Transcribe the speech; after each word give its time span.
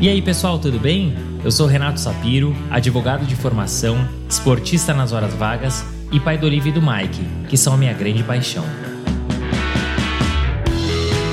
E 0.00 0.08
aí, 0.08 0.22
pessoal, 0.22 0.60
tudo 0.60 0.78
bem? 0.78 1.12
Eu 1.44 1.50
sou 1.50 1.66
Renato 1.66 1.98
Sapiro, 1.98 2.54
advogado 2.70 3.26
de 3.26 3.34
formação, 3.34 4.08
esportista 4.28 4.94
nas 4.94 5.10
horas 5.10 5.34
vagas 5.34 5.84
e 6.12 6.20
pai 6.20 6.38
do 6.38 6.46
Olivia 6.46 6.70
e 6.70 6.72
do 6.72 6.80
Mike, 6.80 7.20
que 7.48 7.56
são 7.56 7.74
a 7.74 7.76
minha 7.76 7.92
grande 7.92 8.22
paixão. 8.22 8.64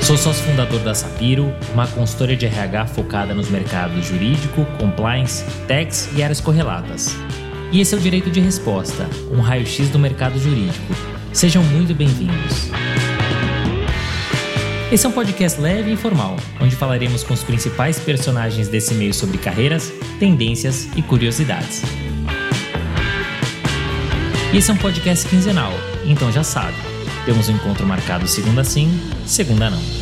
Sou 0.02 0.16
sócio 0.16 0.42
fundador 0.44 0.80
da 0.80 0.94
Sapiro, 0.94 1.54
uma 1.72 1.86
consultoria 1.86 2.36
de 2.36 2.46
RH 2.46 2.86
focada 2.88 3.32
nos 3.34 3.48
mercados 3.48 4.04
jurídico, 4.04 4.64
compliance, 4.80 5.44
tax 5.68 6.10
e 6.16 6.22
áreas 6.24 6.40
correlatas. 6.40 7.16
E 7.70 7.80
esse 7.80 7.94
é 7.94 7.98
o 7.98 8.00
Direito 8.00 8.32
de 8.32 8.40
Resposta, 8.40 9.08
um 9.30 9.40
raio-x 9.40 9.88
do 9.90 9.98
mercado 9.98 10.40
jurídico. 10.40 10.92
Sejam 11.32 11.62
muito 11.62 11.94
bem-vindos. 11.94 12.68
Esse 14.90 15.04
é 15.04 15.08
um 15.08 15.12
podcast 15.12 15.60
leve 15.60 15.90
e 15.90 15.94
informal, 15.94 16.36
onde 16.60 16.76
falaremos 16.76 17.24
com 17.24 17.34
os 17.34 17.42
principais 17.42 17.98
personagens 17.98 18.68
desse 18.68 18.94
meio 18.94 19.12
sobre 19.12 19.36
carreiras, 19.36 19.92
tendências 20.20 20.88
e 20.94 21.02
curiosidades. 21.02 21.82
Esse 24.54 24.70
é 24.70 24.74
um 24.74 24.76
podcast 24.76 25.28
quinzenal, 25.28 25.72
então 26.04 26.30
já 26.30 26.44
sabe, 26.44 26.76
temos 27.24 27.48
um 27.48 27.56
encontro 27.56 27.84
marcado 27.84 28.28
segunda 28.28 28.62
sim, 28.62 28.88
segunda 29.26 29.70
não. 29.70 29.95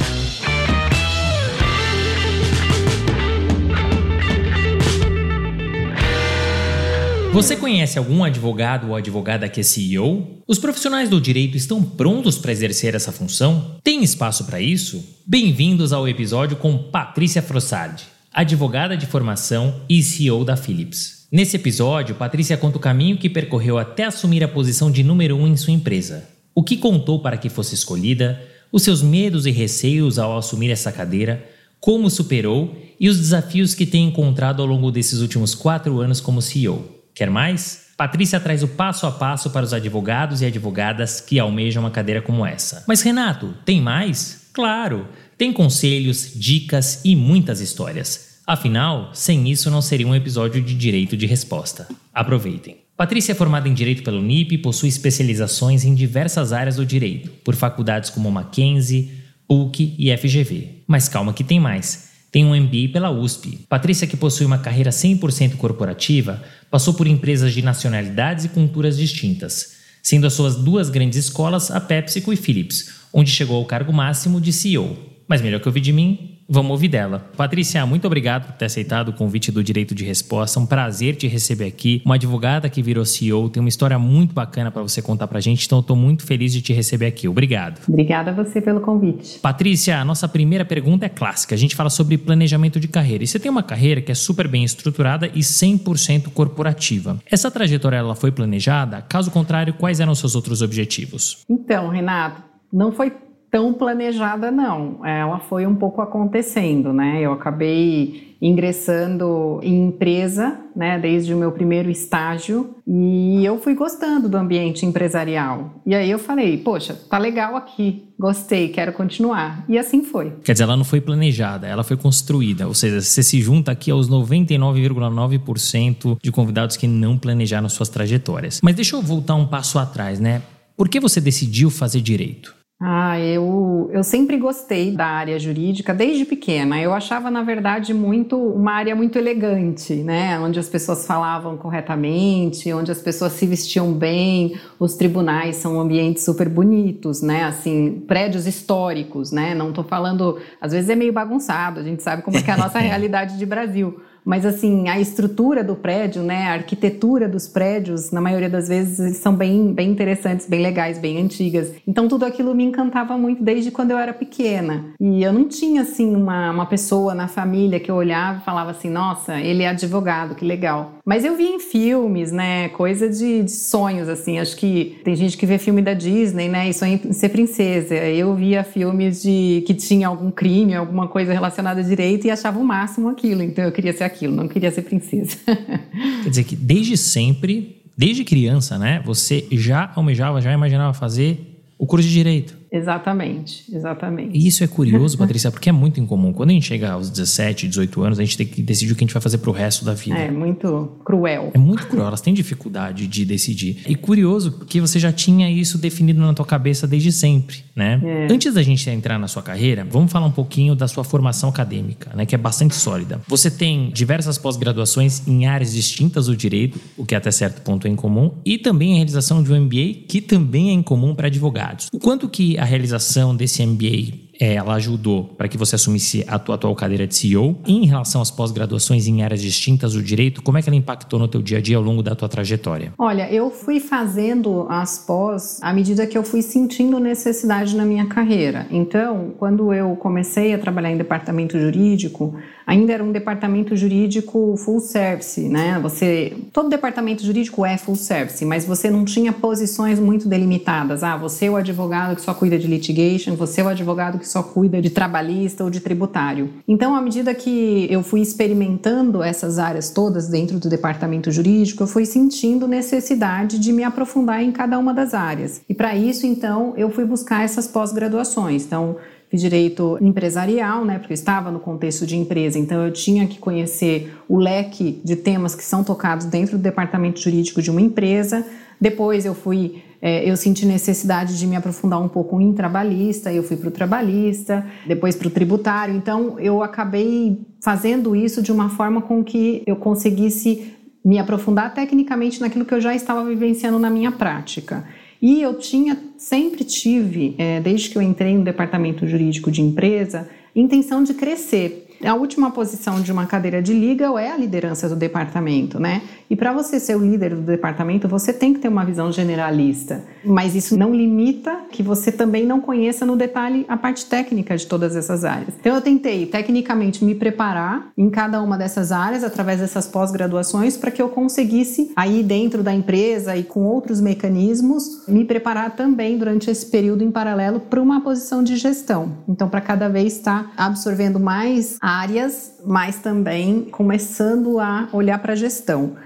Você 7.34 7.56
conhece 7.56 7.98
algum 7.98 8.22
advogado 8.22 8.90
ou 8.90 8.94
advogada 8.94 9.48
que 9.48 9.58
é 9.58 9.62
CEO? 9.64 10.38
Os 10.46 10.56
profissionais 10.56 11.08
do 11.08 11.20
direito 11.20 11.56
estão 11.56 11.82
prontos 11.82 12.38
para 12.38 12.52
exercer 12.52 12.94
essa 12.94 13.10
função? 13.10 13.74
Tem 13.82 14.04
espaço 14.04 14.44
para 14.44 14.60
isso? 14.60 15.04
Bem-vindos 15.26 15.92
ao 15.92 16.06
episódio 16.06 16.56
com 16.56 16.78
Patrícia 16.78 17.42
Frossardi, 17.42 18.04
advogada 18.32 18.96
de 18.96 19.06
formação 19.06 19.80
e 19.88 20.00
CEO 20.00 20.44
da 20.44 20.56
Philips. 20.56 21.26
Nesse 21.28 21.56
episódio, 21.56 22.14
Patrícia 22.14 22.56
conta 22.56 22.76
o 22.76 22.80
caminho 22.80 23.18
que 23.18 23.28
percorreu 23.28 23.78
até 23.78 24.04
assumir 24.04 24.44
a 24.44 24.48
posição 24.48 24.88
de 24.88 25.02
número 25.02 25.36
um 25.36 25.48
em 25.48 25.56
sua 25.56 25.72
empresa, 25.72 26.28
o 26.54 26.62
que 26.62 26.76
contou 26.76 27.18
para 27.18 27.36
que 27.36 27.48
fosse 27.48 27.74
escolhida, 27.74 28.40
os 28.70 28.84
seus 28.84 29.02
medos 29.02 29.44
e 29.44 29.50
receios 29.50 30.20
ao 30.20 30.38
assumir 30.38 30.70
essa 30.70 30.92
cadeira, 30.92 31.44
como 31.80 32.08
superou 32.08 32.76
e 33.00 33.08
os 33.08 33.18
desafios 33.18 33.74
que 33.74 33.84
tem 33.84 34.06
encontrado 34.06 34.62
ao 34.62 34.68
longo 34.68 34.92
desses 34.92 35.20
últimos 35.20 35.52
quatro 35.52 35.98
anos 35.98 36.20
como 36.20 36.40
CEO. 36.40 36.93
Quer 37.14 37.30
mais? 37.30 37.84
Patrícia 37.96 38.40
traz 38.40 38.62
o 38.64 38.68
passo 38.68 39.06
a 39.06 39.12
passo 39.12 39.50
para 39.50 39.64
os 39.64 39.72
advogados 39.72 40.42
e 40.42 40.46
advogadas 40.46 41.20
que 41.20 41.38
almejam 41.38 41.84
uma 41.84 41.90
cadeira 41.90 42.20
como 42.20 42.44
essa. 42.44 42.84
Mas 42.88 43.02
Renato, 43.02 43.54
tem 43.64 43.80
mais? 43.80 44.48
Claro! 44.52 45.08
Tem 45.38 45.52
conselhos, 45.52 46.32
dicas 46.34 47.00
e 47.04 47.14
muitas 47.14 47.60
histórias. 47.60 48.40
Afinal, 48.46 49.10
sem 49.14 49.48
isso 49.48 49.70
não 49.70 49.80
seria 49.80 50.06
um 50.06 50.14
episódio 50.14 50.60
de 50.60 50.74
direito 50.74 51.16
de 51.16 51.26
resposta. 51.26 51.88
Aproveitem. 52.12 52.78
Patrícia 52.96 53.32
é 53.32 53.34
formada 53.34 53.68
em 53.68 53.74
Direito 53.74 54.04
pelo 54.04 54.22
NIP 54.22 54.54
e 54.54 54.58
possui 54.58 54.88
especializações 54.88 55.84
em 55.84 55.94
diversas 55.94 56.52
áreas 56.52 56.76
do 56.76 56.86
direito, 56.86 57.30
por 57.42 57.56
faculdades 57.56 58.10
como 58.10 58.30
Mackenzie, 58.30 59.10
PUC 59.48 59.96
e 59.98 60.16
FGV. 60.16 60.82
Mas 60.86 61.08
calma 61.08 61.32
que 61.32 61.42
tem 61.42 61.58
mais. 61.58 62.12
Tem 62.30 62.44
um 62.44 62.54
MBA 62.54 62.88
pela 62.92 63.10
USP. 63.10 63.60
Patrícia, 63.68 64.06
que 64.06 64.16
possui 64.16 64.44
uma 64.44 64.58
carreira 64.58 64.90
100% 64.90 65.56
corporativa, 65.56 66.42
Passou 66.74 66.92
por 66.92 67.06
empresas 67.06 67.54
de 67.54 67.62
nacionalidades 67.62 68.46
e 68.46 68.48
culturas 68.48 68.96
distintas, 68.96 69.76
sendo 70.02 70.26
as 70.26 70.32
suas 70.32 70.56
duas 70.56 70.90
grandes 70.90 71.16
escolas 71.16 71.70
a 71.70 71.80
PepsiCo 71.80 72.32
e 72.32 72.36
Philips, 72.36 72.90
onde 73.12 73.30
chegou 73.30 73.58
ao 73.58 73.64
cargo 73.64 73.92
máximo 73.92 74.40
de 74.40 74.52
CEO. 74.52 74.98
Mas 75.28 75.40
melhor 75.40 75.60
que 75.60 75.68
ouvir 75.68 75.80
de 75.80 75.92
mim, 75.92 76.33
Vamos 76.48 76.72
ouvir 76.72 76.88
dela. 76.88 77.30
Patrícia, 77.36 77.84
muito 77.86 78.06
obrigado 78.06 78.46
por 78.46 78.52
ter 78.52 78.66
aceitado 78.66 79.08
o 79.08 79.12
convite 79.12 79.50
do 79.50 79.62
Direito 79.62 79.94
de 79.94 80.04
Resposta. 80.04 80.60
Um 80.60 80.66
prazer 80.66 81.16
te 81.16 81.26
receber 81.26 81.66
aqui. 81.66 82.02
Uma 82.04 82.16
advogada 82.16 82.68
que 82.68 82.82
virou 82.82 83.04
CEO, 83.04 83.48
tem 83.48 83.60
uma 83.60 83.68
história 83.68 83.98
muito 83.98 84.34
bacana 84.34 84.70
para 84.70 84.82
você 84.82 85.00
contar 85.00 85.26
para 85.26 85.38
a 85.38 85.40
gente, 85.40 85.64
então 85.66 85.78
eu 85.78 85.80
estou 85.80 85.96
muito 85.96 86.24
feliz 86.24 86.52
de 86.52 86.60
te 86.60 86.72
receber 86.72 87.06
aqui. 87.06 87.26
Obrigado. 87.28 87.80
Obrigada 87.88 88.30
a 88.30 88.34
você 88.34 88.60
pelo 88.60 88.80
convite. 88.80 89.38
Patrícia, 89.38 89.98
a 89.98 90.04
nossa 90.04 90.28
primeira 90.28 90.64
pergunta 90.64 91.06
é 91.06 91.08
clássica. 91.08 91.54
A 91.54 91.58
gente 91.58 91.74
fala 91.74 91.90
sobre 91.90 92.18
planejamento 92.18 92.78
de 92.78 92.88
carreira. 92.88 93.24
E 93.24 93.26
você 93.26 93.38
tem 93.38 93.50
uma 93.50 93.62
carreira 93.62 94.00
que 94.00 94.12
é 94.12 94.14
super 94.14 94.46
bem 94.46 94.64
estruturada 94.64 95.26
e 95.28 95.40
100% 95.40 96.28
corporativa. 96.28 97.18
Essa 97.30 97.50
trajetória 97.50 97.96
ela 97.96 98.14
foi 98.14 98.30
planejada? 98.30 99.02
Caso 99.02 99.30
contrário, 99.30 99.74
quais 99.74 100.00
eram 100.00 100.12
os 100.12 100.18
seus 100.18 100.34
outros 100.34 100.62
objetivos? 100.62 101.44
Então, 101.48 101.88
Renato, 101.88 102.42
não 102.72 102.92
foi 102.92 103.12
tão 103.54 103.72
planejada, 103.72 104.50
não. 104.50 105.06
Ela 105.06 105.38
foi 105.38 105.64
um 105.64 105.76
pouco 105.76 106.02
acontecendo, 106.02 106.92
né? 106.92 107.20
Eu 107.20 107.32
acabei 107.32 108.34
ingressando 108.42 109.60
em 109.62 109.86
empresa, 109.86 110.58
né, 110.74 110.98
desde 110.98 111.32
o 111.32 111.36
meu 111.36 111.52
primeiro 111.52 111.88
estágio, 111.88 112.74
e 112.84 113.44
eu 113.44 113.60
fui 113.60 113.76
gostando 113.76 114.28
do 114.28 114.36
ambiente 114.36 114.84
empresarial. 114.84 115.80
E 115.86 115.94
aí 115.94 116.10
eu 116.10 116.18
falei, 116.18 116.58
poxa, 116.58 116.98
tá 117.08 117.16
legal 117.16 117.54
aqui, 117.54 118.08
gostei, 118.18 118.70
quero 118.70 118.92
continuar. 118.92 119.64
E 119.68 119.78
assim 119.78 120.02
foi. 120.02 120.32
Quer 120.42 120.54
dizer, 120.54 120.64
ela 120.64 120.76
não 120.76 120.84
foi 120.84 121.00
planejada, 121.00 121.68
ela 121.68 121.84
foi 121.84 121.96
construída. 121.96 122.66
Ou 122.66 122.74
seja, 122.74 123.00
você 123.00 123.22
se 123.22 123.40
junta 123.40 123.70
aqui 123.70 123.88
aos 123.88 124.10
99,9% 124.10 126.18
de 126.20 126.32
convidados 126.32 126.76
que 126.76 126.88
não 126.88 127.16
planejaram 127.16 127.68
suas 127.68 127.88
trajetórias. 127.88 128.58
Mas 128.64 128.74
deixa 128.74 128.96
eu 128.96 129.00
voltar 129.00 129.36
um 129.36 129.46
passo 129.46 129.78
atrás, 129.78 130.18
né? 130.18 130.42
Por 130.76 130.88
que 130.88 130.98
você 130.98 131.20
decidiu 131.20 131.70
fazer 131.70 132.00
direito? 132.00 132.63
Ah, 132.86 133.18
eu, 133.18 133.88
eu 133.94 134.04
sempre 134.04 134.36
gostei 134.36 134.94
da 134.94 135.06
área 135.06 135.38
jurídica 135.38 135.94
desde 135.94 136.26
pequena. 136.26 136.78
Eu 136.78 136.92
achava, 136.92 137.30
na 137.30 137.42
verdade, 137.42 137.94
muito 137.94 138.36
uma 138.36 138.72
área 138.72 138.94
muito 138.94 139.18
elegante, 139.18 139.94
né? 139.94 140.38
Onde 140.38 140.58
as 140.58 140.68
pessoas 140.68 141.06
falavam 141.06 141.56
corretamente, 141.56 142.70
onde 142.74 142.92
as 142.92 143.00
pessoas 143.00 143.32
se 143.32 143.46
vestiam 143.46 143.90
bem, 143.94 144.60
os 144.78 144.96
tribunais 144.96 145.56
são 145.56 145.80
ambientes 145.80 146.26
super 146.26 146.46
bonitos, 146.46 147.22
né? 147.22 147.44
Assim, 147.44 148.04
prédios 148.06 148.46
históricos, 148.46 149.32
né? 149.32 149.54
Não 149.54 149.70
estou 149.70 149.84
falando, 149.84 150.38
às 150.60 150.72
vezes 150.72 150.90
é 150.90 150.94
meio 150.94 151.12
bagunçado, 151.12 151.80
a 151.80 151.82
gente 151.82 152.02
sabe 152.02 152.20
como 152.20 152.36
é 152.36 152.42
que 152.42 152.50
é 152.50 152.52
a 152.52 152.58
nossa 152.58 152.80
realidade 152.80 153.38
de 153.38 153.46
Brasil. 153.46 153.98
Mas 154.24 154.46
assim, 154.46 154.88
a 154.88 154.98
estrutura 154.98 155.62
do 155.62 155.76
prédio, 155.76 156.22
né, 156.22 156.48
a 156.48 156.52
arquitetura 156.54 157.28
dos 157.28 157.46
prédios, 157.46 158.10
na 158.10 158.20
maioria 158.20 158.48
das 158.48 158.68
vezes 158.68 159.18
são 159.18 159.34
bem, 159.34 159.72
bem 159.72 159.90
interessantes, 159.90 160.48
bem 160.48 160.62
legais, 160.62 160.98
bem 160.98 161.20
antigas. 161.20 161.72
Então 161.86 162.08
tudo 162.08 162.24
aquilo 162.24 162.54
me 162.54 162.64
encantava 162.64 163.16
muito 163.18 163.42
desde 163.42 163.70
quando 163.70 163.90
eu 163.90 163.98
era 163.98 164.12
pequena. 164.12 164.86
E 165.00 165.22
eu 165.22 165.32
não 165.32 165.46
tinha 165.46 165.82
assim 165.82 166.14
uma, 166.14 166.50
uma 166.50 166.66
pessoa 166.66 167.14
na 167.14 167.28
família 167.28 167.78
que 167.78 167.90
eu 167.90 167.96
olhava 167.96 168.38
e 168.38 168.44
falava 168.44 168.70
assim, 168.70 168.88
nossa, 168.88 169.38
ele 169.40 169.62
é 169.62 169.68
advogado, 169.68 170.34
que 170.34 170.44
legal. 170.44 170.94
Mas 171.04 171.24
eu 171.24 171.36
vi 171.36 171.44
em 171.44 171.60
filmes, 171.60 172.32
né, 172.32 172.70
coisa 172.70 173.10
de, 173.10 173.42
de 173.42 173.50
sonhos, 173.50 174.08
assim. 174.08 174.38
Acho 174.38 174.56
que 174.56 174.98
tem 175.04 175.14
gente 175.14 175.36
que 175.36 175.44
vê 175.44 175.58
filme 175.58 175.82
da 175.82 175.92
Disney, 175.92 176.48
né, 176.48 176.70
e 176.70 176.72
sonha 176.72 176.98
em 177.04 177.12
ser 177.12 177.28
princesa. 177.28 177.94
Eu 177.94 178.34
via 178.34 178.64
filmes 178.64 179.22
de 179.22 179.62
que 179.66 179.74
tinha 179.74 180.08
algum 180.08 180.30
crime, 180.30 180.74
alguma 180.74 181.06
coisa 181.08 181.32
relacionada 181.32 181.80
a 181.80 181.84
direito 181.84 182.26
e 182.26 182.30
achava 182.30 182.58
o 182.58 182.64
máximo 182.64 183.10
aquilo. 183.10 183.42
Então 183.42 183.64
eu 183.64 183.72
queria 183.72 183.92
ser 183.92 184.04
aquilo, 184.14 184.34
não 184.34 184.48
queria 184.48 184.70
ser 184.70 184.82
princesa. 184.82 185.36
Quer 186.22 186.30
dizer 186.30 186.44
que 186.44 186.56
desde 186.56 186.96
sempre, 186.96 187.82
desde 187.96 188.24
criança, 188.24 188.78
né, 188.78 189.02
você 189.04 189.46
já 189.52 189.92
almejava, 189.94 190.40
já 190.40 190.52
imaginava 190.52 190.94
fazer 190.94 191.54
o 191.78 191.86
curso 191.86 192.06
de 192.06 192.14
direito. 192.14 192.56
Exatamente, 192.74 193.64
exatamente. 193.72 194.36
E 194.36 194.48
isso 194.48 194.64
é 194.64 194.66
curioso, 194.66 195.16
Patrícia, 195.16 195.48
porque 195.48 195.68
é 195.68 195.72
muito 195.72 196.00
incomum. 196.00 196.32
Quando 196.32 196.50
a 196.50 196.52
gente 196.52 196.66
chega 196.66 196.90
aos 196.90 197.08
17, 197.08 197.68
18 197.68 198.02
anos, 198.02 198.18
a 198.18 198.24
gente 198.24 198.36
tem 198.36 198.44
que 198.44 198.60
decidir 198.60 198.92
o 198.92 198.96
que 198.96 199.04
a 199.04 199.06
gente 199.06 199.14
vai 199.14 199.22
fazer 199.22 199.38
pro 199.38 199.52
resto 199.52 199.84
da 199.84 199.94
vida. 199.94 200.16
É 200.16 200.28
muito 200.28 200.98
cruel. 201.04 201.52
É 201.54 201.58
muito 201.58 201.86
cruel, 201.86 202.08
elas 202.08 202.20
têm 202.20 202.34
dificuldade 202.34 203.06
de 203.06 203.24
decidir. 203.24 203.84
E 203.86 203.94
curioso, 203.94 204.50
porque 204.50 204.80
você 204.80 204.98
já 204.98 205.12
tinha 205.12 205.48
isso 205.48 205.78
definido 205.78 206.20
na 206.20 206.34
tua 206.34 206.44
cabeça 206.44 206.84
desde 206.84 207.12
sempre, 207.12 207.58
né? 207.76 208.00
É. 208.02 208.32
Antes 208.32 208.52
da 208.52 208.62
gente 208.62 208.90
entrar 208.90 209.20
na 209.20 209.28
sua 209.28 209.42
carreira, 209.42 209.86
vamos 209.88 210.10
falar 210.10 210.26
um 210.26 210.32
pouquinho 210.32 210.74
da 210.74 210.88
sua 210.88 211.04
formação 211.04 211.50
acadêmica, 211.50 212.10
né? 212.16 212.26
Que 212.26 212.34
é 212.34 212.38
bastante 212.38 212.74
sólida. 212.74 213.20
Você 213.28 213.52
tem 213.52 213.90
diversas 213.90 214.36
pós-graduações 214.36 215.28
em 215.28 215.46
áreas 215.46 215.72
distintas 215.72 216.26
do 216.26 216.36
direito, 216.36 216.80
o 216.96 217.06
que 217.06 217.14
até 217.14 217.30
certo 217.30 217.62
ponto 217.62 217.86
é 217.86 217.90
incomum, 217.90 218.32
e 218.44 218.58
também 218.58 218.94
a 218.94 218.96
realização 218.96 219.44
de 219.44 219.52
um 219.52 219.60
MBA, 219.60 220.06
que 220.08 220.20
também 220.20 220.70
é 220.70 220.72
incomum 220.72 221.14
para 221.14 221.28
advogados. 221.28 221.88
O 221.92 222.00
quanto 222.00 222.28
que 222.28 222.58
a 222.64 222.66
realização 222.66 223.36
desse 223.36 223.64
MBA 223.64 224.24
é, 224.40 224.54
ela 224.54 224.74
ajudou 224.74 225.24
para 225.24 225.46
que 225.46 225.58
você 225.58 225.76
assumisse 225.76 226.24
a 226.26 226.38
tua 226.38 226.54
atual 226.54 226.74
cadeira 226.74 227.06
de 227.06 227.14
CEO. 227.14 227.56
Em 227.66 227.86
relação 227.86 228.22
às 228.22 228.30
pós-graduações 228.30 229.06
em 229.06 229.22
áreas 229.22 229.42
distintas 229.42 229.92
do 229.92 230.02
direito, 230.02 230.42
como 230.42 230.56
é 230.56 230.62
que 230.62 230.68
ela 230.68 230.76
impactou 230.76 231.18
no 231.18 231.28
teu 231.28 231.42
dia 231.42 231.58
a 231.58 231.60
dia 231.60 231.76
ao 231.76 231.82
longo 231.82 232.02
da 232.02 232.14
tua 232.14 232.28
trajetória? 232.28 232.92
Olha, 232.98 233.30
eu 233.30 233.50
fui 233.50 233.80
fazendo 233.80 234.66
as 234.68 234.98
pós 234.98 235.60
à 235.62 235.72
medida 235.72 236.06
que 236.06 236.16
eu 236.16 236.24
fui 236.24 236.40
sentindo 236.40 236.98
necessidade 236.98 237.76
na 237.76 237.84
minha 237.84 238.06
carreira. 238.06 238.66
Então, 238.70 239.34
quando 239.38 239.72
eu 239.72 239.94
comecei 239.96 240.54
a 240.54 240.58
trabalhar 240.58 240.90
em 240.90 240.96
departamento 240.96 241.58
jurídico, 241.58 242.34
ainda 242.66 242.92
era 242.92 243.04
um 243.04 243.12
departamento 243.12 243.76
jurídico 243.76 244.56
full 244.56 244.80
service, 244.80 245.40
né? 245.40 245.78
Você, 245.82 246.36
todo 246.52 246.68
departamento 246.68 247.24
jurídico 247.24 247.64
é 247.64 247.76
full 247.76 247.96
service, 247.96 248.44
mas 248.44 248.64
você 248.64 248.90
não 248.90 249.04
tinha 249.04 249.32
posições 249.32 249.98
muito 249.98 250.28
delimitadas. 250.28 251.02
Ah, 251.02 251.16
você 251.16 251.46
é 251.46 251.50
o 251.50 251.56
advogado 251.56 252.16
que 252.16 252.22
só 252.22 252.34
cuida 252.34 252.58
de 252.58 252.66
litigation, 252.66 253.34
você 253.34 253.60
é 253.60 253.64
o 253.64 253.68
advogado 253.68 254.18
que 254.18 254.28
só 254.28 254.42
cuida 254.42 254.80
de 254.80 254.90
trabalhista 254.90 255.64
ou 255.64 255.70
de 255.70 255.80
tributário. 255.80 256.50
Então, 256.66 256.94
à 256.94 257.00
medida 257.00 257.34
que 257.34 257.86
eu 257.90 258.02
fui 258.02 258.20
experimentando 258.20 259.22
essas 259.22 259.58
áreas 259.58 259.90
todas 259.90 260.28
dentro 260.28 260.58
do 260.58 260.68
departamento 260.68 261.30
jurídico, 261.30 261.82
eu 261.82 261.86
fui 261.86 262.06
sentindo 262.06 262.66
necessidade 262.66 263.58
de 263.58 263.72
me 263.72 263.84
aprofundar 263.84 264.42
em 264.42 264.52
cada 264.52 264.78
uma 264.78 264.94
das 264.94 265.14
áreas. 265.14 265.62
E 265.68 265.74
para 265.74 265.94
isso, 265.96 266.26
então, 266.26 266.72
eu 266.76 266.90
fui 266.90 267.04
buscar 267.04 267.44
essas 267.44 267.66
pós-graduações. 267.66 268.64
Então, 268.64 268.96
fiz 269.34 269.40
direito 269.40 269.98
empresarial, 270.00 270.84
né, 270.84 270.98
porque 270.98 271.12
eu 271.12 271.16
estava 271.16 271.50
no 271.50 271.58
contexto 271.58 272.06
de 272.06 272.16
empresa, 272.16 272.56
então 272.56 272.84
eu 272.84 272.92
tinha 272.92 273.26
que 273.26 273.40
conhecer 273.40 274.14
o 274.28 274.38
leque 274.38 275.00
de 275.04 275.16
temas 275.16 275.56
que 275.56 275.64
são 275.64 275.82
tocados 275.82 276.26
dentro 276.26 276.56
do 276.56 276.62
departamento 276.62 277.20
jurídico 277.20 277.60
de 277.60 277.68
uma 277.68 277.80
empresa. 277.80 278.46
Depois 278.80 279.26
eu 279.26 279.34
fui, 279.34 279.82
é, 280.00 280.28
eu 280.28 280.36
senti 280.36 280.64
necessidade 280.64 281.36
de 281.36 281.48
me 281.48 281.56
aprofundar 281.56 282.00
um 282.00 282.08
pouco 282.08 282.40
em 282.40 282.52
trabalhista, 282.52 283.32
eu 283.32 283.42
fui 283.42 283.56
para 283.56 283.68
o 283.68 283.72
trabalhista, 283.72 284.64
depois 284.86 285.16
para 285.16 285.26
o 285.26 285.30
tributário. 285.30 285.96
Então 285.96 286.38
eu 286.38 286.62
acabei 286.62 287.40
fazendo 287.60 288.14
isso 288.14 288.40
de 288.40 288.52
uma 288.52 288.68
forma 288.68 289.02
com 289.02 289.24
que 289.24 289.64
eu 289.66 289.74
conseguisse 289.74 290.74
me 291.04 291.18
aprofundar 291.18 291.74
tecnicamente 291.74 292.40
naquilo 292.40 292.64
que 292.64 292.74
eu 292.74 292.80
já 292.80 292.94
estava 292.94 293.24
vivenciando 293.24 293.78
na 293.80 293.90
minha 293.90 294.12
prática. 294.12 294.84
E 295.24 295.40
eu 295.40 295.54
tinha, 295.54 295.96
sempre 296.18 296.64
tive, 296.64 297.34
é, 297.38 297.58
desde 297.58 297.88
que 297.88 297.96
eu 297.96 298.02
entrei 298.02 298.36
no 298.36 298.44
departamento 298.44 299.06
jurídico 299.08 299.50
de 299.50 299.62
empresa, 299.62 300.28
intenção 300.54 301.02
de 301.02 301.14
crescer. 301.14 301.83
A 302.02 302.14
última 302.14 302.50
posição 302.50 303.00
de 303.00 303.10
uma 303.12 303.26
cadeira 303.26 303.62
de 303.62 303.72
legal 303.72 304.18
é 304.18 304.30
a 304.30 304.36
liderança 304.36 304.88
do 304.88 304.96
departamento, 304.96 305.80
né? 305.80 306.02
E 306.28 306.36
para 306.36 306.52
você 306.52 306.80
ser 306.80 306.96
o 306.96 307.00
líder 307.00 307.34
do 307.34 307.42
departamento, 307.42 308.08
você 308.08 308.32
tem 308.32 308.52
que 308.52 308.60
ter 308.60 308.68
uma 308.68 308.84
visão 308.84 309.12
generalista. 309.12 310.02
Mas 310.24 310.54
isso 310.54 310.76
não 310.76 310.94
limita 310.94 311.60
que 311.70 311.82
você 311.82 312.10
também 312.10 312.46
não 312.46 312.60
conheça 312.60 313.04
no 313.06 313.16
detalhe 313.16 313.64
a 313.68 313.76
parte 313.76 314.06
técnica 314.06 314.56
de 314.56 314.66
todas 314.66 314.96
essas 314.96 315.24
áreas. 315.24 315.54
Então 315.60 315.74
eu 315.74 315.80
tentei 315.80 316.26
tecnicamente 316.26 317.04
me 317.04 317.14
preparar 317.14 317.90
em 317.96 318.10
cada 318.10 318.40
uma 318.42 318.56
dessas 318.56 318.90
áreas 318.90 319.22
através 319.22 319.60
dessas 319.60 319.86
pós-graduações 319.86 320.76
para 320.76 320.90
que 320.90 321.00
eu 321.00 321.08
conseguisse 321.08 321.92
aí 321.94 322.22
dentro 322.22 322.62
da 322.62 322.72
empresa 322.72 323.36
e 323.36 323.44
com 323.44 323.64
outros 323.64 324.00
mecanismos 324.00 325.06
me 325.06 325.24
preparar 325.24 325.76
também 325.76 326.18
durante 326.18 326.50
esse 326.50 326.66
período 326.66 327.04
em 327.04 327.10
paralelo 327.10 327.60
para 327.60 327.80
uma 327.80 328.00
posição 328.00 328.42
de 328.42 328.56
gestão. 328.56 329.12
Então 329.28 329.48
para 329.48 329.60
cada 329.60 329.88
vez 329.88 330.16
estar 330.16 330.52
absorvendo 330.56 331.20
mais 331.20 331.76
áreas, 331.84 332.54
mas 332.64 332.96
também 332.96 333.64
começando 333.64 334.58
a 334.58 334.88
olhar 334.90 335.18
para 335.20 335.34
a 335.34 335.36
gestão. 335.36 335.96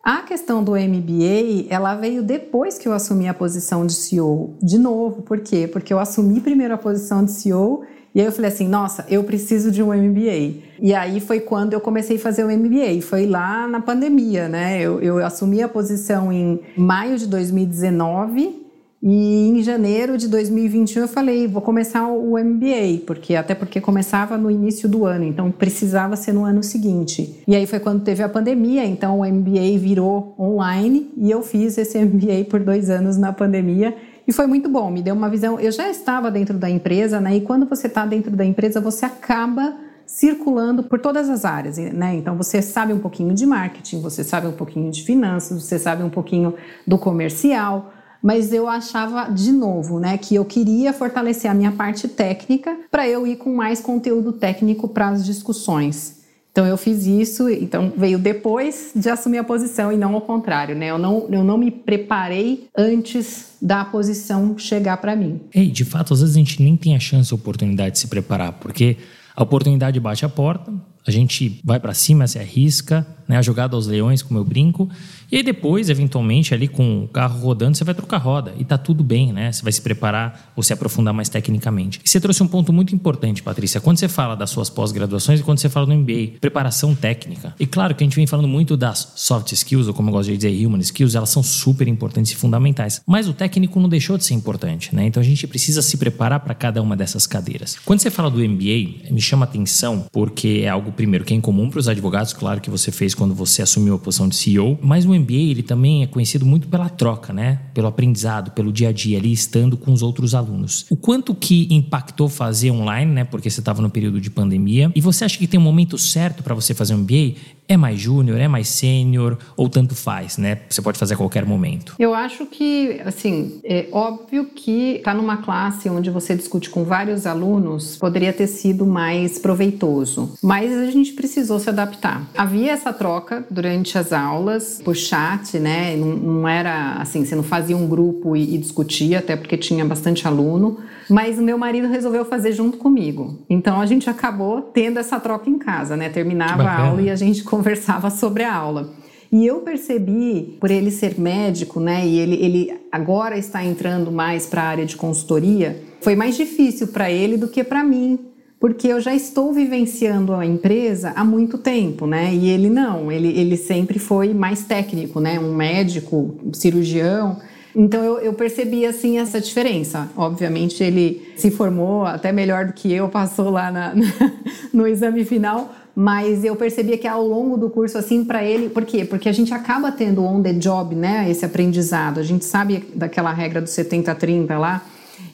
A 0.00 0.22
questão 0.22 0.62
do 0.62 0.72
MBA, 0.72 1.66
ela 1.68 1.96
veio 1.96 2.22
depois 2.22 2.78
que 2.78 2.86
eu 2.86 2.92
assumi 2.92 3.26
a 3.26 3.34
posição 3.34 3.84
de 3.84 3.94
CEO. 3.94 4.56
De 4.62 4.78
novo, 4.78 5.22
por 5.22 5.40
quê? 5.40 5.66
Porque 5.66 5.92
eu 5.92 5.98
assumi 5.98 6.40
primeiro 6.40 6.74
a 6.74 6.78
posição 6.78 7.24
de 7.24 7.32
CEO 7.32 7.84
e 8.14 8.20
aí 8.20 8.26
eu 8.26 8.30
falei 8.30 8.48
assim, 8.48 8.68
nossa, 8.68 9.04
eu 9.08 9.24
preciso 9.24 9.72
de 9.72 9.82
um 9.82 9.88
MBA. 9.88 10.62
E 10.80 10.94
aí 10.94 11.18
foi 11.18 11.40
quando 11.40 11.72
eu 11.72 11.80
comecei 11.80 12.16
a 12.16 12.20
fazer 12.20 12.44
o 12.44 12.48
MBA. 12.48 13.02
Foi 13.02 13.26
lá 13.26 13.66
na 13.66 13.80
pandemia, 13.80 14.48
né? 14.48 14.80
Eu, 14.80 15.00
eu 15.00 15.18
assumi 15.18 15.62
a 15.62 15.68
posição 15.68 16.32
em 16.32 16.60
maio 16.76 17.18
de 17.18 17.26
2019 17.26 18.63
e 19.06 19.50
em 19.50 19.62
janeiro 19.62 20.16
de 20.16 20.26
2021 20.28 21.02
eu 21.02 21.08
falei, 21.08 21.46
vou 21.46 21.60
começar 21.60 22.08
o 22.08 22.38
MBA, 22.42 23.02
porque 23.06 23.36
até 23.36 23.54
porque 23.54 23.78
começava 23.78 24.38
no 24.38 24.50
início 24.50 24.88
do 24.88 25.04
ano, 25.04 25.24
então 25.24 25.50
precisava 25.50 26.16
ser 26.16 26.32
no 26.32 26.42
ano 26.42 26.62
seguinte. 26.62 27.42
E 27.46 27.54
aí 27.54 27.66
foi 27.66 27.78
quando 27.80 28.02
teve 28.02 28.22
a 28.22 28.30
pandemia, 28.30 28.82
então 28.82 29.20
o 29.20 29.26
MBA 29.26 29.78
virou 29.78 30.34
online 30.38 31.12
e 31.18 31.30
eu 31.30 31.42
fiz 31.42 31.76
esse 31.76 32.02
MBA 32.02 32.46
por 32.48 32.60
dois 32.60 32.88
anos 32.88 33.18
na 33.18 33.30
pandemia. 33.30 33.94
E 34.26 34.32
foi 34.32 34.46
muito 34.46 34.70
bom, 34.70 34.90
me 34.90 35.02
deu 35.02 35.14
uma 35.14 35.28
visão. 35.28 35.60
Eu 35.60 35.70
já 35.70 35.90
estava 35.90 36.30
dentro 36.30 36.56
da 36.56 36.70
empresa, 36.70 37.20
né? 37.20 37.36
E 37.36 37.42
quando 37.42 37.66
você 37.66 37.88
está 37.88 38.06
dentro 38.06 38.34
da 38.34 38.42
empresa, 38.42 38.80
você 38.80 39.04
acaba 39.04 39.76
circulando 40.06 40.82
por 40.82 40.98
todas 40.98 41.28
as 41.28 41.44
áreas, 41.44 41.76
né? 41.76 42.14
Então 42.14 42.38
você 42.38 42.62
sabe 42.62 42.94
um 42.94 42.98
pouquinho 42.98 43.34
de 43.34 43.44
marketing, 43.44 44.00
você 44.00 44.24
sabe 44.24 44.46
um 44.46 44.52
pouquinho 44.52 44.90
de 44.90 45.02
finanças, 45.02 45.62
você 45.62 45.78
sabe 45.78 46.02
um 46.02 46.10
pouquinho 46.10 46.54
do 46.86 46.96
comercial, 46.96 47.93
mas 48.24 48.54
eu 48.54 48.66
achava 48.66 49.30
de 49.30 49.52
novo, 49.52 50.00
né, 50.00 50.16
que 50.16 50.34
eu 50.34 50.46
queria 50.46 50.94
fortalecer 50.94 51.50
a 51.50 51.52
minha 51.52 51.72
parte 51.72 52.08
técnica 52.08 52.74
para 52.90 53.06
eu 53.06 53.26
ir 53.26 53.36
com 53.36 53.54
mais 53.54 53.82
conteúdo 53.82 54.32
técnico 54.32 54.88
para 54.88 55.08
as 55.08 55.26
discussões. 55.26 56.24
Então 56.50 56.64
eu 56.64 56.78
fiz 56.78 57.04
isso, 57.04 57.50
então 57.50 57.92
veio 57.94 58.18
depois 58.18 58.92
de 58.96 59.10
assumir 59.10 59.38
a 59.38 59.44
posição 59.44 59.92
e 59.92 59.96
não 59.98 60.14
ao 60.14 60.22
contrário, 60.22 60.74
né? 60.74 60.86
Eu 60.86 60.98
não, 60.98 61.26
eu 61.28 61.44
não 61.44 61.58
me 61.58 61.70
preparei 61.70 62.68
antes 62.78 63.56
da 63.60 63.84
posição 63.84 64.56
chegar 64.56 64.96
para 64.98 65.14
mim. 65.14 65.40
E 65.52 65.66
de 65.66 65.84
fato, 65.84 66.14
às 66.14 66.20
vezes 66.20 66.34
a 66.34 66.38
gente 66.38 66.62
nem 66.62 66.76
tem 66.76 66.96
a 66.96 67.00
chance, 67.00 67.30
a 67.30 67.34
oportunidade 67.34 67.90
de 67.90 67.98
se 67.98 68.06
preparar, 68.06 68.52
porque 68.52 68.96
a 69.36 69.42
oportunidade 69.42 69.98
bate 69.98 70.24
a 70.24 70.28
porta, 70.28 70.72
a 71.06 71.10
gente 71.10 71.60
vai 71.62 71.78
para 71.78 71.92
cima, 71.92 72.26
se 72.26 72.38
arrisca, 72.38 73.06
né? 73.28 73.36
A 73.36 73.42
jogada 73.42 73.76
aos 73.76 73.86
leões, 73.86 74.22
como 74.22 74.38
eu 74.38 74.44
brinco, 74.44 74.88
e 75.34 75.38
aí 75.38 75.42
depois, 75.42 75.90
eventualmente, 75.90 76.54
ali 76.54 76.68
com 76.68 77.02
o 77.02 77.08
carro 77.08 77.40
rodando, 77.40 77.76
você 77.76 77.82
vai 77.82 77.92
trocar 77.92 78.18
roda. 78.18 78.54
E 78.56 78.64
tá 78.64 78.78
tudo 78.78 79.02
bem, 79.02 79.32
né? 79.32 79.50
Você 79.50 79.64
vai 79.64 79.72
se 79.72 79.82
preparar 79.82 80.52
ou 80.54 80.62
se 80.62 80.72
aprofundar 80.72 81.12
mais 81.12 81.28
tecnicamente. 81.28 82.00
E 82.04 82.08
você 82.08 82.20
trouxe 82.20 82.40
um 82.40 82.46
ponto 82.46 82.72
muito 82.72 82.94
importante, 82.94 83.42
Patrícia. 83.42 83.80
Quando 83.80 83.98
você 83.98 84.06
fala 84.06 84.36
das 84.36 84.50
suas 84.50 84.70
pós-graduações 84.70 85.40
e 85.40 85.42
quando 85.42 85.58
você 85.58 85.68
fala 85.68 85.86
do 85.86 85.92
MBA, 85.92 86.38
preparação 86.40 86.94
técnica. 86.94 87.52
E 87.58 87.66
claro 87.66 87.96
que 87.96 88.04
a 88.04 88.06
gente 88.06 88.14
vem 88.14 88.28
falando 88.28 88.46
muito 88.46 88.76
das 88.76 89.12
soft 89.16 89.50
skills, 89.50 89.88
ou 89.88 89.92
como 89.92 90.08
eu 90.08 90.12
gosto 90.12 90.30
de 90.30 90.36
dizer, 90.36 90.64
human 90.64 90.78
skills, 90.78 91.16
elas 91.16 91.30
são 91.30 91.42
super 91.42 91.88
importantes 91.88 92.30
e 92.30 92.36
fundamentais. 92.36 93.02
Mas 93.04 93.28
o 93.28 93.32
técnico 93.32 93.80
não 93.80 93.88
deixou 93.88 94.16
de 94.16 94.24
ser 94.24 94.34
importante, 94.34 94.94
né? 94.94 95.04
Então 95.04 95.20
a 95.20 95.26
gente 95.26 95.48
precisa 95.48 95.82
se 95.82 95.96
preparar 95.96 96.38
para 96.38 96.54
cada 96.54 96.80
uma 96.80 96.96
dessas 96.96 97.26
cadeiras. 97.26 97.76
Quando 97.84 97.98
você 97.98 98.08
fala 98.08 98.30
do 98.30 98.38
MBA, 98.38 99.10
me 99.10 99.20
chama 99.20 99.46
atenção 99.46 100.06
porque 100.12 100.60
é 100.62 100.68
algo, 100.68 100.92
primeiro, 100.92 101.24
que 101.24 101.34
é 101.34 101.36
incomum 101.36 101.68
para 101.70 101.80
os 101.80 101.88
advogados, 101.88 102.32
claro 102.32 102.60
que 102.60 102.70
você 102.70 102.92
fez 102.92 103.16
quando 103.16 103.34
você 103.34 103.62
assumiu 103.62 103.96
a 103.96 103.98
posição 103.98 104.28
de 104.28 104.36
CEO, 104.36 104.78
mas 104.80 105.04
o 105.04 105.08
MBA 105.08 105.23
MBA 105.24 105.50
ele 105.50 105.62
também 105.62 106.02
é 106.02 106.06
conhecido 106.06 106.44
muito 106.44 106.68
pela 106.68 106.88
troca, 106.88 107.32
né? 107.32 107.60
Pelo 107.72 107.88
aprendizado, 107.88 108.50
pelo 108.52 108.72
dia 108.72 108.90
a 108.90 108.92
dia 108.92 109.18
ali 109.18 109.32
estando 109.32 109.76
com 109.76 109.92
os 109.92 110.02
outros 110.02 110.34
alunos. 110.34 110.86
O 110.90 110.96
quanto 110.96 111.34
que 111.34 111.66
impactou 111.70 112.28
fazer 112.28 112.70
online, 112.70 113.10
né? 113.10 113.24
Porque 113.24 113.50
você 113.50 113.60
estava 113.60 113.82
no 113.82 113.90
período 113.90 114.20
de 114.20 114.30
pandemia. 114.30 114.92
E 114.94 115.00
você 115.00 115.24
acha 115.24 115.38
que 115.38 115.46
tem 115.46 115.58
um 115.58 115.62
momento 115.62 115.98
certo 115.98 116.42
para 116.42 116.54
você 116.54 116.74
fazer 116.74 116.94
um 116.94 116.98
MBA? 116.98 117.34
É 117.66 117.76
mais 117.76 117.98
júnior, 117.98 118.38
é 118.38 118.46
mais 118.46 118.68
sênior 118.68 119.38
ou 119.56 119.68
tanto 119.68 119.94
faz, 119.94 120.36
né? 120.36 120.60
Você 120.68 120.82
pode 120.82 120.98
fazer 120.98 121.14
a 121.14 121.16
qualquer 121.16 121.46
momento. 121.46 121.94
Eu 121.98 122.14
acho 122.14 122.46
que, 122.46 123.00
assim, 123.04 123.60
é 123.64 123.86
óbvio 123.90 124.46
que 124.46 125.00
tá 125.02 125.14
numa 125.14 125.38
classe 125.38 125.88
onde 125.88 126.10
você 126.10 126.34
discute 126.34 126.68
com 126.68 126.84
vários 126.84 127.26
alunos 127.26 127.96
poderia 127.96 128.32
ter 128.32 128.46
sido 128.46 128.84
mais 128.84 129.38
proveitoso, 129.38 130.34
mas 130.42 130.72
a 130.72 130.90
gente 130.90 131.12
precisou 131.12 131.58
se 131.58 131.70
adaptar. 131.70 132.28
Havia 132.36 132.72
essa 132.72 132.92
troca 132.92 133.46
durante 133.50 133.96
as 133.96 134.12
aulas, 134.12 134.80
puxar 134.84 135.14
chat, 135.14 135.58
né? 135.58 135.96
Não, 135.96 136.08
não, 136.08 136.48
era 136.48 136.94
assim, 136.94 137.24
você 137.24 137.34
não 137.34 137.42
fazia 137.42 137.76
um 137.76 137.86
grupo 137.86 138.36
e, 138.36 138.54
e, 138.54 138.58
discutia, 138.58 139.18
até 139.18 139.36
porque 139.36 139.56
tinha 139.56 139.84
bastante 139.84 140.26
aluno. 140.26 140.78
Mas 141.08 141.38
o 141.38 141.42
meu 141.42 141.58
marido 141.58 141.88
resolveu 141.88 142.24
fazer 142.24 142.52
junto 142.52 142.78
comigo. 142.78 143.44
Então 143.48 143.80
a 143.80 143.86
gente 143.86 144.08
acabou 144.08 144.62
tendo 144.62 144.98
essa 144.98 145.20
troca 145.20 145.48
em 145.48 145.58
casa, 145.58 145.96
né? 145.96 146.08
Terminava 146.08 146.62
a 146.64 146.80
aula 146.86 147.02
e 147.02 147.10
a 147.10 147.16
gente 147.16 147.42
conversava 147.44 148.10
sobre 148.10 148.42
a 148.42 148.54
aula. 148.54 148.92
E 149.30 149.46
eu 149.46 149.60
percebi, 149.60 150.56
por 150.60 150.70
ele 150.70 150.90
ser 150.90 151.18
médico, 151.18 151.80
né? 151.80 152.06
E 152.06 152.18
ele, 152.18 152.36
ele 152.36 152.80
agora 152.92 153.36
está 153.36 153.64
entrando 153.64 154.12
mais 154.12 154.46
para 154.46 154.62
a 154.62 154.66
área 154.66 154.86
de 154.86 154.96
consultoria, 154.96 155.82
foi 156.00 156.14
mais 156.14 156.36
difícil 156.36 156.88
para 156.88 157.10
ele 157.10 157.36
do 157.36 157.48
que 157.48 157.64
para 157.64 157.82
mim 157.82 158.18
porque 158.64 158.88
eu 158.88 158.98
já 158.98 159.14
estou 159.14 159.52
vivenciando 159.52 160.32
a 160.32 160.46
empresa 160.46 161.12
há 161.14 161.22
muito 161.22 161.58
tempo, 161.58 162.06
né? 162.06 162.34
E 162.34 162.48
ele 162.48 162.70
não, 162.70 163.12
ele, 163.12 163.28
ele 163.38 163.58
sempre 163.58 163.98
foi 163.98 164.32
mais 164.32 164.64
técnico, 164.64 165.20
né? 165.20 165.38
Um 165.38 165.54
médico, 165.54 166.38
um 166.42 166.54
cirurgião. 166.54 167.36
Então 167.74 168.04
eu, 168.04 168.18
eu, 168.18 168.32
percebi 168.34 168.86
assim 168.86 169.18
essa 169.18 169.40
diferença. 169.40 170.08
Obviamente 170.16 170.82
ele 170.82 171.32
se 171.36 171.50
formou 171.50 172.04
até 172.04 172.30
melhor 172.30 172.66
do 172.66 172.72
que 172.72 172.92
eu, 172.92 173.08
passou 173.08 173.50
lá 173.50 173.70
na, 173.70 173.94
no 174.72 174.86
exame 174.86 175.24
final, 175.24 175.74
mas 175.94 176.44
eu 176.44 176.54
percebia 176.54 176.96
que 176.96 177.08
ao 177.08 177.26
longo 177.26 177.56
do 177.56 177.68
curso 177.68 177.98
assim 177.98 178.24
para 178.24 178.44
ele, 178.44 178.68
por 178.68 178.84
quê? 178.84 179.04
Porque 179.04 179.28
a 179.28 179.32
gente 179.32 179.52
acaba 179.52 179.90
tendo 179.90 180.24
on 180.24 180.40
the 180.40 180.52
job, 180.52 180.94
né, 180.94 181.28
esse 181.28 181.44
aprendizado. 181.44 182.20
A 182.20 182.22
gente 182.22 182.44
sabe 182.44 182.84
daquela 182.94 183.32
regra 183.32 183.60
do 183.60 183.68
70 183.68 184.14
30 184.14 184.56
lá, 184.56 184.82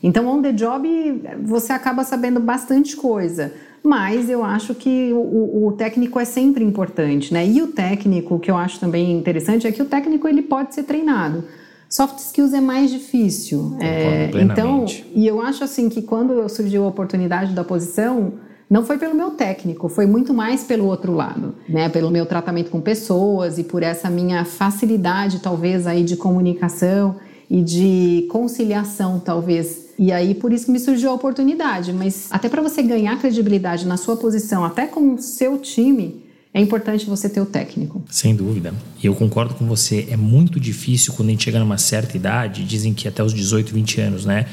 então, 0.03 0.27
on 0.27 0.41
the 0.41 0.53
job, 0.53 0.89
você 1.43 1.73
acaba 1.73 2.05
sabendo 2.05 2.41
bastante 2.41 2.97
coisa. 2.97 3.53
Mas 3.83 4.29
eu 4.29 4.45
acho 4.45 4.75
que 4.75 5.11
o, 5.13 5.67
o, 5.67 5.73
técnico 5.73 6.21
é 6.21 6.25
sempre 6.25 6.63
importante, 6.63 7.33
né? 7.33 7.47
E 7.47 7.63
o 7.63 7.69
técnico, 7.69 8.39
que 8.39 8.51
eu 8.51 8.57
acho 8.57 8.79
também 8.79 9.13
interessante, 9.13 9.67
é 9.67 9.73
que 9.73 9.81
o 9.81 9.87
técnico 9.87 10.29
ele 10.29 10.43
pode 10.43 10.75
ser 10.75 10.83
treinado. 10.83 11.45
Soft 11.91 12.19
skills 12.19 12.55
é 12.55 12.61
mais 12.61 12.89
difícil. 12.89 13.77
É, 13.81 14.31
então, 14.41 14.87
e 15.13 15.27
eu 15.27 15.43
acho 15.43 15.65
assim 15.65 15.89
que 15.89 16.01
quando 16.01 16.49
surgiu 16.49 16.85
a 16.85 16.87
oportunidade 16.87 17.53
da 17.53 17.65
posição, 17.65 18.35
não 18.71 18.85
foi 18.85 18.97
pelo 18.97 19.13
meu 19.13 19.33
técnico, 19.33 19.89
foi 19.89 20.07
muito 20.07 20.33
mais 20.33 20.63
pelo 20.63 20.87
outro 20.87 21.13
lado, 21.13 21.57
né? 21.69 21.89
Pelo 21.89 22.09
meu 22.09 22.25
tratamento 22.25 22.71
com 22.71 22.81
pessoas 22.81 23.59
e 23.59 23.65
por 23.65 23.83
essa 23.83 24.09
minha 24.09 24.45
facilidade, 24.45 25.41
talvez, 25.41 25.89
aí 25.89 26.05
de 26.05 26.17
comunicação 26.17 27.17
e 27.51 27.61
de 27.61 28.29
conciliação, 28.31 29.19
talvez, 29.19 29.91
E 29.99 30.13
aí 30.13 30.35
por 30.35 30.51
isso 30.51 30.73
me 30.73 30.79
surgiu 30.79 31.11
a 31.11 31.13
oportunidade, 31.13 31.93
mas 31.93 32.29
até 32.31 32.49
para 32.49 32.63
você 32.63 32.83
ganhar 32.83 33.19
credibilidade 33.19 33.87
na 33.87 33.99
sua 33.99 34.17
posição, 34.17 34.65
até 34.65 34.87
com 34.87 35.15
o 35.15 35.19
seu 35.19 35.59
time, 35.59 36.25
é 36.53 36.61
importante 36.61 37.07
você 37.07 37.29
ter 37.29 37.41
o 37.41 37.47
técnico. 37.47 38.03
Sem 38.11 38.35
dúvida. 38.35 38.75
E 39.01 39.07
eu 39.07 39.15
concordo 39.15 39.55
com 39.55 39.67
você. 39.67 40.09
É 40.11 40.17
muito 40.17 40.59
difícil 40.59 41.13
quando 41.15 41.29
a 41.29 41.33
gente 41.33 41.45
chega 41.45 41.61
numa 41.61 41.79
certa 41.79 42.17
idade, 42.17 42.65
dizem 42.65 42.93
que 42.93 43.07
até 43.07 43.23
os 43.23 43.33
18, 43.33 43.73
20 43.73 44.01
anos, 44.01 44.25
né? 44.25 44.47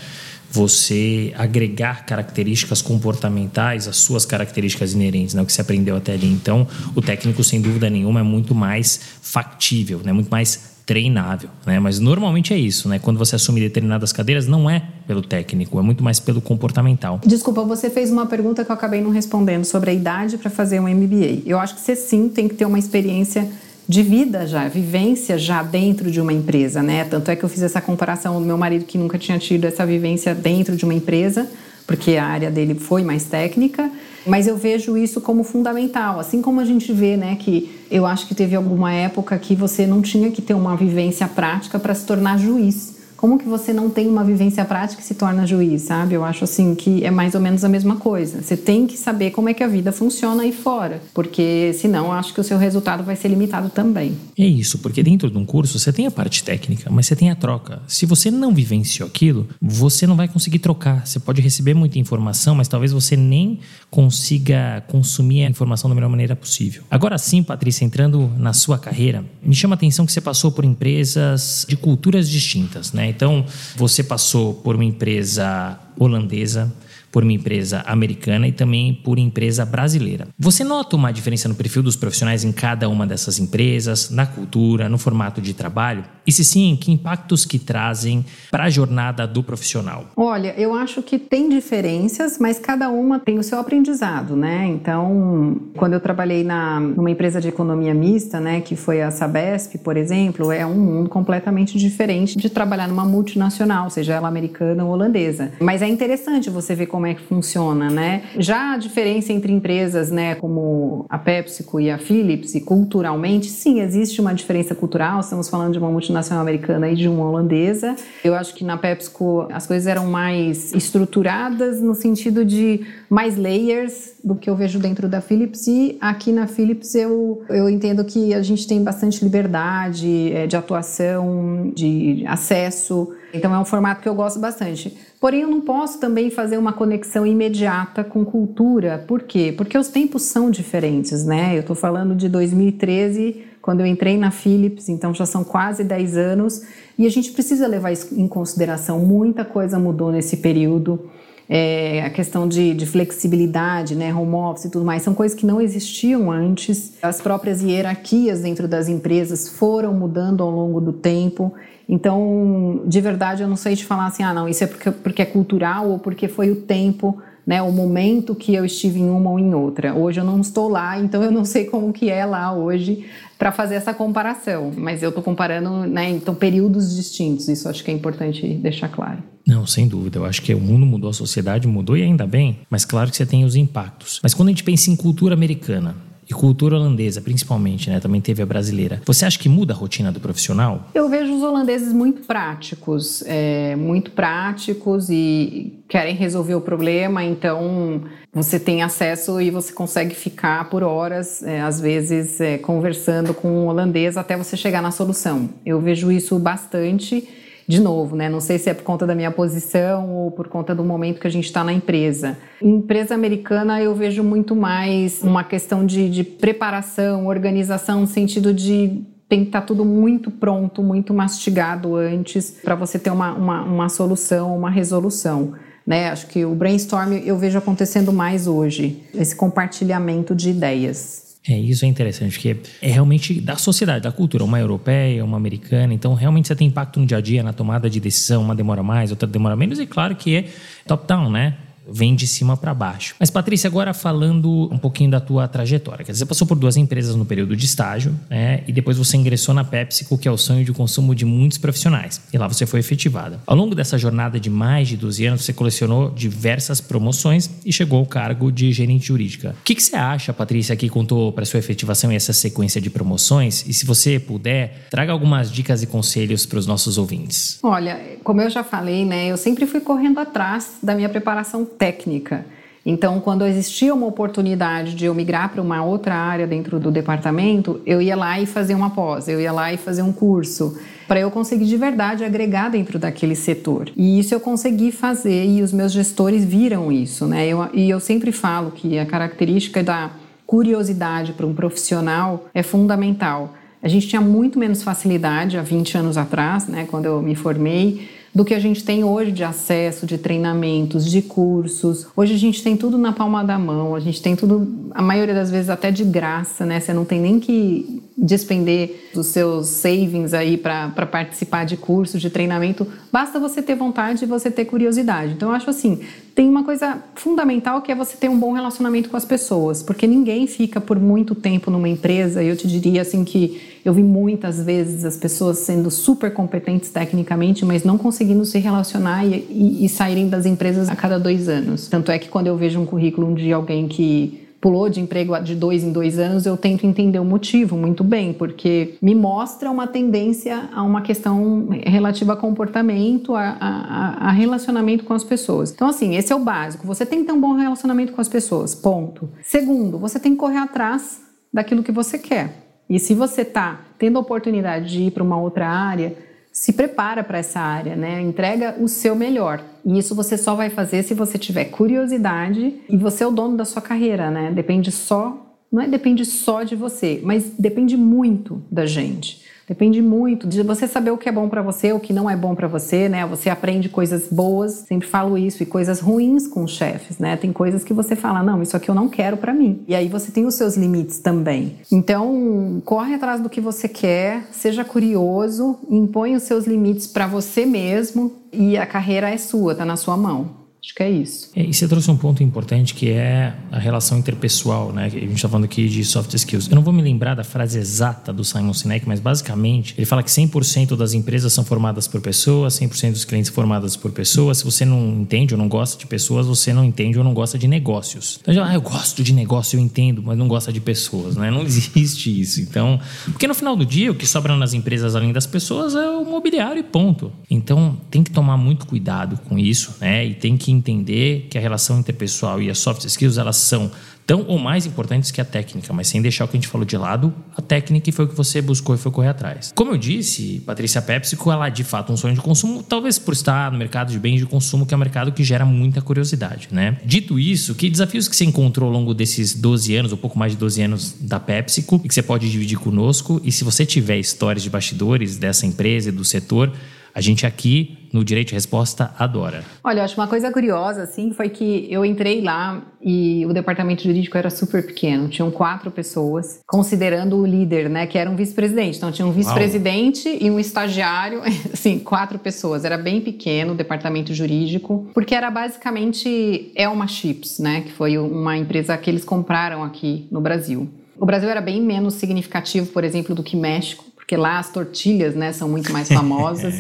Você 0.51 1.34
agregar 1.36 2.06
características 2.06 2.82
comportamentais 2.82 3.88
às 3.88 3.98
suas 3.98 4.25
características 4.25 4.94
inerentes, 4.94 5.34
né? 5.34 5.42
O 5.42 5.46
que 5.46 5.51
você 5.51 5.62
aprendeu 5.62 5.96
até 5.96 6.13
ali. 6.13 6.27
Então, 6.27 6.68
o 6.96 7.01
técnico, 7.01 7.44
sem 7.44 7.60
dúvida 7.60 7.89
nenhuma, 7.89 8.20
é 8.20 8.24
muito 8.24 8.54
mais 8.54 9.00
factível, 9.22 10.00
né? 10.04 10.13
Muito 10.13 10.30
mais 10.30 10.76
treinável, 10.88 11.50
né? 11.65 11.79
Mas 11.79 12.00
normalmente 12.00 12.53
é 12.53 12.58
isso, 12.58 12.88
né? 12.88 12.98
Quando 12.98 13.17
você 13.17 13.36
assume 13.36 13.60
determinadas 13.60 14.13
cadeiras, 14.13 14.48
não 14.48 14.70
é 14.70 14.82
pelo 15.06 15.22
técnico, 15.22 15.77
é 15.77 15.82
muito 15.82 16.01
mais 16.01 16.17
pelo 16.17 16.41
comportamental. 16.41 17.20
Desculpa, 17.25 17.62
você 17.63 17.89
fez 17.89 18.10
uma 18.10 18.25
pergunta 18.25 18.63
que 18.63 18.72
eu 18.72 18.74
acabei 18.74 19.01
não 19.01 19.12
respondendo 19.12 19.65
sobre 19.65 19.91
a 19.91 19.94
idade 19.94 20.38
para 20.38 20.50
fazer 20.50 20.79
um 20.79 20.88
MBA. 20.88 21.44
Eu 21.46 21.60
acho 21.60 21.75
que 21.75 21.82
você 21.82 21.94
sim 21.94 22.29
tem 22.29 22.48
que 22.48 22.56
ter 22.56 22.65
uma 22.65 22.79
experiência 22.79 23.48
de 23.88 24.01
vida 24.01 24.48
já, 24.48 24.67
vivência 24.67 25.38
já 25.38 25.62
dentro 25.62 26.10
de 26.10 26.22
uma 26.22 26.32
empresa, 26.32 26.82
né? 26.82 27.03
Tanto 27.03 27.29
é 27.29 27.36
que 27.36 27.44
eu 27.44 27.50
fiz 27.50 27.62
essa 27.62 27.82
comparação 27.82 28.39
do 28.39 28.46
meu 28.46 28.58
marido 28.58 28.86
que 28.86 28.98
nunca 28.98 29.17
tinha 29.17 29.38
tido 29.38 29.65
essa 29.65 29.86
vivência 29.86 30.34
dentro 30.34 30.75
de 30.77 30.86
uma 30.86 30.94
empresa, 30.94 31.50
porque 31.88 32.17
a 32.17 32.25
área 32.25 32.51
dele 32.51 32.75
foi 32.75 33.01
mais 33.01 33.24
técnica, 33.24 33.89
mas 34.25 34.46
eu 34.46 34.58
vejo 34.58 34.98
isso 34.98 35.22
como 35.22 35.44
fundamental, 35.44 36.20
assim 36.20 36.41
como 36.41 36.60
a 36.60 36.65
gente 36.65 36.91
vê, 36.91 37.15
né, 37.15 37.38
que 37.39 37.79
eu 37.89 38.06
acho 38.06 38.27
que 38.27 38.36
teve 38.36 38.56
alguma 38.56 38.94
época 38.94 39.39
que 39.39 39.56
você 39.56 39.88
não 39.88 40.01
tinha 40.01 40.29
que 40.29 40.41
ter 40.41 40.53
uma 40.53 40.75
vivência 40.75 41.25
prática 41.29 41.79
para 41.79 41.96
se 41.96 42.06
tornar 42.06 42.38
juiz 42.38 42.97
como 43.17 43.38
que 43.39 43.45
você 43.45 43.74
não 43.74 43.89
tem 43.89 44.07
uma 44.07 44.24
vivência 44.24 44.63
prática 44.63 45.01
e 45.01 45.03
se 45.03 45.15
torna 45.15 45.45
juiz, 45.45 45.81
sabe? 45.81 46.13
Eu 46.13 46.24
acho 46.24 46.43
assim 46.43 46.75
que 46.75 47.03
é 47.03 47.12
mais 47.12 47.36
ou 47.36 47.41
menos 47.41 47.63
a 47.63 47.69
mesma 47.69 47.95
coisa. 47.95 48.41
Você 48.41 48.55
tem 48.55 48.86
que 48.86 48.95
saber 48.95 49.31
como 49.31 49.50
é 49.50 49.53
que 49.53 49.63
a 49.63 49.67
vida 49.67 49.91
funciona 49.91 50.43
aí 50.43 50.51
fora, 50.51 51.01
porque 51.13 51.74
senão 51.74 52.13
acho 52.13 52.33
que 52.33 52.39
o 52.39 52.43
seu 52.43 52.57
resultado 52.57 53.03
vai 53.03 53.15
ser 53.15 53.27
limitado 53.29 53.69
também. 53.69 54.15
É 54.38 54.45
isso, 54.45 54.77
porque 54.77 55.01
dentro 55.01 55.29
de 55.29 55.38
um 55.38 55.45
curso 55.45 55.79
você 55.79 55.91
tem 55.91 56.05
a 56.05 56.12
parte 56.12 56.43
técnica, 56.43 56.89
mas 56.91 57.07
você 57.07 57.15
tem 57.15 57.31
a 57.31 57.36
troca. 57.36 57.81
Se 57.88 58.05
você 58.05 58.29
não 58.29 58.53
vivenciou 58.53 59.07
aquilo, 59.07 59.47
você 59.62 60.05
não 60.05 60.15
vai 60.15 60.27
conseguir 60.27 60.59
trocar. 60.59 61.05
Você 61.05 61.19
pode 61.19 61.41
receber 61.41 61.74
muita 61.74 61.97
informação, 61.97 62.53
mas 62.55 62.67
talvez 62.67 62.91
você 62.91 63.17
nem 63.17 63.59
consiga 63.89 64.83
consumir 64.88 65.43
a 65.43 65.50
informação 65.50 65.89
da 65.89 65.95
melhor 65.95 66.09
maneira 66.09 66.36
possível. 66.36 66.83
Agora 66.91 67.17
sim, 67.17 67.41
Patrícia, 67.41 67.83
entrando 67.83 68.31
na 68.38 68.53
sua 68.53 68.77
carreira, 68.77 69.25
me 69.41 69.55
chama 69.55 69.74
a 69.74 69.77
atenção 69.77 70.05
que 70.05 70.12
você 70.12 70.21
passou 70.21 70.51
por 70.51 70.63
empresas 70.63 71.65
de 71.67 71.75
culturas 71.75 72.29
distintas, 72.29 72.93
né? 72.93 73.06
Então, 73.09 73.45
você 73.75 74.03
passou 74.03 74.53
por 74.53 74.75
uma 74.75 74.85
empresa 74.85 75.79
holandesa, 75.97 76.71
por 77.11 77.23
uma 77.23 77.33
empresa 77.33 77.83
americana 77.85 78.47
e 78.47 78.51
também 78.51 78.93
por 78.93 79.17
empresa 79.17 79.65
brasileira. 79.65 80.27
Você 80.37 80.63
nota 80.63 80.95
uma 80.95 81.11
diferença 81.11 81.47
no 81.47 81.55
perfil 81.55 81.83
dos 81.83 81.95
profissionais 81.95 82.43
em 82.43 82.51
cada 82.51 82.89
uma 82.89 83.05
dessas 83.05 83.39
empresas, 83.39 84.09
na 84.09 84.25
cultura, 84.25 84.89
no 84.89 84.97
formato 84.97 85.41
de 85.41 85.53
trabalho? 85.53 86.03
E 86.25 86.31
se 86.31 86.43
sim, 86.43 86.77
que 86.79 86.91
impactos 86.91 87.45
que 87.45 87.57
trazem 87.57 88.25
para 88.51 88.65
a 88.65 88.69
jornada 88.69 89.25
do 89.25 89.41
profissional? 89.41 90.05
Olha, 90.15 90.53
eu 90.57 90.73
acho 90.73 91.01
que 91.01 91.17
tem 91.17 91.47
diferenças, 91.47 92.37
mas 92.37 92.59
cada 92.59 92.89
uma 92.89 93.17
tem 93.17 93.39
o 93.39 93.43
seu 93.43 93.59
aprendizado, 93.59 94.35
né? 94.35 94.67
Então, 94.67 95.57
quando 95.77 95.93
eu 95.93 95.99
trabalhei 96.01 96.43
na, 96.43 96.79
numa 96.79 97.09
empresa 97.09 97.39
de 97.39 97.47
economia 97.47 97.93
mista, 97.93 98.39
né, 98.39 98.59
que 98.59 98.75
foi 98.75 99.01
a 99.01 99.09
Sabesp, 99.09 99.77
por 99.77 99.95
exemplo, 99.95 100.51
é 100.51 100.65
um 100.65 100.75
mundo 100.75 101.09
completamente 101.09 101.77
diferente 101.77 102.37
de 102.37 102.49
trabalhar 102.49 102.87
numa 102.87 103.05
multinacional, 103.05 103.89
seja 103.89 104.13
ela 104.13 104.27
americana 104.27 104.83
ou 104.83 104.91
holandesa. 104.91 105.53
Mas 105.59 105.81
é 105.81 105.87
interessante 105.87 106.49
você 106.49 106.75
ver 106.75 106.87
como 106.87 106.97
é 107.06 107.13
que 107.13 107.22
funciona, 107.22 107.89
né? 107.89 108.24
Já 108.38 108.74
a 108.74 108.77
diferença 108.77 109.34
entre 109.34 109.51
empresas, 109.51 110.12
né, 110.12 110.36
como 110.36 111.06
a 111.10 111.18
PepsiCo 111.18 111.80
e 111.80 111.89
a 111.89 111.98
Philips, 111.98 112.56
e 112.56 112.62
culturalmente, 112.62 113.48
sim, 113.48 113.80
existe 113.82 114.22
uma 114.22 114.34
diferença 114.34 114.74
cultural. 114.74 115.20
Estamos 115.20 115.50
falando 115.50 115.74
de 115.74 115.80
uma 115.80 115.89
multinacional 115.89 116.42
americana 116.42 116.89
e 116.89 116.96
de 116.96 117.08
uma 117.08 117.30
holandesa. 117.30 117.96
Eu 118.24 118.36
acho 118.36 118.54
que 118.54 118.63
na 118.63 118.77
PepsiCo 118.77 119.48
as 119.51 119.68
coisas 119.68 119.88
eram 119.88 120.08
mais 120.08 120.74
estruturadas 120.74 121.82
no 121.82 121.94
sentido 121.94 122.44
de 122.44 122.86
mais 123.10 123.38
layers 123.38 124.13
do 124.24 124.36
que 124.36 124.50
eu 124.50 124.56
vejo 124.56 124.80
dentro 124.80 125.08
da 125.08 125.22
Philips 125.22 125.68
e 125.68 125.98
aqui 126.01 126.32
na 126.32 126.48
Philips 126.48 126.94
eu, 126.96 127.44
eu 127.50 127.70
entendo 127.70 128.04
que 128.04 128.34
a 128.34 128.42
gente 128.42 128.68
tem 128.68 128.84
bastante 128.84 129.24
liberdade 129.24 130.34
é, 130.34 130.48
de 130.48 130.56
atuação, 130.56 131.72
de 131.74 132.24
acesso. 132.27 133.13
Então 133.34 133.54
é 133.54 133.60
um 133.60 133.66
formato 133.66 134.01
que 134.01 134.10
eu 134.10 134.16
gosto 134.16 134.39
bastante. 134.39 134.98
Porém, 135.19 135.41
eu 135.41 135.50
não 135.50 135.62
posso 135.62 136.00
também 136.00 136.29
fazer 136.29 136.57
uma 136.57 136.74
conexão 136.74 137.25
imediata 137.25 138.03
com 138.03 138.24
cultura. 138.24 139.03
Por 139.07 139.24
quê? 139.24 139.53
Porque 139.55 139.77
os 139.77 139.88
tempos 139.88 140.21
são 140.24 140.51
diferentes, 140.51 141.25
né? 141.25 141.55
Eu 141.55 141.62
estou 141.62 141.75
falando 141.75 142.15
de 142.15 142.29
2013, 142.29 143.43
quando 143.67 143.81
eu 143.81 143.86
entrei 143.86 144.17
na 144.17 144.31
Philips, 144.31 144.88
então 144.88 145.13
já 145.13 145.25
são 145.25 145.43
quase 145.43 145.83
10 145.83 146.15
anos, 146.15 146.62
e 146.97 147.05
a 147.05 147.09
gente 147.09 147.33
precisa 147.33 147.67
levar 147.67 147.91
isso 147.91 148.17
em 148.17 148.25
consideração. 148.25 149.00
Muita 149.00 149.43
coisa 149.43 149.77
mudou 149.77 150.09
nesse 150.09 150.38
período. 150.38 151.12
É, 151.50 152.01
a 152.01 152.09
questão 152.09 152.47
de, 152.47 152.74
de, 152.74 152.86
flexibilidade, 152.86 153.93
né, 153.93 154.15
home 154.15 154.36
office 154.36 154.63
e 154.63 154.69
tudo 154.69 154.86
mais, 154.86 155.01
são 155.01 155.13
coisas 155.13 155.38
que 155.38 155.45
não 155.45 155.59
existiam 155.59 156.31
antes. 156.31 156.93
As 157.01 157.19
próprias 157.19 157.62
hierarquias 157.62 158.39
dentro 158.39 158.69
das 158.69 158.88
empresas 158.88 159.50
foram 159.50 159.93
mudando 159.93 160.41
ao 160.43 160.50
longo 160.50 160.79
do 160.79 160.93
tempo. 160.93 161.51
Então, 161.89 162.83
de 162.86 163.01
verdade, 163.01 163.43
eu 163.43 163.50
não 163.50 163.57
sei 163.57 163.75
te 163.75 163.83
falar 163.83 164.05
assim, 164.05 164.24
ah, 164.24 164.33
não, 164.33 164.47
isso 164.47 164.63
é 164.63 164.67
porque, 164.67 164.91
porque 164.91 165.21
é 165.21 165.25
cultural 165.25 165.89
ou 165.89 166.00
porque 166.00 166.29
foi 166.29 166.51
o 166.51 166.55
tempo, 166.55 167.21
né, 167.48 167.62
o 167.62 167.72
momento 167.72 168.36
que 168.36 168.54
eu 168.54 168.66
estive 168.66 169.00
em 169.00 169.10
uma 169.10 169.32
ou 169.32 169.39
em 169.39 169.54
outra. 169.54 169.96
Hoje 169.96 170.20
eu 170.20 170.25
não 170.25 170.42
estou 170.42 170.68
lá, 170.68 171.00
então 171.00 171.24
eu 171.24 171.32
não 171.32 171.46
sei 171.46 171.63
como 171.63 171.94
que 171.94 172.10
é 172.10 172.25
lá 172.25 172.54
hoje 172.54 173.06
para 173.39 173.54
fazer 173.54 173.75
essa 173.75 173.94
comparação. 173.94 174.74
Mas 174.75 175.01
eu 175.01 175.10
estou 175.10 175.24
comparando, 175.24 175.88
né, 175.88 176.10
então 176.10 176.36
períodos 176.36 176.94
distintos. 176.94 177.48
Isso 177.48 177.70
acho 177.70 177.86
que 177.86 177.89
é 177.89 177.94
importante 177.94 178.46
deixar 178.56 178.89
claro. 178.89 179.24
Não, 179.48 179.66
sem 179.66 179.88
dúvida. 179.88 180.20
Eu 180.20 180.25
acho 180.25 180.42
que 180.42 180.54
o 180.54 180.60
mundo 180.60 180.86
mudou, 180.86 181.10
a 181.10 181.13
sociedade 181.13 181.70
mudou 181.70 181.96
e 181.96 182.04
ainda 182.04 182.27
bem. 182.27 182.60
Mas 182.70 182.84
claro 182.84 183.10
que 183.10 183.16
você 183.16 183.25
tem 183.25 183.46
os 183.46 183.56
impactos. 183.56 184.20
Mas 184.22 184.34
quando 184.34 184.50
a 184.50 184.51
gente 184.51 184.66
pensa 184.66 184.92
em 184.92 184.96
cultura 184.98 185.34
americana, 185.34 185.96
e 186.29 186.34
cultura 186.34 186.75
holandesa, 186.75 187.22
principalmente, 187.22 187.89
né? 187.89 188.00
Também 188.00 188.19
teve 188.19 188.41
a 188.41 188.46
brasileira. 188.46 189.01
Você 189.05 189.25
acha 189.25 189.39
que 189.39 189.48
muda 189.48 189.74
a 189.74 189.75
rotina 189.75 190.12
do 190.12 190.19
profissional? 190.19 190.89
Eu 190.93 191.10
vejo 191.10 191.34
os 191.34 191.41
holandeses 191.41 191.93
muito 191.93 192.22
práticos, 192.22 193.24
é, 193.25 193.75
muito 193.75 194.12
práticos 194.12 195.10
e 195.10 195.79
querem 195.88 196.15
resolver 196.15 196.55
o 196.55 196.62
problema, 196.62 197.24
então 197.24 198.03
você 198.34 198.60
tem 198.60 198.84
acesso 198.84 199.39
e 199.39 199.50
você 199.50 199.72
consegue 199.72 200.13
ficar 200.13 200.69
por 200.69 200.84
horas, 200.84 201.41
é, 201.43 201.62
às 201.62 201.79
vezes, 201.79 202.41
é, 202.41 202.57
conversando 202.57 203.34
com 203.34 203.65
o 203.65 203.67
holandês 203.67 204.17
até 204.17 204.36
você 204.36 204.57
chegar 204.57 204.81
na 204.81 204.91
solução. 204.91 205.50
Eu 205.65 205.79
vejo 205.79 206.12
isso 206.12 206.38
bastante 206.38 207.27
de 207.67 207.81
novo, 207.81 208.15
né? 208.15 208.29
Não 208.29 208.39
sei 208.39 208.57
se 208.57 208.69
é 208.69 208.74
por 208.74 208.83
conta 208.83 209.05
da 209.05 209.13
minha 209.13 209.29
posição 209.29 210.09
ou 210.09 210.31
por 210.31 210.47
conta 210.47 210.74
do 210.74 210.86
momento 210.86 211.19
que 211.19 211.27
a 211.27 211.31
gente 211.31 211.45
está 211.45 211.63
na 211.63 211.74
empresa. 211.74 212.38
Em 212.62 212.75
empresa 212.77 213.13
americana, 213.13 213.81
eu 213.81 213.93
vejo 213.93 214.24
muito 214.24 214.55
mais 214.55 215.21
uma 215.21 215.43
questão 215.43 215.86
de, 215.86 216.09
de 216.09 216.24
preparação, 216.24 217.27
organização, 217.27 218.01
no 218.01 218.07
sentido 218.07 218.53
de 218.53 219.03
tem 219.27 219.41
que 219.41 219.47
estar 219.47 219.59
tá 219.59 219.67
tudo 219.67 219.83
muito 219.83 220.31
pronto, 220.31 220.81
muito 220.81 221.13
mastigado 221.13 221.97
antes 221.97 222.51
para 222.63 222.75
você 222.75 222.97
ter 222.97 223.09
uma, 223.09 223.33
uma, 223.33 223.63
uma 223.63 223.89
solução, 223.89 224.55
uma 224.55 224.69
resolução. 224.69 225.53
Né? 225.86 226.09
Acho 226.09 226.27
que 226.27 226.45
o 226.45 226.55
brainstorm 226.55 227.13
eu 227.13 227.38
vejo 227.38 227.57
acontecendo 227.57 228.13
mais 228.13 228.47
hoje, 228.47 229.03
esse 229.13 229.36
compartilhamento 229.36 230.33
de 230.33 230.51
ideias. 230.51 231.26
É, 231.46 231.58
isso 231.58 231.86
é 231.86 231.88
interessante, 231.88 232.34
porque 232.34 232.58
é 232.82 232.91
realmente 232.91 233.39
da 233.39 233.56
sociedade, 233.56 234.03
da 234.03 234.12
cultura, 234.12 234.44
uma 234.44 234.60
europeia, 234.60 235.24
uma 235.24 235.38
americana, 235.38 235.94
então 235.94 236.13
realmente 236.13 236.48
você 236.48 236.56
tem 236.56 236.67
impacto 236.67 237.00
no 237.00 237.06
dia 237.06 237.17
a 237.17 237.22
dia, 237.22 237.41
na 237.41 237.53
tomada 237.53 237.89
de 237.89 238.00
decisão, 238.00 238.44
uma 238.44 238.56
demora 238.56 238.84
mais, 238.84 239.12
outra 239.12 239.27
demora 239.27 239.56
menos, 239.56 239.79
e 239.79 239.86
claro 239.86 240.15
que 240.15 240.36
é 240.36 240.50
top-down, 240.86 241.29
né? 241.29 241.56
Vem 241.89 242.15
de 242.15 242.27
cima 242.27 242.56
para 242.58 242.74
baixo. 242.74 243.15
Mas 243.20 243.29
Patrícia, 243.29 243.67
agora 243.67 243.94
falando 243.94 244.70
um 244.72 244.77
pouquinho 244.77 245.12
da 245.12 245.20
tua 245.20 245.48
trajetória, 245.48 246.03
quer 246.06 246.12
dizer, 246.12 246.24
você 246.24 246.27
passou 246.27 246.48
por 246.48 246.58
duas 246.58 246.77
empresas 246.77 247.15
no 247.15 247.25
período 247.25 247.56
de 247.56 247.65
estágio, 247.65 248.17
né? 248.29 248.63
E 248.67 248.72
depois 248.72 248.98
você 248.98 249.17
ingressou 249.17 249.53
na 249.53 249.63
PepsiCo, 249.63 250.17
que 250.17 250.27
é 250.27 250.32
o 250.32 250.38
sonho 250.38 250.63
de 250.63 250.72
consumo 250.74 251.15
de 251.15 251.25
muitos 251.25 251.58
profissionais. 251.58 252.22
E 252.32 252.38
lá 252.38 252.48
você 252.48 252.65
foi 252.65 252.79
efetivada. 252.79 253.39
Ao 253.46 253.56
longo 253.56 253.75
dessa 253.75 253.98
jornada 253.98 254.39
de 254.39 254.50
mais 254.50 254.88
de 254.88 254.98
12 254.98 255.25
anos, 255.25 255.46
você 255.46 255.53
colecionou 255.53 256.12
diversas 256.12 256.82
promoções 256.82 257.50
e 257.65 257.72
chegou 257.72 258.00
ao 258.00 258.06
cargo 258.06 258.51
de 258.51 258.72
gerente 258.72 259.08
jurídica. 259.08 259.56
O 259.60 259.63
que, 259.63 259.75
que 259.75 259.84
você 259.84 259.96
acha, 259.96 260.34
Patrícia, 260.34 260.75
que 260.75 260.89
contou 260.89 261.32
para 261.32 261.46
sua 261.46 261.60
efetivação 261.60 262.12
e 262.12 262.15
essa 262.15 262.34
sequência 262.34 262.82
de 262.82 262.89
promoções? 262.89 263.65
E 263.67 263.74
se 263.74 263.86
você 263.86 264.20
puder, 264.20 264.88
traga 264.89 265.12
algumas 265.12 265.51
dicas 265.51 265.84
e 265.84 265.88
conselhos 265.88 266.46
para 266.46 266.60
os 266.60 266.67
nossos 266.67 266.98
ouvintes. 266.98 267.60
Olha, 267.63 268.00
como 268.24 268.41
eu 268.41 268.50
já 268.50 268.63
falei, 268.63 269.06
né, 269.06 269.27
eu 269.27 269.38
sempre 269.38 269.65
fui 269.65 269.79
correndo 269.79 270.20
atrás 270.20 270.77
da 270.82 270.96
minha 270.96 271.10
preparação 271.10 271.65
técnica. 271.77 272.46
Então, 272.89 273.19
quando 273.19 273.46
existia 273.46 273.93
uma 273.93 274.07
oportunidade 274.07 274.96
de 274.96 275.03
eu 275.03 275.13
migrar 275.13 275.50
para 275.50 275.62
uma 275.62 275.84
outra 275.84 276.15
área 276.15 276.48
dentro 276.48 276.79
do 276.79 276.89
departamento, 276.89 277.81
eu 277.86 278.01
ia 278.01 278.15
lá 278.15 278.39
e 278.39 278.46
fazer 278.46 278.75
uma 278.75 278.91
pós, 278.91 279.27
eu 279.27 279.41
ia 279.41 279.51
lá 279.51 279.74
e 279.74 279.77
fazer 279.77 280.03
um 280.03 280.13
curso, 280.13 280.79
para 281.05 281.19
eu 281.19 281.29
conseguir 281.29 281.65
de 281.65 281.75
verdade 281.75 282.24
agregar 282.24 282.69
dentro 282.69 282.98
daquele 282.98 283.36
setor. 283.36 283.89
E 283.93 284.17
isso 284.17 284.34
eu 284.34 284.39
consegui 284.39 284.93
fazer 284.93 285.46
e 285.46 285.62
os 285.62 285.74
meus 285.74 285.91
gestores 285.91 286.46
viram 286.46 286.89
isso, 286.89 287.25
né? 287.27 287.46
Eu, 287.46 287.67
e 287.74 287.89
eu 287.89 288.00
sempre 288.00 288.31
falo 288.31 288.72
que 288.72 288.98
a 288.98 289.05
característica 289.05 289.84
da 289.84 290.12
curiosidade 290.46 291.34
para 291.34 291.46
um 291.46 291.53
profissional 291.53 292.46
é 292.53 292.63
fundamental. 292.63 293.53
A 293.84 293.89
gente 293.89 294.07
tinha 294.07 294.22
muito 294.22 294.57
menos 294.57 294.81
facilidade 294.81 295.57
há 295.57 295.62
20 295.62 295.98
anos 295.98 296.17
atrás, 296.17 296.67
né, 296.67 296.88
quando 296.89 297.05
eu 297.05 297.22
me 297.22 297.36
formei, 297.36 298.07
do 298.38 298.46
que 298.46 298.53
a 298.53 298.60
gente 298.60 298.84
tem 298.84 299.03
hoje 299.03 299.32
de 299.32 299.44
acesso, 299.44 300.06
de 300.06 300.15
treinamentos, 300.15 301.10
de 301.10 301.24
cursos. 301.24 302.06
Hoje 302.15 302.36
a 302.36 302.38
gente 302.38 302.62
tem 302.62 302.77
tudo 302.77 302.96
na 302.96 303.12
palma 303.12 303.44
da 303.44 303.58
mão, 303.58 303.96
a 303.96 304.00
gente 304.00 304.22
tem 304.22 304.36
tudo, 304.36 304.91
a 304.91 305.01
maioria 305.01 305.34
das 305.34 305.50
vezes 305.50 305.72
até 305.72 305.89
de 305.89 306.03
graça, 306.03 306.63
né? 306.63 306.79
Você 306.79 306.94
não 306.94 307.03
tem 307.03 307.20
nem 307.20 307.39
que 307.39 308.03
despender 308.15 309.10
dos 309.12 309.25
seus 309.27 309.70
savings 309.70 310.36
aí 310.36 310.56
para 310.56 311.08
participar 311.08 311.65
de 311.65 311.77
cursos, 311.77 312.22
de 312.22 312.29
treinamento. 312.29 312.86
Basta 313.12 313.39
você 313.39 313.60
ter 313.60 313.74
vontade 313.74 314.24
e 314.24 314.27
você 314.27 314.51
ter 314.51 314.65
curiosidade. 314.65 315.34
Então 315.34 315.50
eu 315.50 315.56
acho 315.56 315.72
assim, 315.72 316.01
tem 316.38 316.48
uma 316.48 316.63
coisa 316.63 317.03
fundamental 317.15 317.82
que 317.82 317.91
é 317.91 317.96
você 317.96 318.15
ter 318.15 318.29
um 318.29 318.38
bom 318.39 318.53
relacionamento 318.53 319.10
com 319.10 319.17
as 319.17 319.25
pessoas, 319.25 319.82
porque 319.82 320.06
ninguém 320.06 320.46
fica 320.46 320.79
por 320.79 321.00
muito 321.00 321.34
tempo 321.34 321.72
numa 321.72 321.89
empresa. 321.89 322.44
E 322.44 322.48
eu 322.48 322.56
te 322.56 322.67
diria 322.67 323.01
assim 323.01 323.24
que 323.24 323.60
eu 323.84 323.91
vi 323.91 324.03
muitas 324.03 324.62
vezes 324.63 325.03
as 325.03 325.17
pessoas 325.17 325.58
sendo 325.58 325.89
super 325.89 326.32
competentes 326.32 326.91
tecnicamente, 326.91 327.65
mas 327.65 327.84
não 327.84 327.98
conseguindo 327.98 328.46
se 328.46 328.60
relacionar 328.60 329.25
e, 329.25 329.48
e, 329.50 329.86
e 329.86 329.89
saírem 329.89 330.29
das 330.29 330.46
empresas 330.46 330.89
a 330.89 330.96
cada 330.96 331.17
dois 331.17 331.50
anos. 331.50 331.88
Tanto 331.88 332.12
é 332.12 332.20
que 332.20 332.29
quando 332.29 332.46
eu 332.46 332.56
vejo 332.56 332.79
um 332.79 332.86
currículo 332.86 333.34
de 333.34 333.51
alguém 333.51 333.88
que 333.88 334.47
pulou 334.67 334.89
de 334.89 335.00
emprego 335.00 335.39
de 335.39 335.55
dois 335.55 335.81
em 335.81 335.93
dois 335.93 336.19
anos, 336.19 336.45
eu 336.45 336.57
tento 336.57 336.86
entender 336.86 337.19
o 337.19 337.24
motivo 337.24 337.77
muito 337.77 338.03
bem, 338.03 338.33
porque 338.33 338.95
me 339.01 339.15
mostra 339.15 339.71
uma 339.71 339.88
tendência 339.88 340.67
a 340.74 340.83
uma 340.83 341.01
questão 341.01 341.69
relativa 341.86 342.33
a 342.33 342.36
comportamento, 342.36 343.33
a, 343.33 343.55
a, 343.62 344.27
a, 344.27 344.31
relacionamento 344.31 345.05
com 345.05 345.13
as 345.13 345.24
pessoas. 345.24 345.71
Então, 345.71 345.88
assim, 345.88 346.17
esse 346.17 346.33
é 346.33 346.36
o 346.36 346.39
básico. 346.39 346.86
Você 346.86 347.05
tem 347.05 347.19
que 347.19 347.27
ter 347.27 347.31
um 347.31 347.39
bom 347.39 347.53
relacionamento 347.53 348.12
com 348.12 348.19
as 348.19 348.27
pessoas, 348.27 348.75
ponto. 348.75 349.29
Segundo, 349.41 349.97
você 349.97 350.19
tem 350.19 350.33
que 350.33 350.38
correr 350.38 350.57
atrás 350.57 351.21
daquilo 351.53 351.81
que 351.81 351.93
você 351.93 352.17
quer. 352.17 352.67
E 352.89 353.00
se 353.00 353.13
você 353.13 353.43
está 353.43 353.79
tendo 353.97 354.17
a 354.17 354.21
oportunidade 354.21 354.89
de 354.89 355.03
ir 355.03 355.12
para 355.12 355.24
uma 355.24 355.39
outra 355.39 355.65
área, 355.69 356.13
se 356.57 356.73
prepara 356.73 357.23
para 357.23 357.37
essa 357.37 357.59
área, 357.59 357.95
né? 357.95 358.19
Entrega 358.19 358.77
o 358.79 358.87
seu 358.87 359.15
melhor. 359.15 359.63
E 359.85 359.99
isso 359.99 360.15
você 360.15 360.35
só 360.35 360.55
vai 360.55 360.71
fazer 360.71 361.03
se 361.03 361.13
você 361.13 361.37
tiver 361.37 361.65
curiosidade 361.65 362.81
e 362.89 362.97
você 362.97 363.23
é 363.23 363.27
o 363.27 363.31
dono 363.31 363.55
da 363.55 363.63
sua 363.63 363.79
carreira, 363.79 364.31
né? 364.31 364.51
Depende 364.51 364.91
só, 364.91 365.55
não 365.71 365.83
é 365.83 365.87
depende 365.87 366.25
só 366.25 366.63
de 366.63 366.75
você, 366.75 367.21
mas 367.23 367.51
depende 367.59 367.95
muito 367.95 368.63
da 368.71 368.87
gente. 368.87 369.43
Depende 369.67 370.01
muito 370.01 370.47
de 370.47 370.63
você 370.63 370.88
saber 370.88 371.12
o 371.12 371.17
que 371.17 371.27
é 371.27 371.31
bom 371.31 371.50
para 371.50 371.62
você, 371.62 371.91
o 371.91 372.00
que 372.00 372.13
não 372.13 372.29
é 372.29 372.38
bom 372.38 372.55
para 372.55 372.69
você, 372.69 373.09
né? 373.09 373.25
Você 373.25 373.50
aprende 373.50 373.89
coisas 373.89 374.29
boas, 374.29 374.86
sempre 374.88 375.05
falo 375.07 375.38
isso, 375.38 375.62
e 375.62 375.65
coisas 375.65 376.00
ruins 376.00 376.47
com 376.47 376.63
os 376.63 376.71
chefes, 376.71 377.17
né? 377.17 377.36
Tem 377.36 377.51
coisas 377.51 377.83
que 377.83 377.93
você 377.93 378.15
fala, 378.15 378.41
não, 378.41 378.63
isso 378.63 378.77
aqui 378.77 378.89
eu 378.89 378.95
não 378.95 379.09
quero 379.09 379.36
para 379.36 379.53
mim. 379.53 379.83
E 379.86 379.93
aí 379.93 380.07
você 380.07 380.31
tem 380.31 380.45
os 380.45 380.55
seus 380.55 380.77
limites 380.77 381.19
também. 381.19 381.75
Então, 381.91 382.81
corre 382.86 383.15
atrás 383.15 383.41
do 383.41 383.50
que 383.50 383.59
você 383.59 383.89
quer, 383.89 384.47
seja 384.53 384.86
curioso, 384.86 385.77
impõe 385.89 386.36
os 386.36 386.43
seus 386.43 386.65
limites 386.65 387.05
para 387.05 387.27
você 387.27 387.65
mesmo 387.65 388.31
e 388.53 388.77
a 388.77 388.86
carreira 388.86 389.29
é 389.29 389.38
sua, 389.38 389.75
tá 389.75 389.83
na 389.83 389.97
sua 389.97 390.15
mão. 390.15 390.66
Acho 390.88 390.96
que 390.96 391.03
é 391.03 391.12
isso. 391.12 391.50
É, 391.53 391.65
e 391.65 391.74
você 391.74 391.86
trouxe 391.86 392.10
um 392.10 392.15
ponto 392.15 392.41
importante 392.41 392.94
que 392.94 393.10
é 393.10 393.53
a 393.70 393.77
relação 393.77 394.17
interpessoal, 394.17 394.94
né? 394.94 395.03
A 395.03 395.10
gente 395.10 395.34
está 395.34 395.50
falando 395.50 395.65
aqui 395.65 395.89
de 395.89 396.01
soft 396.06 396.34
skills. 396.34 396.70
Eu 396.70 396.75
não 396.75 396.82
vou 396.82 396.94
me 396.94 397.01
lembrar 397.01 397.36
da 397.36 397.44
frase 397.44 397.77
exata 397.77 398.32
do 398.32 398.41
Simon 398.46 398.74
Sinek, 398.74 399.06
mas 399.06 399.20
basicamente 399.20 399.94
ele 399.98 400.06
fala 400.06 400.24
que 400.24 400.29
100% 400.29 400.96
das 400.96 401.12
empresas 401.12 401.51
são 401.51 401.65
formadas 401.65 402.08
por 402.08 402.22
pessoas, 402.22 402.79
100% 402.79 403.12
dos 403.12 403.25
clientes 403.25 403.51
formados 403.51 403.98
por 403.98 404.12
pessoas. 404.12 404.60
Se 404.60 404.63
você 404.63 404.86
não 404.86 405.20
entende 405.20 405.53
ou 405.53 405.58
não 405.58 405.67
gosta 405.67 406.00
de 406.00 406.08
pessoas, 406.08 406.48
você 406.48 406.72
não 406.72 406.86
entende 406.86 407.17
ou 407.17 407.24
não 407.24 407.34
gosta 407.34 407.60
de 407.60 407.67
negócios. 407.67 408.39
Então, 408.41 408.63
ah, 408.63 408.74
eu 408.74 408.82
gosto 408.82 409.22
de 409.22 409.34
negócio, 409.34 409.77
eu 409.77 409.84
entendo, 409.84 410.24
mas 410.24 410.38
não 410.38 410.48
gosta 410.48 410.72
de 410.72 410.79
pessoas, 410.79 411.36
né? 411.36 411.51
Não 411.51 411.63
existe 411.67 412.39
isso. 412.39 412.62
Então, 412.62 412.98
porque 413.25 413.46
no 413.46 413.53
final 413.53 413.75
do 413.75 413.86
dia, 413.86 414.10
o 414.10 414.15
que 414.15 414.25
sobra 414.25 414.56
nas 414.56 414.74
empresas 414.74 415.17
além 415.17 415.34
das 415.34 415.46
pessoas 415.46 415.96
é 415.96 416.09
o 416.11 416.24
mobiliário 416.24 416.79
e 416.79 416.83
ponto. 416.83 417.29
Então, 417.51 417.98
tem 418.09 418.24
que 418.24 418.31
tomar 418.31 418.55
muito 418.55 418.88
cuidado 418.88 419.38
com 419.50 419.59
isso, 419.59 419.94
né? 420.00 420.25
E 420.25 420.33
tem 420.33 420.55
que 420.55 420.76
entender 420.77 421.48
que 421.50 421.57
a 421.57 421.61
relação 421.61 422.00
interpessoal 422.00 422.61
e 422.61 422.70
as 422.70 422.77
soft 422.77 423.03
skills 423.05 423.37
elas 423.37 423.57
são 423.57 423.92
tão 424.27 424.44
ou 424.46 424.59
mais 424.59 424.85
importantes 424.85 425.31
que 425.31 425.40
a 425.40 425.46
técnica, 425.46 425.94
mas 425.94 426.09
sem 426.09 426.22
deixar 426.22 426.44
o 426.44 426.48
que 426.50 426.57
a 426.57 426.59
gente 426.59 426.68
falou 426.68 426.83
de 426.83 426.98
lado, 426.98 427.33
a 427.55 427.61
técnica 427.61 428.11
foi 428.11 428.25
o 428.25 428.27
que 428.27 428.35
você 428.35 428.61
buscou 428.61 428.94
e 428.94 428.98
foi 428.98 429.09
correr 429.09 429.29
atrás. 429.29 429.72
Como 429.74 429.92
eu 429.94 429.98
disse, 429.98 430.61
Patrícia 430.66 431.01
PepsiCo, 431.01 431.50
ela 431.50 431.68
é 431.68 431.70
de 431.70 431.85
fato 431.85 432.11
um 432.11 432.18
sonho 432.18 432.35
de 432.35 432.42
consumo, 432.42 432.83
talvez 432.83 433.18
por 433.18 433.33
estar 433.33 433.72
no 433.72 433.77
mercado 433.77 434.11
de 434.11 434.20
bens 434.20 434.40
de 434.40 434.46
consumo, 434.46 434.85
que 434.85 434.94
é 434.94 434.98
um 434.98 435.00
mercado 435.00 435.31
que 435.31 435.46
gera 435.46 435.66
muita 435.66 436.01
curiosidade, 436.01 436.68
né? 436.72 436.98
Dito 437.05 437.40
isso, 437.40 437.74
que 437.74 437.90
desafios 437.90 438.27
que 438.27 438.35
você 438.35 438.44
encontrou 438.44 438.90
ao 438.90 438.94
longo 438.94 439.13
desses 439.13 439.53
12 439.53 439.96
anos, 439.96 440.11
ou 440.11 440.18
pouco 440.18 440.37
mais 440.37 440.51
de 440.51 440.57
12 440.57 440.81
anos 440.81 441.16
da 441.22 441.40
PepsiCo, 441.40 442.01
e 442.03 442.09
que 442.09 442.13
você 442.13 442.22
pode 442.22 442.51
dividir 442.51 442.77
conosco, 442.77 443.40
e 443.46 443.51
se 443.51 443.63
você 443.63 443.85
tiver 443.85 444.18
histórias 444.20 444.61
de 444.61 444.70
bastidores 444.70 445.37
dessa 445.37 445.66
empresa 445.66 446.09
e 446.09 446.11
do 446.11 446.25
setor, 446.25 446.74
a 447.18 447.22
gente 447.22 447.48
aqui 447.48 447.98
no 448.14 448.24
Direito 448.24 448.50
de 448.50 448.53
Resposta 448.53 449.12
adora. 449.18 449.64
Olha, 449.84 450.03
acho 450.03 450.16
uma 450.22 450.27
coisa 450.27 450.51
curiosa, 450.51 451.01
assim, 451.01 451.34
foi 451.34 451.50
que 451.50 451.88
eu 451.90 452.06
entrei 452.06 452.42
lá 452.42 452.84
e 453.01 453.44
o 453.48 453.53
departamento 453.53 454.03
jurídico 454.03 454.38
era 454.38 454.51
super 454.51 454.86
pequeno, 454.86 455.27
tinham 455.27 455.50
quatro 455.50 455.90
pessoas, 455.90 456.60
considerando 456.68 457.36
o 457.38 457.44
líder, 457.44 457.90
né, 457.90 458.06
que 458.06 458.20
era 458.20 458.30
um 458.30 458.36
vice-presidente. 458.36 458.98
Então 458.98 459.12
tinha 459.12 459.27
um 459.27 459.32
vice-presidente 459.32 460.38
e 460.40 460.51
um 460.51 460.60
estagiário, 460.60 461.42
assim, 461.74 461.98
quatro 461.98 462.38
pessoas. 462.38 462.86
Era 462.86 463.00
bem 463.00 463.20
pequeno 463.20 463.74
o 463.74 463.75
departamento 463.75 464.32
jurídico, 464.32 465.10
porque 465.12 465.34
era 465.34 465.50
basicamente 465.50 466.72
Elma 466.75 467.08
Chips, 467.08 467.58
né, 467.58 467.82
que 467.82 467.94
foi 467.94 468.20
uma 468.20 468.56
empresa 468.56 468.96
que 468.96 469.10
eles 469.10 469.25
compraram 469.25 469.84
aqui 469.84 470.27
no 470.30 470.40
Brasil. 470.40 470.88
O 471.20 471.25
Brasil 471.25 471.50
era 471.50 471.62
bem 471.62 471.82
menos 471.82 472.14
significativo, 472.14 472.86
por 472.92 473.03
exemplo, 473.03 473.34
do 473.34 473.42
que 473.42 473.58
México, 473.58 474.06
porque 474.16 474.38
lá 474.38 474.60
as 474.60 474.70
tortilhas, 474.72 475.34
né, 475.34 475.51
são 475.51 475.68
muito 475.68 475.92
mais 475.92 476.08
famosas. 476.14 476.75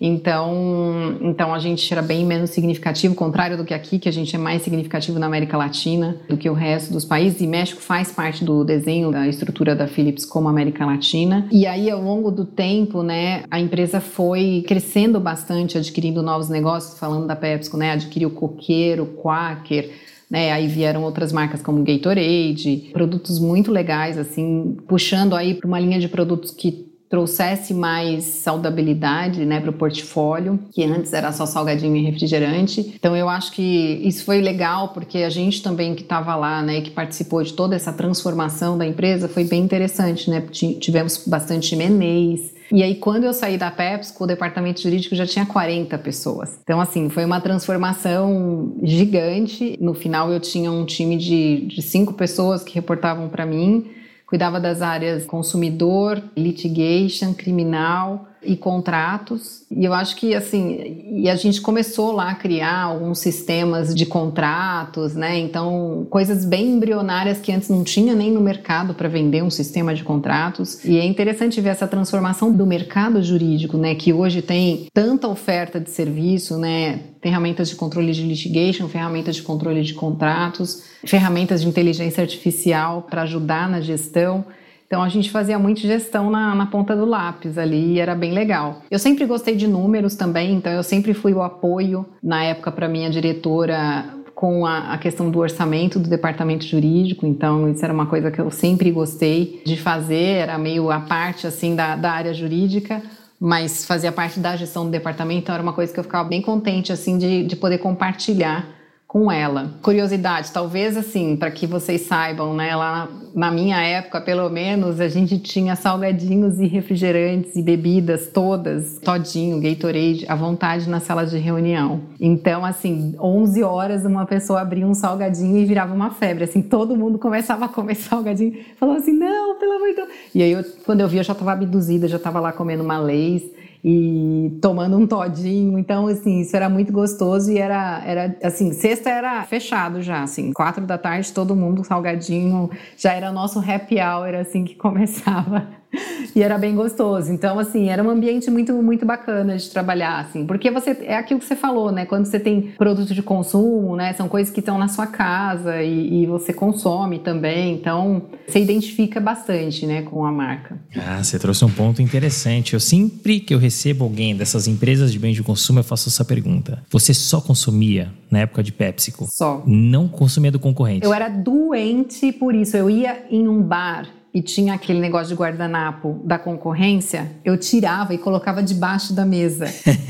Então, 0.00 1.16
então 1.20 1.52
a 1.52 1.58
gente 1.58 1.92
era 1.92 2.00
bem 2.02 2.24
menos 2.24 2.50
significativo, 2.50 3.14
contrário 3.14 3.56
do 3.56 3.64
que 3.64 3.74
aqui, 3.74 3.98
que 3.98 4.08
a 4.08 4.12
gente 4.12 4.34
é 4.34 4.38
mais 4.38 4.62
significativo 4.62 5.18
na 5.18 5.26
América 5.26 5.56
Latina 5.56 6.16
do 6.28 6.36
que 6.36 6.48
o 6.48 6.54
resto 6.54 6.92
dos 6.92 7.04
países. 7.04 7.40
E 7.40 7.46
México 7.46 7.80
faz 7.80 8.12
parte 8.12 8.44
do 8.44 8.64
desenho 8.64 9.10
da 9.10 9.26
estrutura 9.26 9.74
da 9.74 9.88
Philips 9.88 10.24
como 10.24 10.48
América 10.48 10.86
Latina. 10.86 11.48
E 11.50 11.66
aí, 11.66 11.90
ao 11.90 12.00
longo 12.00 12.30
do 12.30 12.44
tempo, 12.44 13.02
né, 13.02 13.42
a 13.50 13.58
empresa 13.58 14.00
foi 14.00 14.64
crescendo 14.66 15.18
bastante, 15.18 15.76
adquirindo 15.76 16.22
novos 16.22 16.48
negócios, 16.48 16.98
falando 16.98 17.26
da 17.26 17.34
PepsiCo, 17.34 17.76
né, 17.76 17.92
adquiriu 17.92 18.30
Coqueiro, 18.30 19.06
Quaker, 19.20 19.90
né? 20.30 20.52
Aí 20.52 20.66
vieram 20.66 21.02
outras 21.04 21.32
marcas 21.32 21.62
como 21.62 21.82
Gatorade, 21.82 22.90
produtos 22.92 23.38
muito 23.40 23.72
legais, 23.72 24.18
assim, 24.18 24.76
puxando 24.86 25.34
aí 25.34 25.54
para 25.54 25.66
uma 25.66 25.80
linha 25.80 25.98
de 25.98 26.08
produtos 26.08 26.50
que 26.50 26.87
trouxesse 27.08 27.72
mais 27.72 28.24
saudabilidade 28.24 29.44
né, 29.44 29.60
para 29.60 29.70
o 29.70 29.72
portfólio, 29.72 30.58
que 30.72 30.84
antes 30.84 31.12
era 31.12 31.32
só 31.32 31.46
salgadinho 31.46 31.96
e 31.96 32.02
refrigerante. 32.02 32.94
Então 32.94 33.16
eu 33.16 33.28
acho 33.28 33.52
que 33.52 33.62
isso 34.04 34.24
foi 34.24 34.40
legal, 34.40 34.88
porque 34.88 35.18
a 35.18 35.30
gente 35.30 35.62
também 35.62 35.94
que 35.94 36.02
estava 36.02 36.34
lá, 36.36 36.62
né, 36.62 36.80
que 36.80 36.90
participou 36.90 37.42
de 37.42 37.52
toda 37.52 37.74
essa 37.74 37.92
transformação 37.92 38.76
da 38.76 38.86
empresa, 38.86 39.28
foi 39.28 39.44
bem 39.44 39.62
interessante, 39.62 40.30
né? 40.30 40.42
Tivemos 40.50 41.24
bastante 41.26 41.74
M&As, 41.74 42.58
e 42.70 42.82
aí, 42.82 42.96
quando 42.96 43.24
eu 43.24 43.32
saí 43.32 43.56
da 43.56 43.70
PepsiCo, 43.70 44.24
o 44.24 44.26
departamento 44.26 44.82
jurídico 44.82 45.14
já 45.14 45.26
tinha 45.26 45.46
40 45.46 45.96
pessoas. 45.98 46.58
Então, 46.62 46.80
assim, 46.80 47.08
foi 47.08 47.24
uma 47.24 47.40
transformação 47.40 48.74
gigante. 48.82 49.76
No 49.80 49.94
final, 49.94 50.30
eu 50.30 50.38
tinha 50.38 50.70
um 50.70 50.84
time 50.84 51.16
de, 51.16 51.66
de 51.66 51.80
cinco 51.80 52.12
pessoas 52.12 52.62
que 52.62 52.74
reportavam 52.74 53.28
para 53.28 53.46
mim 53.46 53.86
cuidava 54.28 54.60
das 54.60 54.82
áreas 54.82 55.24
consumidor, 55.24 56.22
litigation, 56.36 57.32
criminal 57.32 58.28
e 58.42 58.56
contratos. 58.56 59.64
E 59.70 59.84
eu 59.84 59.92
acho 59.92 60.16
que 60.16 60.34
assim, 60.34 61.02
e 61.10 61.28
a 61.28 61.36
gente 61.36 61.60
começou 61.60 62.12
lá 62.12 62.30
a 62.30 62.34
criar 62.34 62.82
alguns 62.82 63.18
sistemas 63.18 63.94
de 63.94 64.06
contratos, 64.06 65.14
né? 65.14 65.38
Então, 65.38 66.06
coisas 66.10 66.44
bem 66.44 66.68
embrionárias 66.70 67.40
que 67.40 67.52
antes 67.52 67.68
não 67.68 67.84
tinha 67.84 68.14
nem 68.14 68.30
no 68.30 68.40
mercado 68.40 68.94
para 68.94 69.08
vender 69.08 69.42
um 69.42 69.50
sistema 69.50 69.94
de 69.94 70.04
contratos. 70.04 70.84
E 70.84 70.98
é 70.98 71.04
interessante 71.04 71.60
ver 71.60 71.70
essa 71.70 71.86
transformação 71.86 72.52
do 72.52 72.66
mercado 72.66 73.22
jurídico, 73.22 73.76
né, 73.76 73.94
que 73.94 74.12
hoje 74.12 74.42
tem 74.42 74.86
tanta 74.92 75.28
oferta 75.28 75.80
de 75.80 75.90
serviço, 75.90 76.56
né? 76.58 77.00
Ferramentas 77.20 77.68
de 77.68 77.76
controle 77.76 78.12
de 78.12 78.22
litigation, 78.22 78.88
ferramentas 78.88 79.36
de 79.36 79.42
controle 79.42 79.82
de 79.82 79.94
contratos, 79.94 80.84
ferramentas 81.04 81.62
de 81.62 81.68
inteligência 81.68 82.22
artificial 82.22 83.02
para 83.02 83.22
ajudar 83.22 83.68
na 83.68 83.80
gestão. 83.80 84.44
Então 84.88 85.02
a 85.02 85.08
gente 85.10 85.30
fazia 85.30 85.58
muito 85.58 85.80
gestão 85.80 86.30
na, 86.30 86.54
na, 86.54 86.64
ponta 86.64 86.96
do 86.96 87.04
lápis 87.04 87.58
ali 87.58 87.92
e 87.92 88.00
era 88.00 88.14
bem 88.14 88.32
legal. 88.32 88.80
Eu 88.90 88.98
sempre 88.98 89.26
gostei 89.26 89.54
de 89.54 89.68
números 89.68 90.16
também, 90.16 90.54
então 90.54 90.72
eu 90.72 90.82
sempre 90.82 91.12
fui 91.12 91.34
o 91.34 91.42
apoio 91.42 92.06
na 92.22 92.42
época 92.42 92.72
para 92.72 92.88
minha 92.88 93.10
diretora 93.10 94.06
com 94.34 94.64
a, 94.64 94.94
a, 94.94 94.98
questão 94.98 95.30
do 95.30 95.40
orçamento 95.40 95.98
do 95.98 96.08
departamento 96.08 96.64
jurídico, 96.64 97.26
então 97.26 97.68
isso 97.70 97.84
era 97.84 97.92
uma 97.92 98.06
coisa 98.06 98.30
que 98.30 98.40
eu 98.40 98.50
sempre 98.50 98.90
gostei 98.90 99.60
de 99.66 99.76
fazer, 99.76 100.36
era 100.36 100.56
meio 100.56 100.90
a 100.90 101.00
parte 101.00 101.46
assim 101.46 101.74
da, 101.74 101.94
da 101.94 102.12
área 102.12 102.32
jurídica, 102.32 103.02
mas 103.38 103.84
fazia 103.84 104.12
parte 104.12 104.40
da 104.40 104.56
gestão 104.56 104.84
do 104.84 104.90
departamento, 104.90 105.40
então 105.40 105.54
era 105.54 105.62
uma 105.62 105.72
coisa 105.72 105.92
que 105.92 106.00
eu 106.00 106.04
ficava 106.04 106.26
bem 106.26 106.40
contente 106.40 106.92
assim 106.92 107.18
de, 107.18 107.44
de 107.44 107.56
poder 107.56 107.78
compartilhar 107.78 108.77
com 109.08 109.32
ela. 109.32 109.72
Curiosidade, 109.80 110.52
talvez 110.52 110.94
assim, 110.94 111.34
para 111.34 111.50
que 111.50 111.66
vocês 111.66 112.02
saibam, 112.02 112.52
né? 112.54 112.76
Lá 112.76 113.08
na 113.34 113.50
minha 113.50 113.80
época, 113.80 114.20
pelo 114.20 114.50
menos, 114.50 115.00
a 115.00 115.08
gente 115.08 115.38
tinha 115.38 115.74
salgadinhos 115.74 116.60
e 116.60 116.66
refrigerantes 116.66 117.56
e 117.56 117.62
bebidas 117.62 118.26
todas, 118.28 118.98
todinho, 118.98 119.62
Gatorade, 119.62 120.26
à 120.28 120.34
vontade 120.34 120.90
na 120.90 121.00
sala 121.00 121.24
de 121.24 121.38
reunião. 121.38 122.02
Então, 122.20 122.66
assim, 122.66 123.14
11 123.18 123.62
horas 123.62 124.04
uma 124.04 124.26
pessoa 124.26 124.60
abria 124.60 124.86
um 124.86 124.92
salgadinho 124.92 125.56
e 125.56 125.64
virava 125.64 125.94
uma 125.94 126.10
febre, 126.10 126.44
assim, 126.44 126.60
todo 126.60 126.94
mundo 126.94 127.18
começava 127.18 127.64
a 127.64 127.68
comer 127.68 127.94
salgadinho, 127.94 128.58
falava 128.78 128.98
assim: 128.98 129.12
"Não, 129.12 129.58
pelo 129.58 129.72
amor 129.72 129.88
de 129.88 129.94
Deus". 129.94 130.08
E 130.34 130.42
aí 130.42 130.52
eu, 130.52 130.62
quando 130.84 131.00
eu 131.00 131.08
vi, 131.08 131.16
eu 131.16 131.24
já 131.24 131.32
estava 131.32 131.52
abduzida, 131.52 132.08
já 132.08 132.18
estava 132.18 132.40
lá 132.40 132.52
comendo 132.52 132.84
uma 132.84 132.98
leis 132.98 133.42
e 133.84 134.58
tomando 134.60 134.96
um 134.96 135.06
todinho. 135.06 135.78
Então, 135.78 136.06
assim, 136.06 136.40
isso 136.40 136.56
era 136.56 136.68
muito 136.68 136.92
gostoso 136.92 137.50
e 137.50 137.58
era, 137.58 138.02
era 138.04 138.36
assim, 138.42 138.72
sexta 138.72 139.10
era 139.10 139.42
fechado 139.44 140.02
já, 140.02 140.22
assim, 140.22 140.52
quatro 140.52 140.84
da 140.86 140.98
tarde, 140.98 141.32
todo 141.32 141.54
mundo 141.54 141.84
salgadinho, 141.84 142.70
já 142.96 143.12
era 143.12 143.32
nosso 143.32 143.58
happy 143.58 143.96
hour, 144.00 144.34
assim, 144.34 144.64
que 144.64 144.74
começava. 144.76 145.68
e 146.34 146.42
era 146.42 146.58
bem 146.58 146.74
gostoso. 146.74 147.32
Então, 147.32 147.58
assim, 147.58 147.88
era 147.88 148.02
um 148.02 148.10
ambiente 148.10 148.50
muito, 148.50 148.72
muito 148.74 149.06
bacana 149.06 149.56
de 149.56 149.68
trabalhar, 149.70 150.20
assim, 150.20 150.46
porque 150.46 150.70
você 150.70 150.90
é 151.02 151.16
aquilo 151.16 151.40
que 151.40 151.46
você 151.46 151.56
falou, 151.56 151.90
né? 151.90 152.04
Quando 152.04 152.26
você 152.26 152.38
tem 152.38 152.72
produto 152.76 153.14
de 153.14 153.22
consumo, 153.22 153.96
né? 153.96 154.12
São 154.12 154.28
coisas 154.28 154.52
que 154.52 154.60
estão 154.60 154.78
na 154.78 154.88
sua 154.88 155.06
casa 155.06 155.82
e, 155.82 156.22
e 156.22 156.26
você 156.26 156.52
consome 156.52 157.18
também. 157.18 157.74
Então, 157.74 158.22
você 158.46 158.60
identifica 158.60 159.20
bastante, 159.20 159.86
né, 159.86 160.02
com 160.02 160.24
a 160.24 160.32
marca. 160.32 160.78
Ah, 160.96 161.22
você 161.22 161.38
trouxe 161.38 161.64
um 161.64 161.70
ponto 161.70 162.02
interessante. 162.02 162.74
Eu 162.74 162.80
sempre 162.80 163.40
que 163.40 163.54
eu 163.54 163.58
recebo 163.58 164.04
alguém 164.04 164.36
dessas 164.36 164.66
empresas 164.66 165.12
de 165.12 165.18
bens 165.18 165.34
de 165.34 165.42
consumo, 165.42 165.80
eu 165.80 165.84
faço 165.84 166.08
essa 166.08 166.24
pergunta: 166.24 166.82
você 166.90 167.14
só 167.14 167.40
consumia 167.40 168.12
na 168.30 168.40
época 168.40 168.62
de 168.62 168.72
PepsiCo? 168.72 169.26
Só. 169.30 169.62
Não 169.66 170.08
consumia 170.08 170.50
do 170.50 170.58
concorrente? 170.58 171.04
Eu 171.04 171.14
era 171.14 171.28
doente 171.28 172.32
por 172.32 172.54
isso. 172.54 172.76
Eu 172.76 172.90
ia 172.90 173.24
em 173.30 173.48
um 173.48 173.62
bar 173.62 174.17
e 174.32 174.42
tinha 174.42 174.74
aquele 174.74 175.00
negócio 175.00 175.28
de 175.28 175.34
guardanapo 175.34 176.20
da 176.24 176.38
concorrência, 176.38 177.32
eu 177.44 177.56
tirava 177.56 178.14
e 178.14 178.18
colocava 178.18 178.62
debaixo 178.62 179.12
da 179.12 179.24
mesa. 179.24 179.66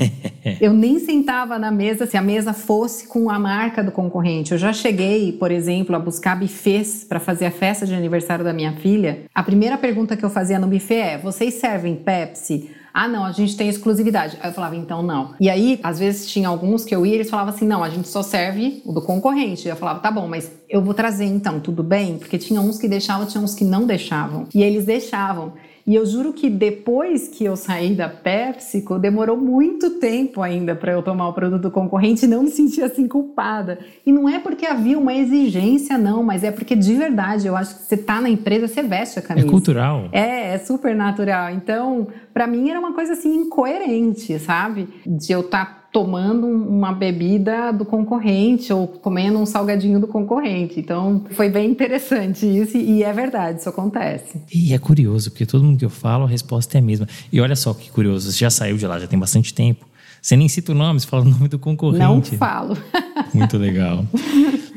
eu 0.59 0.73
nem 0.73 0.99
sentava 0.99 1.57
na 1.57 1.71
mesa 1.71 2.05
se 2.05 2.17
a 2.17 2.21
mesa 2.21 2.53
fosse 2.53 3.07
com 3.07 3.29
a 3.29 3.39
marca 3.39 3.83
do 3.83 3.91
concorrente. 3.91 4.51
Eu 4.51 4.57
já 4.57 4.73
cheguei, 4.73 5.31
por 5.31 5.51
exemplo, 5.51 5.95
a 5.95 5.99
buscar 5.99 6.37
bufês 6.37 7.03
para 7.03 7.19
fazer 7.19 7.45
a 7.45 7.51
festa 7.51 7.85
de 7.85 7.93
aniversário 7.93 8.43
da 8.43 8.53
minha 8.53 8.73
filha. 8.73 9.23
A 9.33 9.41
primeira 9.41 9.77
pergunta 9.77 10.17
que 10.17 10.23
eu 10.23 10.29
fazia 10.29 10.59
no 10.59 10.67
buffet 10.67 10.95
é: 10.95 11.17
vocês 11.17 11.55
servem 11.55 11.95
Pepsi? 11.95 12.71
Ah, 13.01 13.07
não, 13.07 13.23
a 13.23 13.31
gente 13.31 13.55
tem 13.55 13.69
exclusividade. 13.69 14.37
Aí 14.41 14.49
eu 14.49 14.53
falava, 14.53 14.75
então 14.75 15.01
não. 15.01 15.33
E 15.39 15.49
aí, 15.49 15.79
às 15.81 15.97
vezes 15.97 16.29
tinha 16.29 16.49
alguns 16.49 16.83
que 16.83 16.93
eu 16.93 17.05
ia 17.05 17.13
e 17.13 17.15
eles 17.15 17.29
falavam 17.29 17.53
assim: 17.53 17.65
não, 17.65 17.81
a 17.81 17.89
gente 17.89 18.09
só 18.09 18.21
serve 18.21 18.81
o 18.83 18.91
do 18.91 19.01
concorrente. 19.01 19.69
Eu 19.69 19.75
falava, 19.77 20.01
tá 20.01 20.11
bom, 20.11 20.27
mas 20.27 20.51
eu 20.69 20.81
vou 20.81 20.93
trazer 20.93 21.23
então, 21.23 21.61
tudo 21.61 21.81
bem? 21.81 22.17
Porque 22.17 22.37
tinha 22.37 22.59
uns 22.59 22.77
que 22.77 22.89
deixavam, 22.89 23.25
tinha 23.25 23.41
uns 23.41 23.55
que 23.55 23.63
não 23.63 23.85
deixavam. 23.85 24.49
E 24.53 24.61
eles 24.61 24.83
deixavam. 24.83 25.53
E 25.89 25.95
eu 25.95 26.05
juro 26.05 26.31
que 26.33 26.51
depois 26.51 27.27
que 27.27 27.43
eu 27.43 27.55
saí 27.55 27.95
da 27.95 28.07
PepsiCo, 28.07 28.99
demorou 28.99 29.35
muito 29.35 29.99
tempo 29.99 30.39
ainda 30.39 30.75
para 30.75 30.91
eu 30.91 31.01
tomar 31.01 31.27
o 31.27 31.33
produto 31.33 31.71
concorrente 31.71 32.25
e 32.25 32.27
não 32.27 32.43
me 32.43 32.51
sentir 32.51 32.83
assim 32.83 33.07
culpada. 33.07 33.79
E 34.05 34.11
não 34.11 34.29
é 34.29 34.37
porque 34.37 34.67
havia 34.67 34.99
uma 34.99 35.15
exigência, 35.15 35.97
não, 35.97 36.21
mas 36.21 36.43
é 36.43 36.51
porque 36.51 36.75
de 36.75 36.93
verdade 36.93 37.47
eu 37.47 37.55
acho 37.55 37.75
que 37.75 37.81
você 37.85 37.97
tá 37.97 38.21
na 38.21 38.29
empresa, 38.29 38.67
você 38.67 38.83
veste 38.83 39.17
a 39.17 39.21
camisa. 39.23 39.47
É 39.47 39.49
cultural. 39.49 40.09
É, 40.11 40.53
é 40.53 40.57
super 40.59 40.95
natural. 40.95 41.49
Então, 41.55 42.07
para 42.31 42.45
mim 42.45 42.69
era 42.69 42.79
uma 42.79 42.93
coisa 42.93 43.13
assim 43.13 43.33
incoerente, 43.37 44.37
sabe? 44.37 44.87
De 45.07 45.31
eu 45.31 45.39
estar 45.39 45.65
tá 45.65 45.78
tomando 45.91 46.45
uma 46.45 46.91
bebida 46.91 47.71
do 47.71 47.83
concorrente 47.83 48.71
ou 48.71 48.87
comendo 48.87 49.39
um 49.39 49.45
salgadinho 49.45 49.99
do 49.99 50.07
concorrente. 50.07 50.79
Então, 50.79 51.25
foi 51.31 51.49
bem 51.49 51.69
interessante 51.69 52.45
isso 52.45 52.77
e 52.77 53.03
é 53.03 53.11
verdade, 53.11 53.59
isso 53.59 53.69
acontece. 53.69 54.39
E 54.53 54.73
é 54.73 54.77
curioso, 54.77 55.31
porque 55.31 55.45
todo 55.45 55.63
mundo 55.63 55.79
que 55.79 55.85
eu 55.85 55.89
falo, 55.89 56.25
a 56.25 56.27
resposta 56.27 56.77
é 56.77 56.79
a 56.79 56.81
mesma. 56.81 57.07
E 57.31 57.41
olha 57.41 57.55
só 57.55 57.73
que 57.73 57.89
curioso, 57.89 58.31
você 58.31 58.37
já 58.39 58.49
saiu 58.49 58.77
de 58.77 58.85
lá, 58.85 58.99
já 58.99 59.07
tem 59.07 59.17
bastante 59.17 59.53
tempo. 59.53 59.85
Você 60.21 60.35
nem 60.35 60.49
cita 60.49 60.73
o 60.73 60.75
nome, 60.75 60.99
você 60.99 61.07
fala 61.07 61.23
o 61.23 61.29
nome 61.29 61.47
do 61.47 61.57
concorrente. 61.57 62.31
Não 62.31 62.37
falo. 62.37 62.77
Muito 63.33 63.57
legal. 63.57 64.05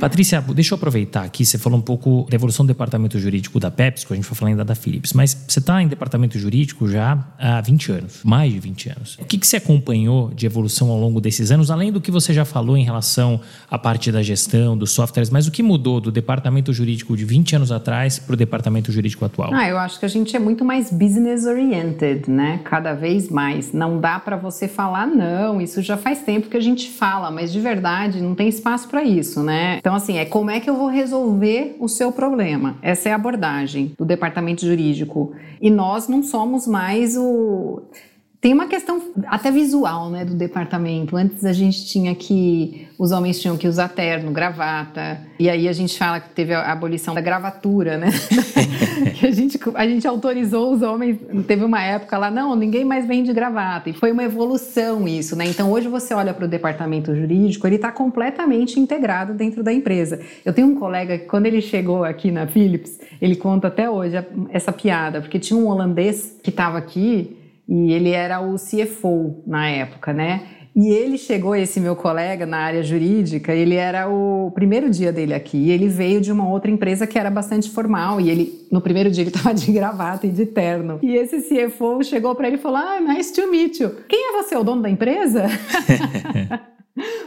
Patrícia, 0.02 0.40
deixa 0.40 0.74
eu 0.74 0.76
aproveitar 0.76 1.22
aqui, 1.22 1.46
você 1.46 1.56
falou 1.56 1.78
um 1.78 1.82
pouco 1.82 2.26
da 2.28 2.34
evolução 2.34 2.66
do 2.66 2.68
departamento 2.68 3.20
jurídico 3.20 3.60
da 3.60 3.70
PepsiCo, 3.70 4.12
a 4.12 4.16
gente 4.16 4.24
foi 4.24 4.36
falando 4.36 4.54
ainda 4.54 4.64
da 4.64 4.74
Philips, 4.74 5.12
mas 5.12 5.44
você 5.46 5.60
está 5.60 5.80
em 5.80 5.86
departamento 5.86 6.36
jurídico 6.36 6.88
já 6.88 7.24
há 7.38 7.60
20 7.60 7.92
anos, 7.92 8.20
mais 8.24 8.52
de 8.52 8.58
20 8.58 8.88
anos. 8.88 9.16
O 9.20 9.24
que, 9.24 9.38
que 9.38 9.46
você 9.46 9.58
acompanhou 9.58 10.34
de 10.34 10.44
evolução 10.44 10.90
ao 10.90 10.98
longo 10.98 11.20
desses 11.20 11.52
anos, 11.52 11.70
além 11.70 11.92
do 11.92 12.00
que 12.00 12.10
você 12.10 12.34
já 12.34 12.44
falou 12.44 12.76
em 12.76 12.82
relação 12.82 13.40
à 13.70 13.78
parte 13.78 14.10
da 14.10 14.24
gestão, 14.24 14.76
dos 14.76 14.90
softwares, 14.90 15.30
mas 15.30 15.46
o 15.46 15.52
que 15.52 15.62
mudou 15.62 16.00
do 16.00 16.10
departamento 16.10 16.72
jurídico 16.72 17.16
de 17.16 17.24
20 17.24 17.54
anos 17.54 17.70
atrás 17.70 18.18
para 18.18 18.34
o 18.34 18.36
departamento 18.36 18.90
jurídico 18.90 19.24
atual? 19.24 19.54
Ah, 19.54 19.68
eu 19.68 19.78
acho 19.78 20.00
que 20.00 20.04
a 20.04 20.08
gente 20.08 20.34
é 20.34 20.40
muito 20.40 20.64
mais 20.64 20.90
business 20.90 21.46
oriented, 21.46 22.28
né? 22.28 22.58
Cada 22.64 22.92
vez 22.92 23.28
mais. 23.28 23.72
Não 23.72 24.00
dá 24.00 24.18
para 24.18 24.34
você 24.36 24.66
falar 24.66 25.06
não, 25.06 25.60
isso 25.60 25.80
já 25.80 25.96
faz 25.96 26.22
tempo 26.22 26.48
que 26.48 26.56
a 26.56 26.60
gente 26.60 26.90
fala, 26.90 27.30
mas 27.30 27.52
de 27.52 27.60
verdade 27.60 28.20
não 28.20 28.34
tem 28.34 28.48
espaço 28.48 28.88
para 28.88 29.04
isso, 29.04 29.44
né? 29.44 29.76
Então, 29.78 29.91
assim, 29.94 30.18
é 30.18 30.24
como 30.24 30.50
é 30.50 30.60
que 30.60 30.68
eu 30.68 30.76
vou 30.76 30.88
resolver 30.88 31.76
o 31.78 31.88
seu 31.88 32.12
problema? 32.12 32.76
Essa 32.82 33.08
é 33.08 33.12
a 33.12 33.16
abordagem 33.16 33.94
do 33.98 34.04
departamento 34.04 34.64
jurídico. 34.66 35.32
E 35.60 35.70
nós 35.70 36.08
não 36.08 36.22
somos 36.22 36.66
mais 36.66 37.16
o 37.16 37.82
tem 38.42 38.52
uma 38.52 38.66
questão 38.66 39.00
até 39.28 39.52
visual, 39.52 40.10
né, 40.10 40.24
do 40.24 40.34
departamento. 40.34 41.16
Antes 41.16 41.44
a 41.44 41.52
gente 41.52 41.86
tinha 41.86 42.12
que 42.12 42.88
os 42.98 43.12
homens 43.12 43.40
tinham 43.40 43.56
que 43.56 43.68
usar 43.68 43.88
terno, 43.88 44.32
gravata. 44.32 45.20
E 45.38 45.48
aí 45.48 45.68
a 45.68 45.72
gente 45.72 45.96
fala 45.96 46.18
que 46.18 46.30
teve 46.30 46.52
a 46.52 46.72
abolição 46.72 47.14
da 47.14 47.20
gravatura, 47.20 47.96
né? 47.96 48.08
que 49.14 49.28
a 49.28 49.30
gente 49.30 49.60
a 49.76 49.86
gente 49.86 50.08
autorizou 50.08 50.72
os 50.72 50.82
homens, 50.82 51.18
teve 51.46 51.64
uma 51.64 51.84
época 51.84 52.18
lá, 52.18 52.32
não, 52.32 52.56
ninguém 52.56 52.84
mais 52.84 53.06
vem 53.06 53.22
de 53.22 53.32
gravata. 53.32 53.90
E 53.90 53.92
foi 53.92 54.10
uma 54.10 54.24
evolução 54.24 55.06
isso, 55.06 55.36
né? 55.36 55.44
Então 55.46 55.70
hoje 55.70 55.86
você 55.86 56.12
olha 56.12 56.34
para 56.34 56.44
o 56.44 56.48
departamento 56.48 57.14
jurídico, 57.14 57.64
ele 57.68 57.76
está 57.76 57.92
completamente 57.92 58.80
integrado 58.80 59.34
dentro 59.34 59.62
da 59.62 59.72
empresa. 59.72 60.18
Eu 60.44 60.52
tenho 60.52 60.66
um 60.66 60.74
colega 60.74 61.16
que 61.16 61.26
quando 61.26 61.46
ele 61.46 61.60
chegou 61.60 62.02
aqui 62.02 62.32
na 62.32 62.48
Philips, 62.48 62.98
ele 63.20 63.36
conta 63.36 63.68
até 63.68 63.88
hoje 63.88 64.16
essa 64.50 64.72
piada, 64.72 65.20
porque 65.20 65.38
tinha 65.38 65.56
um 65.56 65.68
holandês 65.68 66.36
que 66.42 66.50
estava 66.50 66.76
aqui 66.76 67.36
e 67.68 67.92
ele 67.92 68.10
era 68.10 68.40
o 68.40 68.56
CFO 68.56 69.42
na 69.46 69.68
época, 69.68 70.12
né? 70.12 70.46
E 70.74 70.88
ele 70.88 71.18
chegou, 71.18 71.54
esse 71.54 71.78
meu 71.78 71.94
colega, 71.94 72.46
na 72.46 72.56
área 72.56 72.82
jurídica, 72.82 73.52
ele 73.52 73.74
era 73.74 74.08
o 74.08 74.50
primeiro 74.54 74.88
dia 74.88 75.12
dele 75.12 75.34
aqui. 75.34 75.70
Ele 75.70 75.86
veio 75.86 76.18
de 76.18 76.32
uma 76.32 76.48
outra 76.48 76.70
empresa 76.70 77.06
que 77.06 77.18
era 77.18 77.30
bastante 77.30 77.70
formal. 77.70 78.18
E 78.18 78.30
ele, 78.30 78.66
no 78.70 78.80
primeiro 78.80 79.10
dia, 79.10 79.22
ele 79.22 79.28
estava 79.36 79.54
de 79.54 79.70
gravata 79.70 80.26
e 80.26 80.30
de 80.30 80.46
terno. 80.46 80.98
E 81.02 81.14
esse 81.14 81.42
CFO 81.42 82.02
chegou 82.02 82.34
para 82.34 82.46
ele 82.46 82.56
e 82.56 82.60
falou: 82.60 82.78
Ah, 82.78 83.00
nice 83.00 83.34
to 83.34 83.50
meet 83.50 83.80
you. 83.80 83.90
Quem 84.08 84.30
é 84.30 84.42
você, 84.42 84.56
o 84.56 84.64
dono 84.64 84.80
da 84.80 84.88
empresa? 84.88 85.44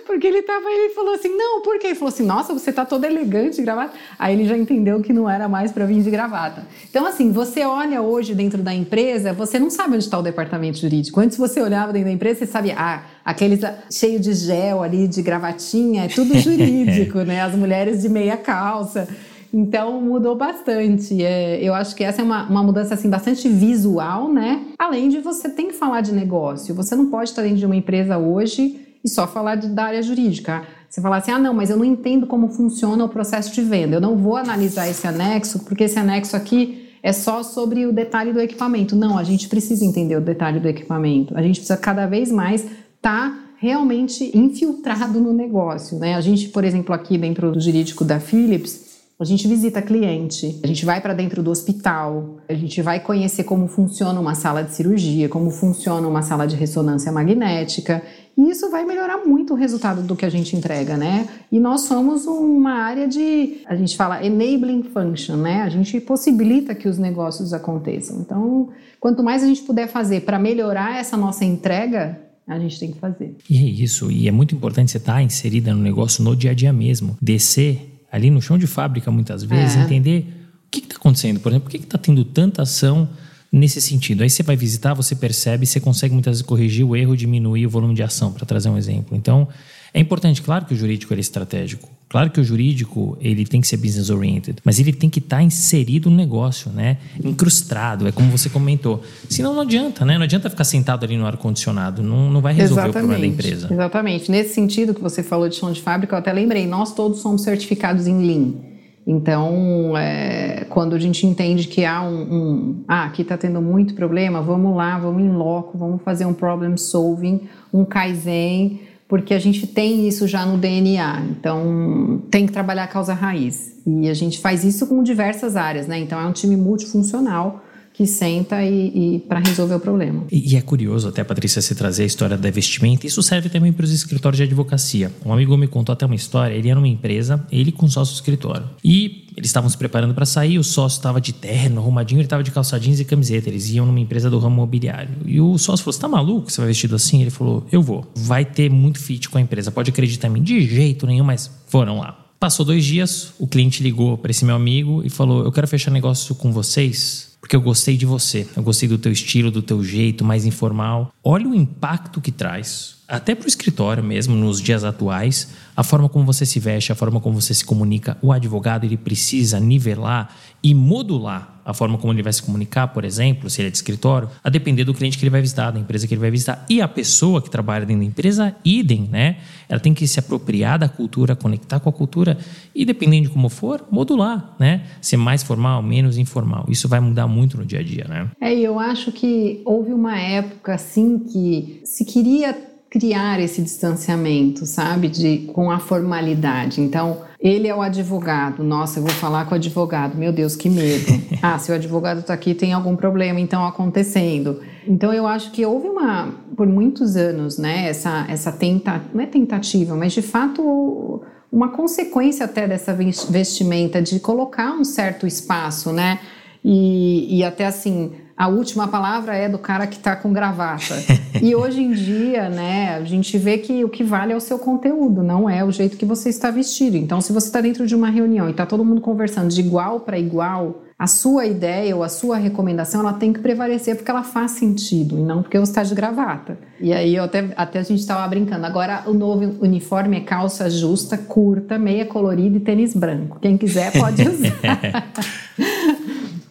Porque 0.06 0.28
ele 0.28 0.44
tava, 0.44 0.70
ele 0.70 0.94
falou 0.94 1.16
assim, 1.16 1.36
não, 1.36 1.62
por 1.62 1.80
quê? 1.80 1.88
Ele 1.88 1.96
falou 1.96 2.14
assim, 2.14 2.24
nossa, 2.26 2.54
você 2.54 2.72
tá 2.72 2.86
todo 2.86 3.04
elegante 3.04 3.56
de 3.56 3.64
gravata. 3.64 3.94
Aí 4.18 4.36
ele 4.36 4.46
já 4.46 4.56
entendeu 4.56 5.02
que 5.02 5.12
não 5.12 5.28
era 5.28 5.50
mais 5.50 5.72
para 5.72 5.86
vir 5.86 6.04
de 6.04 6.12
gravata. 6.12 6.68
Então, 6.88 7.06
assim, 7.06 7.32
você 7.32 7.66
olha 7.66 8.02
hoje 8.02 8.36
dentro 8.36 8.62
da 8.62 8.74
empresa, 8.74 9.34
você 9.34 9.58
não 9.58 9.72
sabe 9.72 9.96
onde 9.96 10.04
está 10.04 10.20
o 10.20 10.22
departamento 10.22 10.78
jurídico. 10.78 11.20
Antes 11.20 11.38
você 11.38 11.60
olhava 11.62 11.92
dentro 11.92 12.10
da 12.10 12.14
empresa, 12.14 12.40
você 12.40 12.46
sabia, 12.46 12.76
ah, 12.78 13.04
aqueles 13.24 13.60
cheio 13.92 14.20
de 14.20 14.34
gel 14.34 14.84
ali, 14.84 15.08
de 15.08 15.22
gravatinha, 15.24 16.06
é 16.06 16.08
tudo 16.08 16.38
jurídico, 16.38 17.20
né? 17.20 17.42
As 17.42 17.56
mulheres 17.56 18.04
de 18.04 18.10
meia 18.10 18.38
calça. 18.38 19.08
Então 19.52 20.02
mudou 20.02 20.36
bastante. 20.36 21.24
É, 21.24 21.64
eu 21.64 21.74
acho 21.74 21.96
que 21.96 22.04
essa 22.04 22.22
é 22.22 22.24
uma, 22.24 22.44
uma 22.48 22.62
mudança 22.62 22.94
assim 22.94 23.10
bastante 23.10 23.48
visual, 23.50 24.32
né? 24.32 24.62
Além 24.78 25.10
de 25.10 25.20
você 25.20 25.50
tem 25.50 25.70
que 25.70 25.74
falar 25.74 26.02
de 26.02 26.12
negócio. 26.12 26.76
Você 26.76 26.96
não 26.96 27.10
pode 27.10 27.30
estar 27.30 27.42
dentro 27.42 27.58
de 27.58 27.66
uma 27.66 27.76
empresa 27.76 28.18
hoje 28.18 28.85
e 29.06 29.10
só 29.10 29.28
falar 29.28 29.56
de, 29.56 29.68
da 29.68 29.84
área 29.86 30.02
jurídica. 30.02 30.64
Você 30.90 31.00
falar 31.00 31.18
assim, 31.18 31.32
ah, 31.32 31.38
não, 31.38 31.54
mas 31.54 31.70
eu 31.70 31.78
não 31.78 31.86
entendo 31.86 32.26
como 32.26 32.50
funciona 32.50 33.06
o 33.06 33.10
processo 33.10 33.54
de 33.54 33.62
venda. 33.62 33.98
Eu 33.98 34.02
não 34.02 34.18
vou 34.18 34.36
analisar 34.36 34.90
esse 34.90 35.06
anexo, 35.06 35.60
porque 35.60 35.84
esse 35.84 36.00
anexo 36.00 36.36
aqui 36.36 36.90
é 37.04 37.14
só 37.14 37.44
sobre 37.44 37.86
o 37.86 37.94
detalhe 37.94 38.34
do 38.34 38.42
equipamento. 38.42 38.96
Não, 38.96 39.18
a 39.18 39.24
gente 39.24 39.48
precisa 39.48 39.86
entender 39.86 40.16
o 40.16 40.22
detalhe 40.22 40.60
do 40.60 40.68
equipamento. 40.68 41.38
A 41.38 41.42
gente 41.42 41.58
precisa 41.58 41.78
cada 41.78 42.08
vez 42.08 42.32
mais 42.32 42.62
estar 42.62 43.30
tá 43.30 43.40
realmente 43.58 44.36
infiltrado 44.36 45.20
no 45.20 45.32
negócio. 45.32 46.00
Né? 46.00 46.16
A 46.16 46.22
gente, 46.22 46.50
por 46.50 46.64
exemplo, 46.64 46.96
aqui 46.96 47.18
dentro 47.18 47.52
do 47.52 47.60
jurídico 47.62 48.04
da 48.04 48.20
Philips, 48.20 48.86
a 49.18 49.24
gente 49.24 49.48
visita 49.48 49.82
cliente, 49.82 50.60
a 50.62 50.68
gente 50.68 50.86
vai 50.86 51.00
para 51.00 51.14
dentro 51.14 51.42
do 51.42 51.50
hospital, 51.50 52.38
a 52.50 52.54
gente 52.54 52.82
vai 52.82 53.00
conhecer 53.00 53.46
como 53.46 53.66
funciona 53.68 54.20
uma 54.20 54.36
sala 54.36 54.62
de 54.62 54.74
cirurgia, 54.74 55.30
como 55.30 55.52
funciona 55.52 56.06
uma 56.06 56.22
sala 56.22 56.46
de 56.46 56.58
ressonância 56.58 57.12
magnética. 57.14 58.04
E 58.38 58.50
isso 58.50 58.70
vai 58.70 58.86
melhorar 58.86 59.26
muito 59.26 59.54
o 59.54 59.56
resultado 59.56 60.02
do 60.02 60.16
que 60.16 60.26
a 60.26 60.30
gente 60.30 60.56
entrega, 60.56 60.98
né? 60.98 61.28
E 61.52 61.60
nós 61.60 61.82
somos 61.82 62.26
uma 62.26 62.74
área 62.74 63.08
de, 63.08 63.62
a 63.66 63.76
gente 63.76 63.96
fala 63.96 64.26
enabling 64.26 64.84
function, 64.84 65.38
né? 65.38 65.62
A 65.62 65.70
gente 65.70 66.02
possibilita 66.02 66.76
que 66.76 66.88
os 66.88 66.98
negócios 66.98 67.54
aconteçam. 67.54 68.20
Então, 68.20 68.70
quanto 69.00 69.24
mais 69.24 69.42
a 69.42 69.48
gente 69.48 69.62
puder 69.62 69.88
fazer 69.88 70.22
para 70.22 70.38
melhorar 70.38 71.00
essa 71.00 71.16
nossa 71.16 71.46
entrega, 71.46 72.20
a 72.46 72.60
gente 72.60 72.80
tem 72.80 72.92
que 72.92 73.00
fazer. 73.00 73.38
E 73.50 73.58
é 73.58 73.62
isso, 73.62 74.12
e 74.12 74.28
é 74.28 74.32
muito 74.32 74.54
importante 74.54 74.92
você 74.92 74.98
estar 74.98 75.14
tá 75.14 75.22
inserida 75.22 75.74
no 75.74 75.82
negócio 75.82 76.24
no 76.24 76.36
dia 76.36 76.52
a 76.52 76.54
dia 76.54 76.74
mesmo, 76.74 77.18
descer 77.22 78.04
ali 78.12 78.30
no 78.30 78.42
chão 78.42 78.58
de 78.58 78.68
fábrica 78.68 79.10
muitas 79.10 79.44
vezes, 79.44 79.78
é. 79.78 79.82
entender 79.82 80.26
o 80.68 80.70
que 80.70 80.80
está 80.80 80.98
acontecendo, 80.98 81.40
por 81.40 81.50
exemplo, 81.50 81.70
por 81.70 81.72
que 81.72 81.84
está 81.84 81.98
tendo 81.98 82.24
tanta 82.26 82.62
ação 82.62 83.10
nesse 83.52 83.82
sentido. 83.82 84.24
Aí 84.24 84.30
você 84.30 84.44
vai 84.44 84.56
visitar, 84.56 84.94
você 84.94 85.16
percebe, 85.16 85.66
você 85.66 85.80
consegue 85.80 86.14
muitas 86.14 86.32
vezes 86.34 86.46
corrigir 86.46 86.86
o 86.86 86.96
erro, 86.96 87.16
diminuir 87.16 87.66
o 87.66 87.70
volume 87.70 87.94
de 87.94 88.04
ação, 88.04 88.32
para 88.32 88.46
trazer 88.46 88.70
um 88.70 88.78
exemplo. 88.78 89.16
Então, 89.16 89.48
é 89.94 90.00
importante, 90.02 90.42
claro 90.42 90.66
que 90.66 90.74
o 90.74 90.78
jurídico 90.78 91.14
é 91.14 91.20
estratégico. 91.20 91.90
Claro 92.10 92.30
que 92.30 92.40
o 92.40 92.44
jurídico 92.44 93.18
ele 93.22 93.46
tem 93.46 93.62
que 93.62 93.68
ser 93.68 93.78
business 93.78 94.10
oriented, 94.10 94.58
mas 94.64 94.78
ele 94.78 94.92
tem 94.92 95.10
que 95.10 95.20
estar 95.20 95.38
tá 95.38 95.44
inserido 95.44 96.10
no 96.10 96.18
negócio, 96.18 96.70
né? 96.70 96.98
Incrustado, 97.24 98.08
é 98.08 98.12
como 98.12 98.30
você 98.30 98.50
comentou. 98.50 99.02
Senão 99.30 99.54
não 99.54 99.62
adianta, 99.62 100.04
né? 100.04 100.18
Não 100.18 100.24
adianta 100.24 100.50
ficar 100.50 100.66
sentado 100.66 101.06
ali 101.06 101.18
no 101.18 101.26
ar 101.26 101.38
condicionado, 101.38 102.04
não, 102.04 102.30
não 102.30 102.42
vai 102.42 102.54
resolver 102.54 102.90
Exatamente. 102.90 103.06
o 103.06 103.08
problema 103.08 103.22
da 103.22 103.34
empresa. 103.34 103.74
Exatamente. 103.74 104.30
Nesse 104.30 104.54
sentido 104.54 104.94
que 104.94 105.02
você 105.02 105.24
falou 105.24 105.48
de 105.48 105.56
chão 105.56 105.72
de 105.72 105.82
fábrica, 105.82 106.14
eu 106.14 106.20
até 106.20 106.34
lembrei, 106.34 106.68
nós 106.68 106.94
todos 106.94 107.22
somos 107.22 107.42
certificados 107.44 108.06
em 108.06 108.26
Lean. 108.26 108.75
Então, 109.08 109.96
é, 109.96 110.66
quando 110.70 110.96
a 110.96 111.00
gente 111.00 111.28
entende 111.28 111.68
que 111.68 111.86
há 111.86 112.02
um, 112.02 112.22
um 112.22 112.84
ah, 112.88 113.06
aqui 113.06 113.22
está 113.22 113.38
tendo 113.38 113.62
muito 113.62 113.94
problema, 113.94 114.42
vamos 114.42 114.76
lá, 114.76 114.98
vamos 114.98 115.22
em 115.22 115.30
loco, 115.30 115.78
vamos 115.78 116.02
fazer 116.02 116.26
um 116.26 116.34
problem 116.34 116.76
solving, 116.76 117.42
um 117.72 117.86
kaizen, 117.86 118.82
porque 119.08 119.36
a 119.36 119.40
gente 119.40 119.68
tem 119.68 120.08
isso 120.08 120.28
já 120.28 120.44
no 120.46 120.58
DNA. 120.58 121.22
Então, 121.30 122.24
tem 122.32 122.48
que 122.48 122.52
trabalhar 122.52 122.86
a 122.86 122.88
causa 122.88 123.14
raiz. 123.14 123.80
E 123.86 124.10
a 124.10 124.14
gente 124.16 124.40
faz 124.40 124.64
isso 124.64 124.88
com 124.88 125.04
diversas 125.04 125.56
áreas, 125.56 125.86
né? 125.86 126.00
Então, 126.00 126.20
é 126.20 126.26
um 126.26 126.32
time 126.32 126.58
multifuncional 126.58 127.64
que 127.96 128.06
senta 128.06 128.64
e, 128.64 129.16
e 129.16 129.20
para 129.20 129.40
resolver 129.40 129.76
o 129.76 129.80
problema. 129.80 130.26
E, 130.32 130.54
e, 130.54 130.58
é 130.58 130.62
curioso 130.62 131.08
até, 131.08 131.24
Patrícia, 131.24 131.62
você 131.62 131.74
trazer 131.74 132.04
a 132.04 132.06
história 132.06 132.38
da 132.38 132.52
vestimenta. 132.52 133.08
Isso 133.08 133.24
serve 133.24 133.50
também 133.50 133.72
para 133.72 133.86
os 133.86 133.92
escritórios 133.92 134.38
de 134.38 134.44
advocacia. 134.44 135.12
Um 135.26 135.32
amigo 135.32 135.56
me 135.56 135.68
contou 135.68 135.94
até 135.94 136.06
uma 136.06 136.16
história. 136.16 136.54
Ele 136.54 136.70
era 136.70 136.76
numa 136.76 136.88
empresa, 136.88 137.46
ele 137.52 137.72
com 137.72 137.88
sócio 137.88 138.14
escritório. 138.14 138.68
E 138.84 139.26
eles 139.38 139.50
estavam 139.50 139.70
se 139.70 139.78
preparando 139.78 140.14
para 140.14 140.26
sair, 140.26 140.58
o 140.58 140.64
sócio 140.64 140.98
estava 140.98 141.20
de 141.20 141.34
terno, 141.34 141.82
arrumadinho, 141.82 142.20
ele 142.20 142.26
estava 142.26 142.44
de 142.44 142.52
calça 142.52 142.80
jeans 142.80 143.00
e 143.00 143.06
camiseta. 143.06 143.50
Eles 143.50 143.70
iam 143.70 143.86
numa 143.86 144.00
empresa 144.00 144.30
do 144.30 144.40
ramo 144.40 144.56
mobiliário. 144.58 145.12
E 145.26 145.40
o 145.40 145.58
sócio 145.58 145.84
falou: 145.84 145.94
Você 145.94 146.00
tá 146.00 146.08
maluco? 146.08 146.52
Você 146.52 146.60
vai 146.60 146.68
vestido 146.68 146.96
assim? 146.96 147.22
Ele 147.22 147.32
falou: 147.32 147.66
Eu 147.72 147.82
vou. 147.82 148.06
Vai 148.16 148.44
ter 148.44 148.70
muito 148.70 149.00
fit 149.00 149.30
com 149.30 149.38
a 149.38 149.42
empresa. 149.42 149.72
Pode 149.72 149.92
acreditar 149.92 150.28
em 150.28 150.32
mim. 150.32 150.44
De 150.44 150.62
jeito 150.62 151.08
nenhum, 151.08 151.24
mas 151.24 151.50
foram 151.68 152.00
lá. 152.00 152.26
Passou 152.40 152.66
dois 152.66 152.84
dias, 152.84 153.34
o 153.40 153.48
cliente 153.48 153.82
ligou 153.82 154.18
para 154.18 154.30
esse 154.30 154.44
meu 154.44 154.56
amigo 154.56 155.02
e 155.04 155.10
falou: 155.10 155.44
Eu 155.44 155.52
quero 155.52 155.68
fechar 155.68 155.92
negócio 155.92 156.36
com 156.36 156.52
vocês 156.52 157.35
porque 157.46 157.56
eu 157.56 157.62
gostei 157.62 157.96
de 157.96 158.08
você, 158.08 158.48
eu 158.58 158.64
gostei 158.64 158.90
do 158.90 158.98
teu 158.98 159.12
estilo, 159.12 159.52
do 159.52 159.62
teu 159.62 159.84
jeito 159.84 160.26
mais 160.26 160.48
informal. 160.48 161.14
Olha 161.24 161.48
o 161.48 161.54
impacto 161.54 162.20
que 162.20 162.32
traz, 162.32 162.98
até 163.08 163.36
para 163.36 163.46
o 163.46 163.48
escritório 163.48 164.04
mesmo, 164.04 164.36
nos 164.36 164.60
dias 164.60 164.84
atuais, 164.84 165.50
a 165.78 165.84
forma 165.84 166.10
como 166.10 166.26
você 166.26 166.44
se 166.44 166.60
veste, 166.60 166.92
a 166.92 166.96
forma 166.96 167.22
como 167.22 167.40
você 167.40 167.54
se 167.54 167.64
comunica. 167.64 168.18
O 168.20 168.32
advogado 168.32 168.84
ele 168.84 168.98
precisa 168.98 169.60
nivelar 169.60 170.36
e 170.64 170.74
modular 170.74 171.55
a 171.66 171.74
forma 171.74 171.98
como 171.98 172.14
ele 172.14 172.22
vai 172.22 172.32
se 172.32 172.44
comunicar, 172.44 172.90
por 172.90 173.04
exemplo, 173.04 173.50
se 173.50 173.60
ele 173.60 173.70
é 173.70 173.72
de 173.72 173.78
escritório, 173.78 174.30
a 174.44 174.50
depender 174.50 174.84
do 174.84 174.94
cliente 174.94 175.18
que 175.18 175.24
ele 175.24 175.32
vai 175.32 175.42
visitar, 175.42 175.72
da 175.72 175.80
empresa 175.80 176.08
que 176.08 176.14
ele 176.14 176.22
vai 176.22 176.30
visitar. 176.30 176.64
E 176.70 176.80
a 176.80 176.88
pessoa 176.88 177.42
que 177.42 177.50
trabalha 177.50 177.86
dentro 177.86 178.04
da 178.04 178.08
empresa, 178.08 178.56
idem, 178.64 179.10
né? 179.12 179.38
Ela 179.68 179.80
tem 179.80 179.94
que 179.94 180.08
se 180.08 180.20
apropriar 180.20 180.78
da 180.78 180.88
cultura, 180.88 181.36
conectar 181.36 181.80
com 181.80 181.90
a 181.90 181.94
cultura 181.94 182.38
e, 182.74 182.86
dependendo 182.86 183.28
de 183.28 183.34
como 183.34 183.50
for, 183.50 183.84
modular, 183.90 184.56
né? 184.60 184.84
Ser 185.02 185.18
mais 185.18 185.42
formal, 185.42 185.82
menos 185.82 186.20
informal. 186.20 186.66
Isso 186.70 186.88
vai 186.88 187.00
mudar 187.00 187.28
muito 187.28 187.58
no 187.58 187.66
dia 187.66 187.80
a 187.80 187.84
dia, 187.84 188.06
né? 188.08 188.30
É, 188.40 188.54
eu 188.54 188.80
acho 188.80 189.12
que 189.12 189.64
houve 189.66 189.92
uma 189.92 190.20
época, 190.20 190.76
assim, 190.76 191.18
que 191.18 191.82
se 191.84 192.06
queria 192.06 192.75
criar 192.98 193.42
esse 193.42 193.62
distanciamento, 193.62 194.66
sabe, 194.66 195.10
de 195.10 195.40
com 195.54 195.70
a 195.70 195.80
formalidade. 195.80 196.80
Então, 196.80 197.24
ele 197.38 197.68
é 197.68 197.76
o 197.76 197.82
advogado. 197.82 198.64
Nossa, 198.64 199.00
eu 199.00 199.04
vou 199.04 199.12
falar 199.12 199.44
com 199.44 199.52
o 199.52 199.56
advogado. 199.56 200.18
Meu 200.18 200.32
Deus, 200.32 200.56
que 200.56 200.70
medo. 200.70 201.12
ah, 201.44 201.60
se 201.60 201.74
o 201.74 201.76
advogado 201.76 202.22
está 202.22 202.34
aqui, 202.34 202.54
tem 202.54 202.72
algum 202.72 202.96
problema 202.96 203.38
então 203.38 203.68
acontecendo. 203.68 204.62
Então, 204.88 205.12
eu 205.12 205.28
acho 205.28 205.52
que 205.52 205.66
houve 205.66 205.90
uma, 205.90 206.36
por 206.56 206.68
muitos 206.68 207.18
anos, 207.18 207.58
né, 207.58 207.90
essa 207.90 208.26
essa 208.30 208.50
tenta, 208.50 209.02
não 209.14 209.22
é 209.22 209.26
tentativa, 209.26 209.94
mas 209.94 210.14
de 210.14 210.22
fato 210.22 211.22
uma 211.52 211.72
consequência 211.74 212.46
até 212.46 212.66
dessa 212.66 212.94
vestimenta 212.94 214.02
de 214.02 214.22
colocar 214.22 214.72
um 214.72 214.86
certo 214.86 215.28
espaço, 215.28 215.92
né? 215.92 216.20
E, 216.64 217.40
e 217.40 217.44
até 217.44 217.66
assim, 217.66 218.14
a 218.38 218.48
última 218.48 218.88
palavra 218.88 219.34
é 219.36 219.48
do 219.48 219.58
cara 219.58 219.88
que 219.88 219.96
está 219.96 220.16
com 220.16 220.34
gravata. 220.34 220.96
e 221.42 221.56
hoje 221.56 221.82
em 221.82 221.94
dia, 221.94 222.50
né, 222.50 222.96
a 222.96 223.04
gente 223.04 223.38
vê 223.38 223.58
que 223.58 223.84
o 223.86 223.90
que 223.90 224.04
vale 224.04 224.34
é 224.34 224.36
o 224.36 224.42
seu 224.42 224.60
conteúdo, 224.60 225.24
não 225.24 225.50
é 225.50 225.64
o 225.64 225.72
jeito 225.72 225.96
que 225.96 226.06
você 226.06 226.30
está 226.30 226.52
vestido. 226.52 226.98
Então, 226.98 227.22
se 227.22 227.32
você 227.32 227.48
está 227.48 227.62
dentro 227.62 227.88
de 227.88 227.96
uma 227.96 228.10
reunião 228.10 228.48
e 228.48 228.52
está 228.52 228.66
todo 228.66 228.84
mundo 228.84 229.00
conversando 229.00 229.48
de 229.48 229.62
igual 229.62 230.02
para 230.02 230.20
igual, 230.20 230.82
a 230.98 231.08
sua 231.08 231.46
ideia 231.46 231.96
ou 231.96 232.04
a 232.04 232.10
sua 232.10 232.38
recomendação 232.38 233.02
ela 233.02 233.14
tem 233.14 233.34
que 233.34 233.40
prevalecer 233.40 233.96
porque 233.96 234.10
ela 234.10 234.24
faz 234.24 234.52
sentido 234.52 235.20
e 235.20 235.24
não 235.24 235.42
porque 235.42 235.60
você 235.60 235.72
está 235.72 235.84
de 235.84 235.94
gravata. 235.94 236.58
E 236.80 236.94
aí 236.94 237.18
até, 237.18 237.50
até 237.56 237.80
a 237.80 237.84
gente 237.84 238.00
estava 238.00 238.26
brincando. 238.28 238.66
Agora 238.66 239.04
o 239.06 239.14
novo 239.14 239.58
uniforme 239.62 240.18
é 240.18 240.22
calça 240.22 240.70
justa, 240.70 241.18
curta, 241.18 241.78
meia 241.78 242.06
colorida 242.06 242.58
e 242.58 242.62
tênis 242.62 242.94
branco. 242.94 243.40
Quem 243.42 243.58
quiser 243.58 243.92
pode 243.92 244.22
usar. 244.28 245.12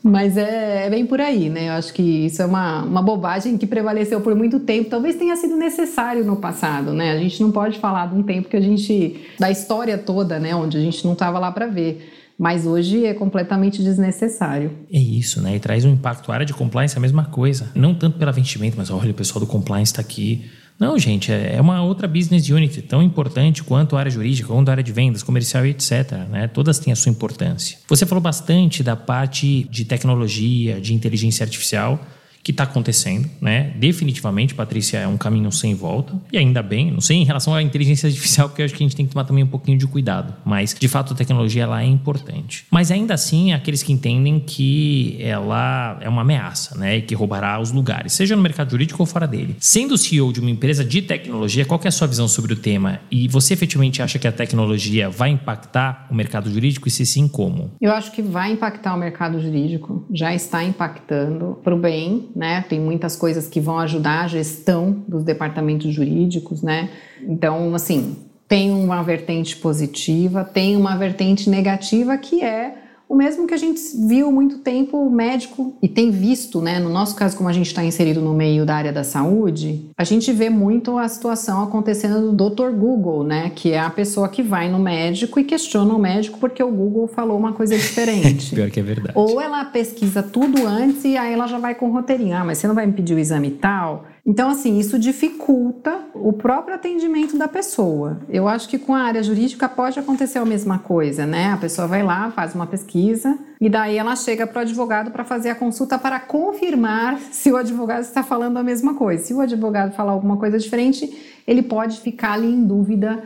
Mas 0.07 0.37
é, 0.37 0.85
é, 0.85 0.91
bem 0.91 1.07
por 1.07 1.19
aí, 1.19 1.49
né? 1.49 1.69
Eu 1.69 1.73
acho 1.73 1.95
que 1.95 2.03
isso 2.03 2.43
é 2.43 2.45
uma, 2.45 2.83
uma 2.83 3.01
bobagem 3.01 3.57
que 3.57 3.67
prevaleceu 3.67 4.21
por 4.21 4.35
muito 4.35 4.61
tempo. 4.61 4.91
Talvez 4.91 5.17
tenha 5.17 5.35
sido 5.35 5.57
necessário 5.57 6.23
no 6.27 6.37
passado, 6.37 6.93
né? 6.93 7.13
A 7.13 7.19
gente 7.19 7.41
não 7.41 7.51
pode 7.51 7.79
falar 7.79 8.09
de 8.09 8.15
um 8.15 8.23
tempo 8.23 8.51
que 8.51 8.57
a 8.57 8.61
gente. 8.61 9.19
da 9.41 9.51
história 9.51 9.97
toda, 9.97 10.39
né? 10.39 10.55
Onde 10.55 10.77
a 10.77 10.81
gente 10.81 11.03
não 11.07 11.15
estava 11.15 11.39
lá 11.39 11.51
para 11.51 11.67
ver. 11.69 12.13
Mas 12.39 12.67
hoje 12.67 13.07
é 13.07 13.15
completamente 13.15 13.83
desnecessário. 13.83 14.73
É 14.93 14.99
isso, 14.99 15.41
né? 15.41 15.57
E 15.57 15.59
traz 15.59 15.87
um 15.87 15.91
impacto. 15.91 16.31
A 16.31 16.35
área 16.35 16.45
de 16.45 16.53
compliance 16.53 16.95
é 16.95 16.99
a 16.99 17.01
mesma 17.01 17.25
coisa. 17.25 17.71
Não 17.75 17.95
tanto 17.95 18.19
pela 18.19 18.31
vestimenta, 18.31 18.77
mas 18.77 18.91
olha, 18.91 19.11
o 19.11 19.15
pessoal 19.15 19.41
do 19.41 19.47
compliance 19.47 19.93
está 19.93 20.03
aqui 20.03 20.45
não, 20.79 20.99
gente, 20.99 21.31
é, 21.31 21.55
é 21.57 21.61
uma 21.61 21.83
outra 21.83 22.09
business 22.09 22.49
unit 22.49 22.83
tão 22.83 23.03
importante 23.03 23.63
quanto 23.63 23.97
a 23.97 24.01
área 24.01 24.11
jurídica, 24.11 24.49
quanto 24.49 24.69
a 24.69 24.73
área 24.73 24.83
de 24.83 24.93
vendas, 24.93 25.23
comercial 25.23 25.65
e 25.65 25.71
etc. 25.71 26.13
Né? 26.29 26.49
Todas 26.49 26.79
têm 26.79 26.93
a 26.93 26.97
sua 26.97 27.11
importância. 27.11 27.79
Você 27.89 28.05
falou 28.05 28.21
bastante 28.21 28.83
da 28.83 28.97
parte 28.97 29.69
de 29.71 29.85
tecnologia, 29.85 30.81
de 30.81 30.93
inteligência 30.93 31.45
artificial 31.45 32.05
que 32.45 32.51
está 32.51 32.65
acontecendo, 32.65 33.29
né? 33.41 33.73
Definitivamente, 33.77 34.55
Patrícia, 34.55 34.99
é 34.99 35.09
um 35.09 35.17
caminho 35.17 35.51
sem 35.51 35.75
volta. 35.75 36.15
E 36.31 36.37
ainda 36.37 36.63
bem, 36.63 36.93
não 36.93 37.01
sei 37.01 37.17
em 37.17 37.25
relação 37.25 37.55
à 37.55 37.63
inteligência 37.63 38.07
artificial, 38.07 38.51
porque 38.51 38.61
eu 38.61 38.67
acho 38.67 38.75
que 38.75 38.83
a 38.83 38.87
gente 38.87 38.95
tem 38.95 39.07
que 39.07 39.13
tomar 39.13 39.25
também 39.25 39.43
um 39.43 39.47
pouquinho 39.47 39.79
de 39.79 39.87
cuidado. 39.87 40.35
Mas, 40.45 40.77
de 40.79 40.87
fato, 40.87 41.15
a 41.15 41.17
tecnologia 41.17 41.63
ela 41.63 41.83
é 41.83 41.87
importante. 41.87 42.67
Mas 42.71 42.91
ainda 42.91 43.15
assim, 43.15 43.53
aqueles 43.55 43.83
que 43.83 43.95
entendem 43.95 44.39
que 44.39 45.17
ela 45.21 45.99
é 46.03 46.09
uma 46.09 46.21
ameaça, 46.21 46.77
né? 46.77 46.99
E 46.99 47.03
que 47.03 47.15
roubará 47.15 47.59
os 47.59 47.73
lugares, 47.73 48.13
seja 48.13 48.37
no 48.37 48.43
mercado 48.43 48.71
jurídico 48.71 49.03
ou 49.03 49.07
fora 49.07 49.27
dele. 49.27 49.57
Sendo 49.59 49.97
CEO 49.97 50.31
de 50.31 50.41
uma 50.41 50.51
empresa 50.51 50.85
de 50.85 51.01
tecnologia, 51.01 51.65
qual 51.65 51.81
é 51.83 51.89
a 51.89 51.91
sua 51.91 52.07
visão 52.07 52.29
sobre 52.29 52.53
o 52.53 52.57
tema? 52.57 53.01
E 53.11 53.27
você 53.27 53.55
efetivamente 53.55 54.03
acha 54.03 54.19
que 54.19 54.29
a 54.29 54.33
tecnologia 54.33 55.09
vai 55.09 55.31
impactar 55.31 56.07
o 56.11 56.15
mercado 56.15 56.51
jurídico? 56.51 56.89
E 56.89 56.91
se 56.91 57.07
sim, 57.07 57.27
como? 57.27 57.73
Eu 57.81 57.93
acho 57.93 58.13
que 58.13 58.21
vai 58.21 58.53
impactar 58.53 58.95
o 58.95 58.99
mercado 58.99 59.41
jurídico. 59.41 60.05
Já 60.13 60.35
está 60.35 60.63
impactando 60.63 61.59
para 61.65 61.75
o 61.75 61.79
bem, 61.79 62.29
né? 62.35 62.65
Tem 62.69 62.81
muitas 62.81 63.17
coisas 63.17 63.49
que 63.49 63.61
vão 63.61 63.79
ajudar 63.79 64.25
a 64.25 64.29
gestão 64.29 65.03
dos 65.07 65.23
departamentos 65.23 65.93
jurídicos, 65.93 66.63
né? 66.63 66.91
Então, 67.23 67.75
assim, 67.75 68.17
tem 68.49 68.71
uma 68.73 69.03
vertente 69.03 69.57
positiva, 69.57 70.45
tem 70.45 70.77
uma 70.77 70.97
vertente 70.97 71.49
negativa 71.49 72.17
que 72.19 72.43
é 72.43 72.84
o 73.09 73.15
mesmo 73.15 73.47
que 73.47 73.55
a 73.55 73.59
gente 73.59 73.81
viu 74.07 74.33
muito 74.33 74.59
tempo 74.59 74.97
o 74.99 75.11
médico 75.11 75.77
e 75.83 75.89
tem 75.89 76.11
visto, 76.11 76.61
né? 76.61 76.79
No 76.79 76.89
nosso 76.89 77.15
caso, 77.15 77.37
como 77.37 77.49
a 77.49 77.53
gente 77.53 77.67
está 77.67 77.85
inserido 77.85 78.21
no 78.21 78.35
meio 78.35 78.65
da 78.65 78.75
área 78.75 78.93
da 78.93 79.05
saúde, 79.05 79.91
a 79.97 80.05
gente 80.05 80.33
vê 80.33 80.49
muito 80.51 80.99
a 80.99 81.09
situação 81.09 81.63
acontecendo 81.63 82.33
do 82.33 82.51
Dr. 82.51 82.71
Google, 82.71 83.25
né? 83.25 83.51
Que 83.55 83.73
é 83.73 83.81
a 83.81 83.91
pessoa 83.91 84.29
que 84.29 84.43
vai 84.43 84.69
no 84.69 84.79
médico 84.79 85.39
e 85.39 85.45
questiona 85.45 85.95
o 85.95 85.99
médico 85.99 86.39
porque 86.39 86.63
o 86.63 86.71
Google 86.71 87.07
falou 87.07 87.39
uma 87.39 87.53
coisa 87.53 87.77
diferente. 87.77 88.53
Pior 88.57 88.71
que 88.71 88.81
é 88.81 88.83
verdade. 88.83 89.13
Ou 89.15 89.41
ela 89.41 89.65
pesquisa 89.67 90.23
tudo 90.23 90.67
antes 90.67 91.05
e 91.05 91.17
aí 91.17 91.33
ela 91.33 91.47
já 91.47 91.59
vai 91.59 91.75
com 91.75 91.89
o 91.89 91.93
roteirinho. 91.93 92.37
Ah, 92.37 92.45
mas 92.45 92.59
você 92.59 92.67
não 92.67 92.75
vai 92.75 92.87
me 92.87 92.93
pedir 92.93 93.15
o 93.15 93.19
exame 93.19 93.51
tal? 93.51 94.07
Então, 94.27 94.49
assim, 94.49 94.79
isso 94.79 94.99
dificulta 94.99 96.01
o 96.15 96.33
próprio 96.33 96.75
atendimento 96.75 97.37
da 97.37 97.47
pessoa. 97.47 98.21
Eu 98.29 98.49
acho 98.49 98.67
que 98.69 98.79
com 98.79 98.95
a 98.95 99.01
área 99.01 99.23
jurídica 99.23 99.69
pode 99.69 99.99
acontecer 99.99 100.39
a 100.39 100.45
mesma 100.47 100.79
coisa, 100.79 101.27
né? 101.27 101.53
A 101.53 101.59
pessoa 101.59 101.87
vai 101.87 102.03
lá, 102.03 102.31
faz 102.31 102.55
uma 102.55 102.67
pesquisa 102.67 103.39
e 103.61 103.69
daí 103.69 103.99
ela 103.99 104.17
chega 104.17 104.47
para 104.47 104.61
o 104.61 104.63
advogado 104.63 105.11
para 105.11 105.25
fazer 105.25 105.51
a 105.51 105.55
consulta 105.55 105.99
para 105.99 106.19
confirmar 106.19 107.19
se 107.31 107.53
o 107.53 107.57
advogado 107.57 108.03
está 108.03 108.23
falando 108.23 108.57
a 108.57 108.63
mesma 108.63 108.95
coisa. 108.95 109.23
Se 109.23 109.35
o 109.35 109.43
advogado 109.43 109.93
falar 109.93 110.13
alguma 110.13 110.39
coisa 110.39 110.59
diferente, 110.59 111.43
ele 111.47 111.63
pode 111.63 112.01
ficar 112.01 112.33
ali 112.33 112.51
em 112.51 112.65
dúvida 112.65 113.23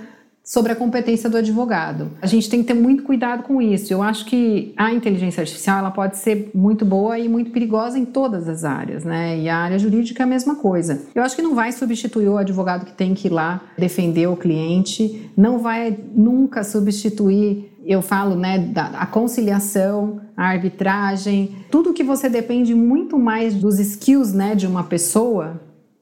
sobre 0.48 0.72
a 0.72 0.74
competência 0.74 1.28
do 1.28 1.36
advogado. 1.36 2.10
A 2.22 2.26
gente 2.26 2.48
tem 2.48 2.62
que 2.62 2.68
ter 2.68 2.74
muito 2.74 3.02
cuidado 3.02 3.42
com 3.42 3.60
isso. 3.60 3.92
Eu 3.92 4.02
acho 4.02 4.24
que 4.24 4.72
a 4.78 4.90
inteligência 4.94 5.42
artificial 5.42 5.80
ela 5.80 5.90
pode 5.90 6.16
ser 6.16 6.50
muito 6.54 6.86
boa 6.86 7.18
e 7.18 7.28
muito 7.28 7.50
perigosa 7.50 7.98
em 7.98 8.06
todas 8.06 8.48
as 8.48 8.64
áreas, 8.64 9.04
né? 9.04 9.38
E 9.38 9.46
a 9.46 9.58
área 9.58 9.78
jurídica 9.78 10.22
é 10.22 10.24
a 10.24 10.26
mesma 10.26 10.56
coisa. 10.56 11.02
Eu 11.14 11.22
acho 11.22 11.36
que 11.36 11.42
não 11.42 11.54
vai 11.54 11.70
substituir 11.70 12.28
o 12.28 12.38
advogado 12.38 12.86
que 12.86 12.94
tem 12.94 13.14
que 13.14 13.28
ir 13.28 13.30
lá 13.30 13.60
defender 13.76 14.26
o 14.26 14.36
cliente, 14.36 15.30
não 15.36 15.58
vai 15.58 15.94
nunca 16.14 16.64
substituir 16.64 17.74
eu 17.84 18.02
falo, 18.02 18.36
né, 18.36 18.58
da 18.58 18.88
a 18.88 19.06
conciliação, 19.06 20.20
a 20.36 20.44
arbitragem, 20.46 21.56
tudo 21.70 21.94
que 21.94 22.04
você 22.04 22.28
depende 22.28 22.74
muito 22.74 23.18
mais 23.18 23.54
dos 23.54 23.78
skills, 23.78 24.34
né, 24.34 24.54
de 24.54 24.66
uma 24.66 24.84
pessoa 24.84 25.58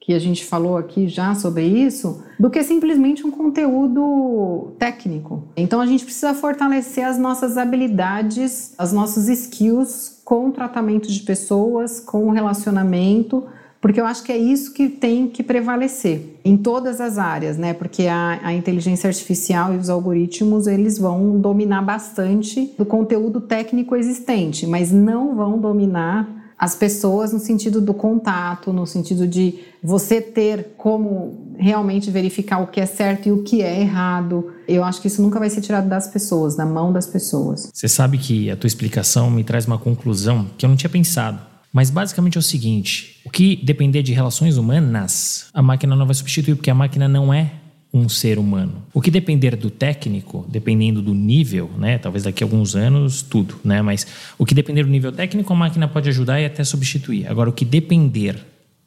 que 0.06 0.14
a 0.14 0.20
gente 0.20 0.44
falou 0.44 0.76
aqui 0.76 1.08
já 1.08 1.34
sobre 1.34 1.64
isso, 1.64 2.22
do 2.38 2.48
que 2.48 2.62
simplesmente 2.62 3.26
um 3.26 3.30
conteúdo 3.32 4.72
técnico. 4.78 5.42
Então 5.56 5.80
a 5.80 5.86
gente 5.86 6.04
precisa 6.04 6.32
fortalecer 6.32 7.04
as 7.04 7.18
nossas 7.18 7.58
habilidades, 7.58 8.72
as 8.78 8.92
nossas 8.92 9.28
skills 9.28 10.22
com 10.24 10.46
o 10.46 10.52
tratamento 10.52 11.10
de 11.10 11.18
pessoas, 11.22 11.98
com 11.98 12.28
o 12.28 12.30
relacionamento, 12.30 13.48
porque 13.80 14.00
eu 14.00 14.06
acho 14.06 14.22
que 14.22 14.30
é 14.30 14.38
isso 14.38 14.72
que 14.72 14.88
tem 14.88 15.26
que 15.26 15.42
prevalecer 15.42 16.38
em 16.44 16.56
todas 16.56 17.00
as 17.00 17.18
áreas, 17.18 17.58
né? 17.58 17.74
Porque 17.74 18.06
a, 18.06 18.38
a, 18.44 18.54
inteligência 18.54 19.08
artificial 19.08 19.74
e 19.74 19.76
os 19.76 19.90
algoritmos 19.90 20.68
eles 20.68 20.98
vão 20.98 21.40
dominar 21.40 21.82
bastante 21.82 22.72
do 22.78 22.86
conteúdo 22.86 23.40
técnico 23.40 23.96
existente, 23.96 24.68
mas 24.68 24.92
não 24.92 25.34
vão 25.34 25.58
dominar 25.58 26.45
as 26.58 26.74
pessoas 26.74 27.32
no 27.32 27.38
sentido 27.38 27.80
do 27.80 27.92
contato, 27.92 28.72
no 28.72 28.86
sentido 28.86 29.26
de 29.26 29.60
você 29.82 30.20
ter 30.20 30.74
como 30.76 31.54
realmente 31.58 32.10
verificar 32.10 32.58
o 32.58 32.66
que 32.66 32.80
é 32.80 32.86
certo 32.86 33.28
e 33.28 33.32
o 33.32 33.42
que 33.42 33.62
é 33.62 33.80
errado. 33.80 34.52
Eu 34.66 34.82
acho 34.82 35.00
que 35.00 35.08
isso 35.08 35.20
nunca 35.20 35.38
vai 35.38 35.50
ser 35.50 35.60
tirado 35.60 35.88
das 35.88 36.08
pessoas, 36.08 36.56
da 36.56 36.64
mão 36.64 36.92
das 36.92 37.06
pessoas. 37.06 37.70
Você 37.72 37.88
sabe 37.88 38.16
que 38.16 38.50
a 38.50 38.56
tua 38.56 38.68
explicação 38.68 39.30
me 39.30 39.44
traz 39.44 39.66
uma 39.66 39.78
conclusão 39.78 40.46
que 40.56 40.64
eu 40.64 40.68
não 40.68 40.76
tinha 40.76 40.90
pensado. 40.90 41.40
Mas 41.72 41.90
basicamente 41.90 42.38
é 42.38 42.40
o 42.40 42.42
seguinte: 42.42 43.20
o 43.22 43.28
que 43.30 43.56
depender 43.56 44.02
de 44.02 44.14
relações 44.14 44.56
humanas, 44.56 45.48
a 45.52 45.60
máquina 45.60 45.94
não 45.94 46.06
vai 46.06 46.14
substituir, 46.14 46.54
porque 46.54 46.70
a 46.70 46.74
máquina 46.74 47.06
não 47.06 47.34
é 47.34 47.52
um 47.98 48.08
ser 48.08 48.38
humano. 48.38 48.82
O 48.92 49.00
que 49.00 49.10
depender 49.10 49.56
do 49.56 49.70
técnico, 49.70 50.44
dependendo 50.48 51.00
do 51.00 51.14
nível, 51.14 51.70
né? 51.78 51.98
Talvez 51.98 52.24
daqui 52.24 52.42
a 52.42 52.46
alguns 52.46 52.74
anos 52.74 53.22
tudo, 53.22 53.56
né? 53.64 53.82
Mas 53.82 54.06
o 54.38 54.44
que 54.44 54.54
depender 54.54 54.84
do 54.84 54.90
nível 54.90 55.12
técnico, 55.12 55.52
a 55.52 55.56
máquina 55.56 55.88
pode 55.88 56.08
ajudar 56.08 56.40
e 56.40 56.44
até 56.44 56.62
substituir. 56.64 57.26
Agora, 57.26 57.50
o 57.50 57.52
que 57.52 57.64
depender 57.64 58.36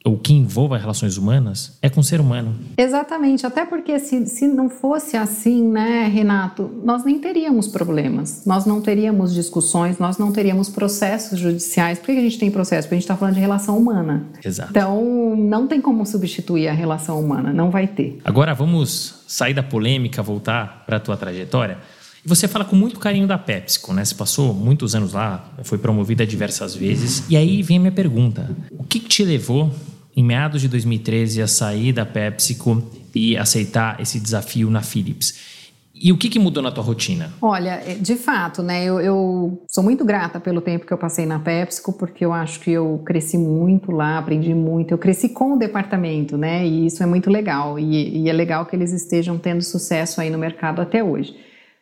o 0.06 0.18
que 0.18 0.34
envolva 0.34 0.78
relações 0.78 1.18
humanas 1.18 1.78
é 1.82 1.90
com 1.90 2.00
o 2.00 2.04
ser 2.04 2.22
humano. 2.22 2.56
Exatamente, 2.78 3.46
até 3.46 3.66
porque 3.66 4.00
se, 4.00 4.26
se 4.28 4.48
não 4.48 4.70
fosse 4.70 5.18
assim, 5.18 5.68
né, 5.68 6.08
Renato, 6.08 6.70
nós 6.84 7.04
nem 7.04 7.20
teríamos 7.20 7.68
problemas, 7.68 8.44
nós 8.46 8.66
não 8.66 8.82
teríamos 8.82 9.34
discussões, 9.34 10.00
nós 10.00 10.18
não 10.18 10.32
teríamos 10.32 10.70
processos 10.70 11.38
judiciais. 11.38 12.00
Por 12.00 12.06
que 12.06 12.12
a 12.14 12.22
gente 12.22 12.40
tem 12.40 12.50
processo? 12.50 12.88
Porque 12.88 12.96
a 12.96 12.98
gente 12.98 13.04
está 13.04 13.18
falando 13.18 13.36
de 13.36 13.42
relação 13.42 13.78
humana. 13.78 14.26
Exato. 14.44 14.72
Então, 14.72 15.36
não 15.36 15.68
tem 15.68 15.82
como 15.82 16.06
substituir 16.06 16.70
a 16.70 16.74
relação 16.74 17.20
humana, 17.20 17.52
não 17.52 17.70
vai 17.70 17.88
ter. 17.88 18.20
Agora 18.24 18.54
vamos 18.54 19.24
sair 19.28 19.54
da 19.54 19.64
polêmica, 19.64 20.24
voltar 20.24 20.84
para 20.86 20.98
a 20.98 21.00
tua 21.00 21.18
trajetória. 21.18 21.78
E 22.24 22.28
você 22.28 22.48
fala 22.48 22.66
com 22.66 22.76
muito 22.76 23.00
carinho 23.00 23.28
da 23.28 23.38
PepsiCo, 23.38 23.94
né? 23.94 24.04
Você 24.04 24.16
passou 24.16 24.54
muitos 24.54 24.94
anos 24.94 25.14
lá, 25.14 25.52
foi 25.64 25.78
promovida 25.78 26.26
diversas 26.26 26.76
vezes. 26.76 27.24
E 27.30 27.38
aí 27.38 27.64
vem 27.64 27.78
a 27.78 27.80
minha 27.80 27.92
pergunta: 27.92 28.50
o 28.72 28.84
que, 28.84 29.00
que 29.00 29.08
te 29.08 29.24
levou 29.24 29.72
em 30.16 30.24
meados 30.24 30.62
de 30.62 30.68
2013 30.68 31.42
a 31.42 31.48
sair 31.48 31.94
da 31.94 32.06
PepsiCo 32.06 32.84
e 33.14 33.38
aceitar 33.38 34.00
esse 34.00 34.20
desafio 34.20 34.70
na 34.70 34.82
Philips? 34.82 35.60
E 36.02 36.14
o 36.14 36.18
que, 36.18 36.30
que, 36.30 36.40
mudou 36.40 36.64
na 36.64 36.72
tua 36.72 36.84
rotina? 36.84 37.34
Olha, 37.42 37.82
é, 37.86 37.96
de 37.96 38.16
fato, 38.16 38.64
né? 38.64 38.86
Eu, 38.86 39.02
eu, 39.02 39.66
sou 39.68 39.84
muito 39.84 40.06
grata 40.06 40.40
pelo 40.40 40.62
tempo 40.62 40.86
que 40.86 40.94
eu 40.94 40.98
passei 40.98 41.26
na 41.26 41.40
PepsiCo, 41.40 41.92
porque 41.92 42.24
eu 42.24 42.32
acho 42.32 42.62
que 42.62 42.72
eu 42.72 43.02
cresci 43.06 43.38
muito 43.38 43.92
lá, 43.92 44.18
aprendi 44.18 44.54
muito. 44.54 44.94
Eu 44.94 44.98
cresci 44.98 45.28
com 45.28 45.56
o 45.56 45.60
departamento, 45.60 46.38
né? 46.38 46.66
E 46.66 46.86
isso 46.86 47.04
é 47.04 47.06
muito 47.06 47.30
legal. 47.30 47.78
E, 47.78 48.22
e 48.24 48.30
é 48.30 48.34
legal 48.34 48.66
que 48.66 48.78
eles 48.78 48.94
estejam 48.94 49.38
tendo 49.38 49.62
sucesso 49.62 50.22
aí 50.22 50.30
no 50.30 50.38
mercado 50.38 50.82
até 50.82 51.04
hoje. 51.04 51.36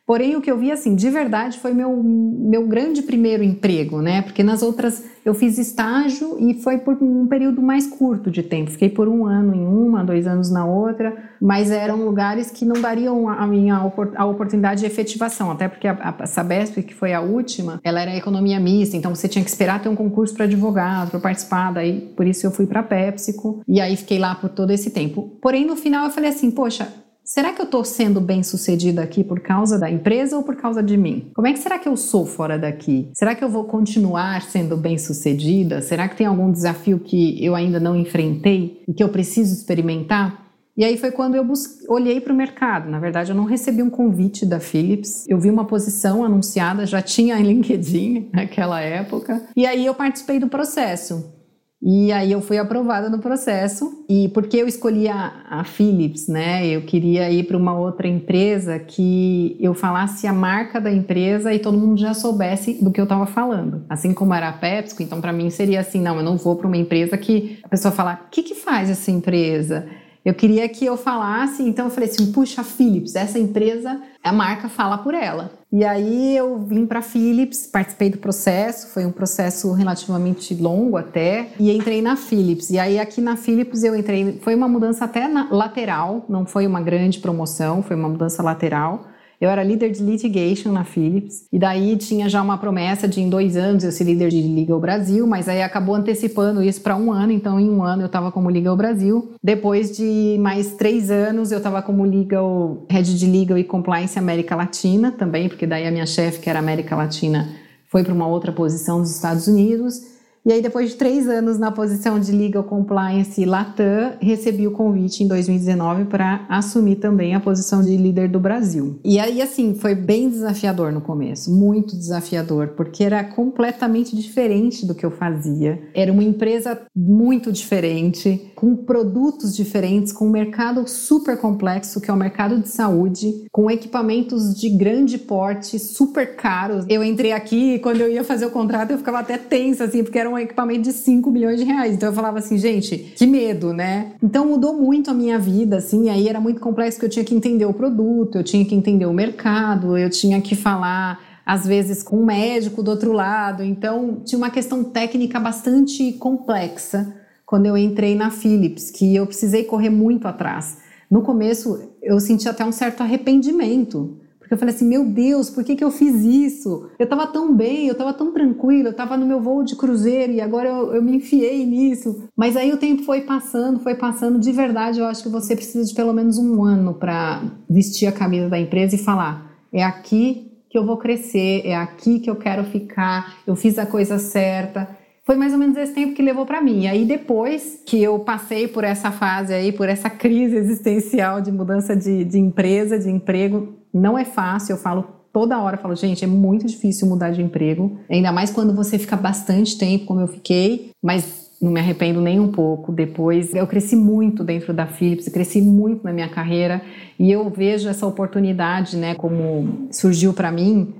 Porém, 0.08 0.38
o 0.38 0.42
que 0.42 0.50
eu 0.50 0.58
vi, 0.58 0.72
assim, 0.72 0.96
de 0.96 1.10
verdade, 1.10 1.60
foi 1.60 1.74
meu, 1.74 2.02
meu 2.02 2.66
grande 2.66 3.02
primeiro 3.02 3.44
emprego, 3.44 4.02
né? 4.02 4.22
Porque 4.22 4.42
nas 4.42 4.64
outras 4.64 5.04
eu 5.26 5.34
fiz 5.34 5.58
estágio 5.58 6.38
e 6.40 6.54
foi 6.62 6.78
por 6.78 6.98
um 7.04 7.28
período 7.28 7.62
mais 7.62 7.86
curto 7.86 8.32
de 8.32 8.42
tempo. 8.42 8.72
Fiquei 8.72 8.88
por 8.88 9.10
um 9.10 9.26
ano 9.26 9.54
em 9.54 9.68
uma, 9.68 10.06
dois 10.06 10.26
anos 10.26 10.50
na 10.50 10.66
outra, 10.66 11.14
mas 11.42 11.72
eram 11.72 12.06
lugares 12.06 12.50
que 12.50 12.64
não 12.64 12.80
dariam 12.80 13.28
a 13.28 13.46
minha 13.46 13.76
a 14.16 14.26
oportunidade 14.26 14.80
de 14.80 14.86
efetivação, 14.86 15.52
até 15.52 15.68
porque 15.68 15.90
a, 15.90 16.16
a 16.20 16.26
Sabesp, 16.26 16.84
que 16.84 16.94
foi 16.94 17.14
a 17.14 17.20
última, 17.20 17.82
ela 17.84 18.00
era 18.00 18.16
economia 18.16 18.62
mista, 18.62 18.96
então 18.96 19.14
você 19.14 19.28
tinha 19.28 19.44
que 19.44 19.50
esperar 19.50 19.82
ter 19.82 19.90
um 19.90 19.96
concurso 19.96 20.34
para 20.34 20.46
advogado, 20.46 21.12
para 21.12 21.20
participar, 21.20 21.74
daí 21.74 22.14
por 22.16 22.26
isso 22.26 22.48
eu 22.48 22.52
fui 22.52 22.66
para 22.66 22.80
a 22.80 22.84
PepsiCo 22.84 23.62
e 23.68 23.82
aí 23.82 23.98
fiquei 23.98 24.20
lá 24.20 24.36
por 24.36 24.50
todo 24.52 24.72
esse 24.72 24.90
tempo. 24.90 25.38
Porém, 25.42 25.66
no 25.66 25.76
final 25.76 26.06
eu 26.06 26.12
falei 26.12 26.30
assim, 26.30 26.50
poxa, 26.50 26.88
Será 27.28 27.52
que 27.52 27.60
eu 27.60 27.66
estou 27.66 27.84
sendo 27.84 28.22
bem 28.22 28.42
sucedida 28.42 29.04
aqui 29.04 29.22
por 29.22 29.42
causa 29.42 29.78
da 29.78 29.92
empresa 29.92 30.38
ou 30.38 30.44
por 30.44 30.56
causa 30.56 30.82
de 30.82 30.96
mim? 30.96 31.30
Como 31.36 31.46
é 31.46 31.52
que 31.52 31.60
será 31.60 31.78
que 31.78 31.90
eu 31.90 31.98
sou 31.98 32.26
fora 32.26 32.58
daqui? 32.58 33.12
Será 33.14 33.36
que 33.36 33.44
eu 33.44 33.50
vou 33.50 33.66
continuar 33.66 34.42
sendo 34.44 34.78
bem 34.78 34.98
sucedida? 34.98 35.82
Será 35.82 36.08
que 36.08 36.16
tem 36.16 36.26
algum 36.26 36.50
desafio 36.50 36.98
que 36.98 37.44
eu 37.46 37.54
ainda 37.54 37.82
não 37.82 37.98
enfrentei 37.98 38.82
e 38.88 38.94
que 38.94 39.04
eu 39.04 39.10
preciso 39.10 39.54
experimentar? 39.54 40.48
E 40.78 40.86
aí 40.86 40.98
foi 40.98 41.12
quando 41.12 41.36
eu 41.36 41.46
olhei 41.90 42.22
para 42.22 42.32
o 42.32 42.36
mercado. 42.36 42.90
Na 42.90 42.98
verdade, 42.98 43.32
eu 43.32 43.36
não 43.36 43.44
recebi 43.44 43.84
um 43.84 43.90
convite 43.90 44.46
da 44.46 44.62
Philips. 44.62 45.26
Eu 45.28 45.38
vi 45.38 45.50
uma 45.50 45.66
posição 45.66 46.24
anunciada, 46.24 46.86
já 46.86 47.02
tinha 47.02 47.38
em 47.38 47.44
LinkedIn 47.44 48.30
naquela 48.34 48.80
época. 48.80 49.44
E 49.54 49.66
aí 49.66 49.86
eu 49.86 49.94
participei 49.94 50.40
do 50.40 50.48
processo. 50.48 51.37
E 51.82 52.12
aí 52.12 52.32
eu 52.32 52.42
fui 52.42 52.58
aprovada 52.58 53.10
no 53.10 53.20
processo. 53.20 54.06
E 54.10 54.30
porque 54.30 54.58
eu 54.58 54.68
escolhi 54.68 55.08
a, 55.08 55.44
a 55.50 55.64
Philips, 55.64 56.28
né? 56.28 56.66
Eu 56.66 56.82
queria 56.82 57.30
ir 57.30 57.44
para 57.44 57.58
uma 57.58 57.78
outra 57.78 58.08
empresa 58.08 58.80
que 58.80 59.58
eu 59.60 59.74
falasse 59.74 60.26
a 60.26 60.34
marca 60.34 60.82
da 60.82 60.92
empresa 60.92 61.54
e 61.54 61.60
todo 61.60 61.78
mundo 61.78 62.00
já 62.00 62.14
soubesse 62.14 62.84
do 62.84 62.92
que 62.92 63.00
eu 63.00 63.04
estava 63.04 63.26
falando. 63.26 63.86
Assim 63.90 64.14
como 64.14 64.34
era 64.34 64.50
a 64.50 64.54
PepsiCo, 64.54 65.04
então 65.04 65.22
para 65.22 65.34
mim 65.34 65.50
seria 65.50 65.82
assim, 65.82 66.02
não, 66.02 66.18
eu 66.18 66.24
não 66.24 66.38
vou 66.38 66.56
para 66.56 66.68
uma 66.68 66.78
empresa 66.78 67.18
que 67.18 67.60
a 67.64 67.68
pessoa 67.68 67.92
fala, 67.92 68.22
o 68.26 68.30
que 68.30 68.42
que 68.42 68.56
faz 68.56 68.90
essa 68.90 69.12
empresa? 69.12 69.88
Eu 70.28 70.34
queria 70.34 70.68
que 70.68 70.84
eu 70.84 70.98
falasse, 70.98 71.64
então 71.64 71.86
eu 71.86 71.90
falei 71.90 72.10
assim, 72.10 72.34
puxa, 72.34 72.62
Philips, 72.62 73.16
essa 73.16 73.40
empresa, 73.40 74.02
a 74.22 74.34
marca 74.34 74.68
fala 74.68 74.98
por 74.98 75.14
ela. 75.14 75.50
E 75.72 75.86
aí 75.86 76.36
eu 76.36 76.60
vim 76.60 76.86
para 76.86 77.02
Philips, 77.02 77.66
participei 77.66 78.10
do 78.10 78.18
processo, 78.18 78.90
foi 78.90 79.06
um 79.06 79.12
processo 79.12 79.72
relativamente 79.72 80.54
longo 80.54 80.98
até, 80.98 81.54
e 81.58 81.72
entrei 81.72 82.02
na 82.02 82.18
Philips. 82.18 82.70
E 82.72 82.78
aí 82.78 83.00
aqui 83.00 83.22
na 83.22 83.38
Philips 83.38 83.86
eu 83.86 83.96
entrei, 83.96 84.38
foi 84.42 84.54
uma 84.54 84.68
mudança 84.68 85.06
até 85.06 85.30
lateral, 85.50 86.26
não 86.28 86.46
foi 86.46 86.68
uma 86.68 86.82
grande 86.82 87.20
promoção, 87.20 87.82
foi 87.82 87.96
uma 87.96 88.10
mudança 88.10 88.44
lateral. 88.44 89.08
Eu 89.40 89.52
era 89.52 89.64
líder 89.64 89.92
de 89.92 90.02
litigation 90.02 90.72
na 90.72 90.84
Philips, 90.84 91.46
e 91.54 91.60
daí 91.60 91.96
tinha 91.96 92.28
já 92.28 92.42
uma 92.42 92.58
promessa 92.58 93.08
de 93.08 93.22
em 93.22 93.30
dois 93.30 93.56
anos 93.56 93.84
eu 93.84 93.92
ser 93.92 94.04
líder 94.04 94.30
de 94.30 94.42
Legal 94.42 94.80
Brasil, 94.80 95.28
mas 95.28 95.48
aí 95.48 95.62
acabou 95.62 95.94
antecipando 95.94 96.64
isso 96.64 96.82
para 96.82 96.98
um 96.98 97.12
ano, 97.12 97.32
então 97.32 97.60
em 97.60 97.70
um 97.70 97.84
ano 97.84 98.02
eu 98.02 98.08
estava 98.08 98.32
como 98.32 98.50
Legal 98.50 98.76
Brasil. 98.76 99.34
Depois 99.44 99.96
de 99.96 100.38
mais 100.40 100.74
três 100.74 101.12
anos 101.12 101.52
eu 101.52 101.60
estava 101.60 101.84
como 101.84 102.04
Legal, 102.04 102.86
Head 102.90 103.18
de 103.18 103.28
Legal 103.28 103.60
e 103.60 103.64
Compliance 103.64 104.18
América 104.18 104.56
Latina 104.56 105.12
também, 105.12 105.48
porque 105.48 105.68
daí 105.68 105.86
a 105.86 105.92
minha 105.92 106.08
chefe, 106.08 106.40
que 106.40 106.50
era 106.50 106.58
América 106.58 106.96
Latina, 106.96 107.48
foi 107.86 108.04
para 108.04 108.14
uma 108.14 108.28
outra 108.28 108.52
posição 108.52 109.00
nos 109.00 109.16
Estados 109.16 109.48
Unidos. 109.48 110.17
E 110.48 110.52
aí, 110.54 110.62
depois 110.62 110.92
de 110.92 110.96
três 110.96 111.28
anos 111.28 111.60
na 111.60 111.74
posição 111.74 112.18
de 112.18 112.32
Legal 112.32 112.64
Compliance 112.64 113.44
Latam, 113.44 114.14
recebi 114.22 114.66
o 114.66 114.72
convite 114.72 115.22
em 115.22 115.28
2019 115.28 116.06
para 116.06 116.46
assumir 116.48 116.96
também 116.96 117.36
a 117.36 117.40
posição 117.42 117.84
de 117.84 117.98
líder 117.98 118.30
do 118.30 118.40
Brasil. 118.40 118.98
E 119.04 119.20
aí, 119.20 119.42
assim, 119.42 119.76
foi 119.76 119.94
bem 119.94 120.30
desafiador 120.30 120.94
no 120.94 121.02
começo, 121.02 121.54
muito 121.54 121.98
desafiador, 121.98 122.70
porque 122.78 123.04
era 123.04 123.26
completamente 123.26 124.16
diferente 124.16 124.86
do 124.86 124.96
que 124.96 125.06
eu 125.06 125.12
fazia. 125.12 125.82
Era 125.94 126.14
uma 126.14 126.24
empresa 126.24 126.80
muito 126.96 127.52
diferente, 127.52 128.50
com 128.56 128.74
produtos 128.74 129.54
diferentes, 129.54 130.14
com 130.14 130.28
um 130.28 130.32
mercado 130.32 130.88
super 130.88 131.38
complexo, 131.38 132.00
que 132.00 132.10
é 132.10 132.14
o 132.14 132.18
mercado 132.18 132.58
de 132.62 132.70
saúde, 132.70 133.46
com 133.52 133.70
equipamentos 133.70 134.58
de 134.58 134.70
grande 134.70 135.18
porte, 135.18 135.78
super 135.78 136.38
caros. 136.38 136.86
Eu 136.88 137.04
entrei 137.04 137.34
aqui 137.34 137.74
e 137.74 137.80
quando 137.80 138.00
eu 138.00 138.10
ia 138.10 138.24
fazer 138.24 138.46
o 138.46 138.50
contrato 138.50 138.92
eu 138.92 138.98
ficava 138.98 139.20
até 139.20 139.38
tensa, 139.38 139.84
assim, 139.84 140.04
porque 140.04 140.18
era 140.18 140.30
um 140.30 140.37
um 140.38 140.44
equipamento 140.44 140.82
de 140.82 140.94
5 140.94 141.30
milhões 141.30 141.60
de 141.60 141.66
reais. 141.66 141.96
Então 141.96 142.10
eu 142.10 142.14
falava 142.14 142.40
assim, 142.40 142.58
gente, 142.58 142.98
que 143.16 143.26
medo, 143.26 143.74
né? 143.74 144.14
Então 144.22 144.48
mudou 144.48 144.74
muito 144.74 145.12
a 145.12 145.14
minha 145.14 145.38
vida, 145.38 145.78
assim, 145.78 146.10
aí 146.10 146.28
era 146.28 146.40
muito 146.40 146.62
complexo 146.62 147.00
que 147.00 147.06
eu 147.06 147.10
tinha 147.10 147.26
que 147.26 147.36
entender 147.36 147.66
o 147.66 147.74
produto, 147.74 148.38
eu 148.38 148.44
tinha 148.44 148.64
que 148.66 148.76
entender 148.76 149.06
o 149.06 149.14
mercado, 149.14 149.98
eu 149.98 150.10
tinha 150.10 150.40
que 150.42 150.56
falar 150.56 151.20
às 151.46 151.66
vezes 151.66 152.04
com 152.04 152.18
um 152.18 152.26
médico 152.26 152.84
do 152.84 152.92
outro 152.92 153.14
lado. 153.14 153.64
Então, 153.64 154.22
tinha 154.26 154.38
uma 154.38 154.50
questão 154.50 154.84
técnica 154.84 155.40
bastante 155.40 156.12
complexa 156.14 157.16
quando 157.46 157.66
eu 157.66 157.78
entrei 157.78 158.14
na 158.16 158.30
Philips, 158.30 158.92
que 158.92 159.16
eu 159.16 159.26
precisei 159.26 159.64
correr 159.64 159.90
muito 159.90 160.28
atrás. 160.28 160.78
No 161.10 161.22
começo, 161.22 161.94
eu 162.02 162.20
senti 162.20 162.50
até 162.50 162.66
um 162.66 162.72
certo 162.74 163.02
arrependimento, 163.02 164.18
porque 164.48 164.54
eu 164.54 164.58
falei 164.58 164.74
assim: 164.74 164.88
meu 164.88 165.04
Deus, 165.04 165.50
por 165.50 165.62
que, 165.62 165.76
que 165.76 165.84
eu 165.84 165.92
fiz 165.92 166.24
isso? 166.24 166.90
Eu 166.98 167.04
estava 167.04 167.28
tão 167.28 167.54
bem, 167.54 167.88
eu 167.88 167.92
estava 167.92 168.14
tão 168.14 168.32
tranquilo, 168.32 168.88
eu 168.88 168.92
estava 168.92 169.18
no 169.18 169.26
meu 169.26 169.42
voo 169.42 169.62
de 169.62 169.76
cruzeiro 169.76 170.32
e 170.32 170.40
agora 170.40 170.70
eu, 170.70 170.96
eu 170.96 171.04
me 171.04 171.18
enfiei 171.18 171.66
nisso. 171.66 172.30
Mas 172.36 172.56
aí 172.56 172.72
o 172.72 172.78
tempo 172.78 173.04
foi 173.04 173.22
passando, 173.22 173.82
foi 173.82 173.96
passando. 173.96 174.40
De 174.40 174.52
verdade, 174.54 175.00
eu 175.00 175.06
acho 175.06 175.22
que 175.22 175.30
você 175.30 175.54
precisa 175.54 175.84
de 175.84 175.94
pelo 175.94 176.14
menos 176.14 176.38
um 176.38 176.64
ano 176.64 176.94
para 176.94 177.44
vestir 177.70 178.08
a 178.08 178.12
camisa 178.12 178.48
da 178.48 178.58
empresa 178.58 178.96
e 178.96 179.00
falar: 179.00 179.52
é 179.74 179.84
aqui 179.84 180.50
que 180.70 180.78
eu 180.78 180.86
vou 180.86 180.96
crescer, 180.96 181.64
é 181.66 181.76
aqui 181.76 182.20
que 182.20 182.30
eu 182.30 182.36
quero 182.38 182.64
ficar, 182.64 183.40
eu 183.46 183.56
fiz 183.56 183.78
a 183.78 183.86
coisa 183.86 184.18
certa. 184.18 184.88
Foi 185.28 185.36
mais 185.36 185.52
ou 185.52 185.60
menos 185.60 185.76
esse 185.76 185.94
tempo 185.94 186.14
que 186.14 186.22
levou 186.22 186.46
para 186.46 186.62
mim. 186.62 186.88
Aí 186.88 187.04
depois 187.04 187.82
que 187.86 188.02
eu 188.02 188.18
passei 188.20 188.66
por 188.66 188.86
essa 188.86 189.12
fase 189.12 189.54
aí, 189.54 189.74
por 189.74 189.90
essa 189.90 190.10
crise 190.10 190.56
existencial 190.56 191.42
de 191.42 191.52
mudança 191.52 191.94
de, 191.94 192.24
de 192.24 192.40
empresa, 192.40 192.98
de 192.98 193.10
emprego, 193.10 193.74
não 193.94 194.18
é 194.18 194.24
fácil. 194.24 194.72
Eu 194.72 194.78
falo 194.78 195.06
toda 195.34 195.60
hora, 195.60 195.76
falo, 195.76 195.98
gente, 195.98 196.24
é 196.24 196.28
muito 196.28 196.66
difícil 196.66 197.10
mudar 197.10 197.32
de 197.32 197.42
emprego. 197.42 198.00
Ainda 198.10 198.32
mais 198.32 198.52
quando 198.52 198.74
você 198.74 198.98
fica 198.98 199.18
bastante 199.18 199.78
tempo, 199.78 200.06
como 200.06 200.22
eu 200.22 200.30
fiquei. 200.30 200.92
Mas 201.04 201.52
não 201.62 201.74
me 201.74 201.82
arrependo 201.82 202.22
nem 202.22 202.40
um 202.40 202.50
pouco. 202.50 202.94
Depois, 202.94 203.54
eu 203.54 203.68
cresci 203.68 203.98
muito 203.98 204.46
dentro 204.46 204.74
da 204.74 204.88
Philips, 204.88 205.28
cresci 205.28 205.62
muito 205.62 206.06
na 206.06 206.14
minha 206.14 206.30
carreira 206.30 206.82
e 207.20 207.30
eu 207.30 207.50
vejo 207.50 207.90
essa 207.90 208.08
oportunidade, 208.08 208.96
né, 208.96 209.14
como 209.16 209.90
surgiu 209.92 210.32
para 210.34 210.54
mim. 210.54 210.94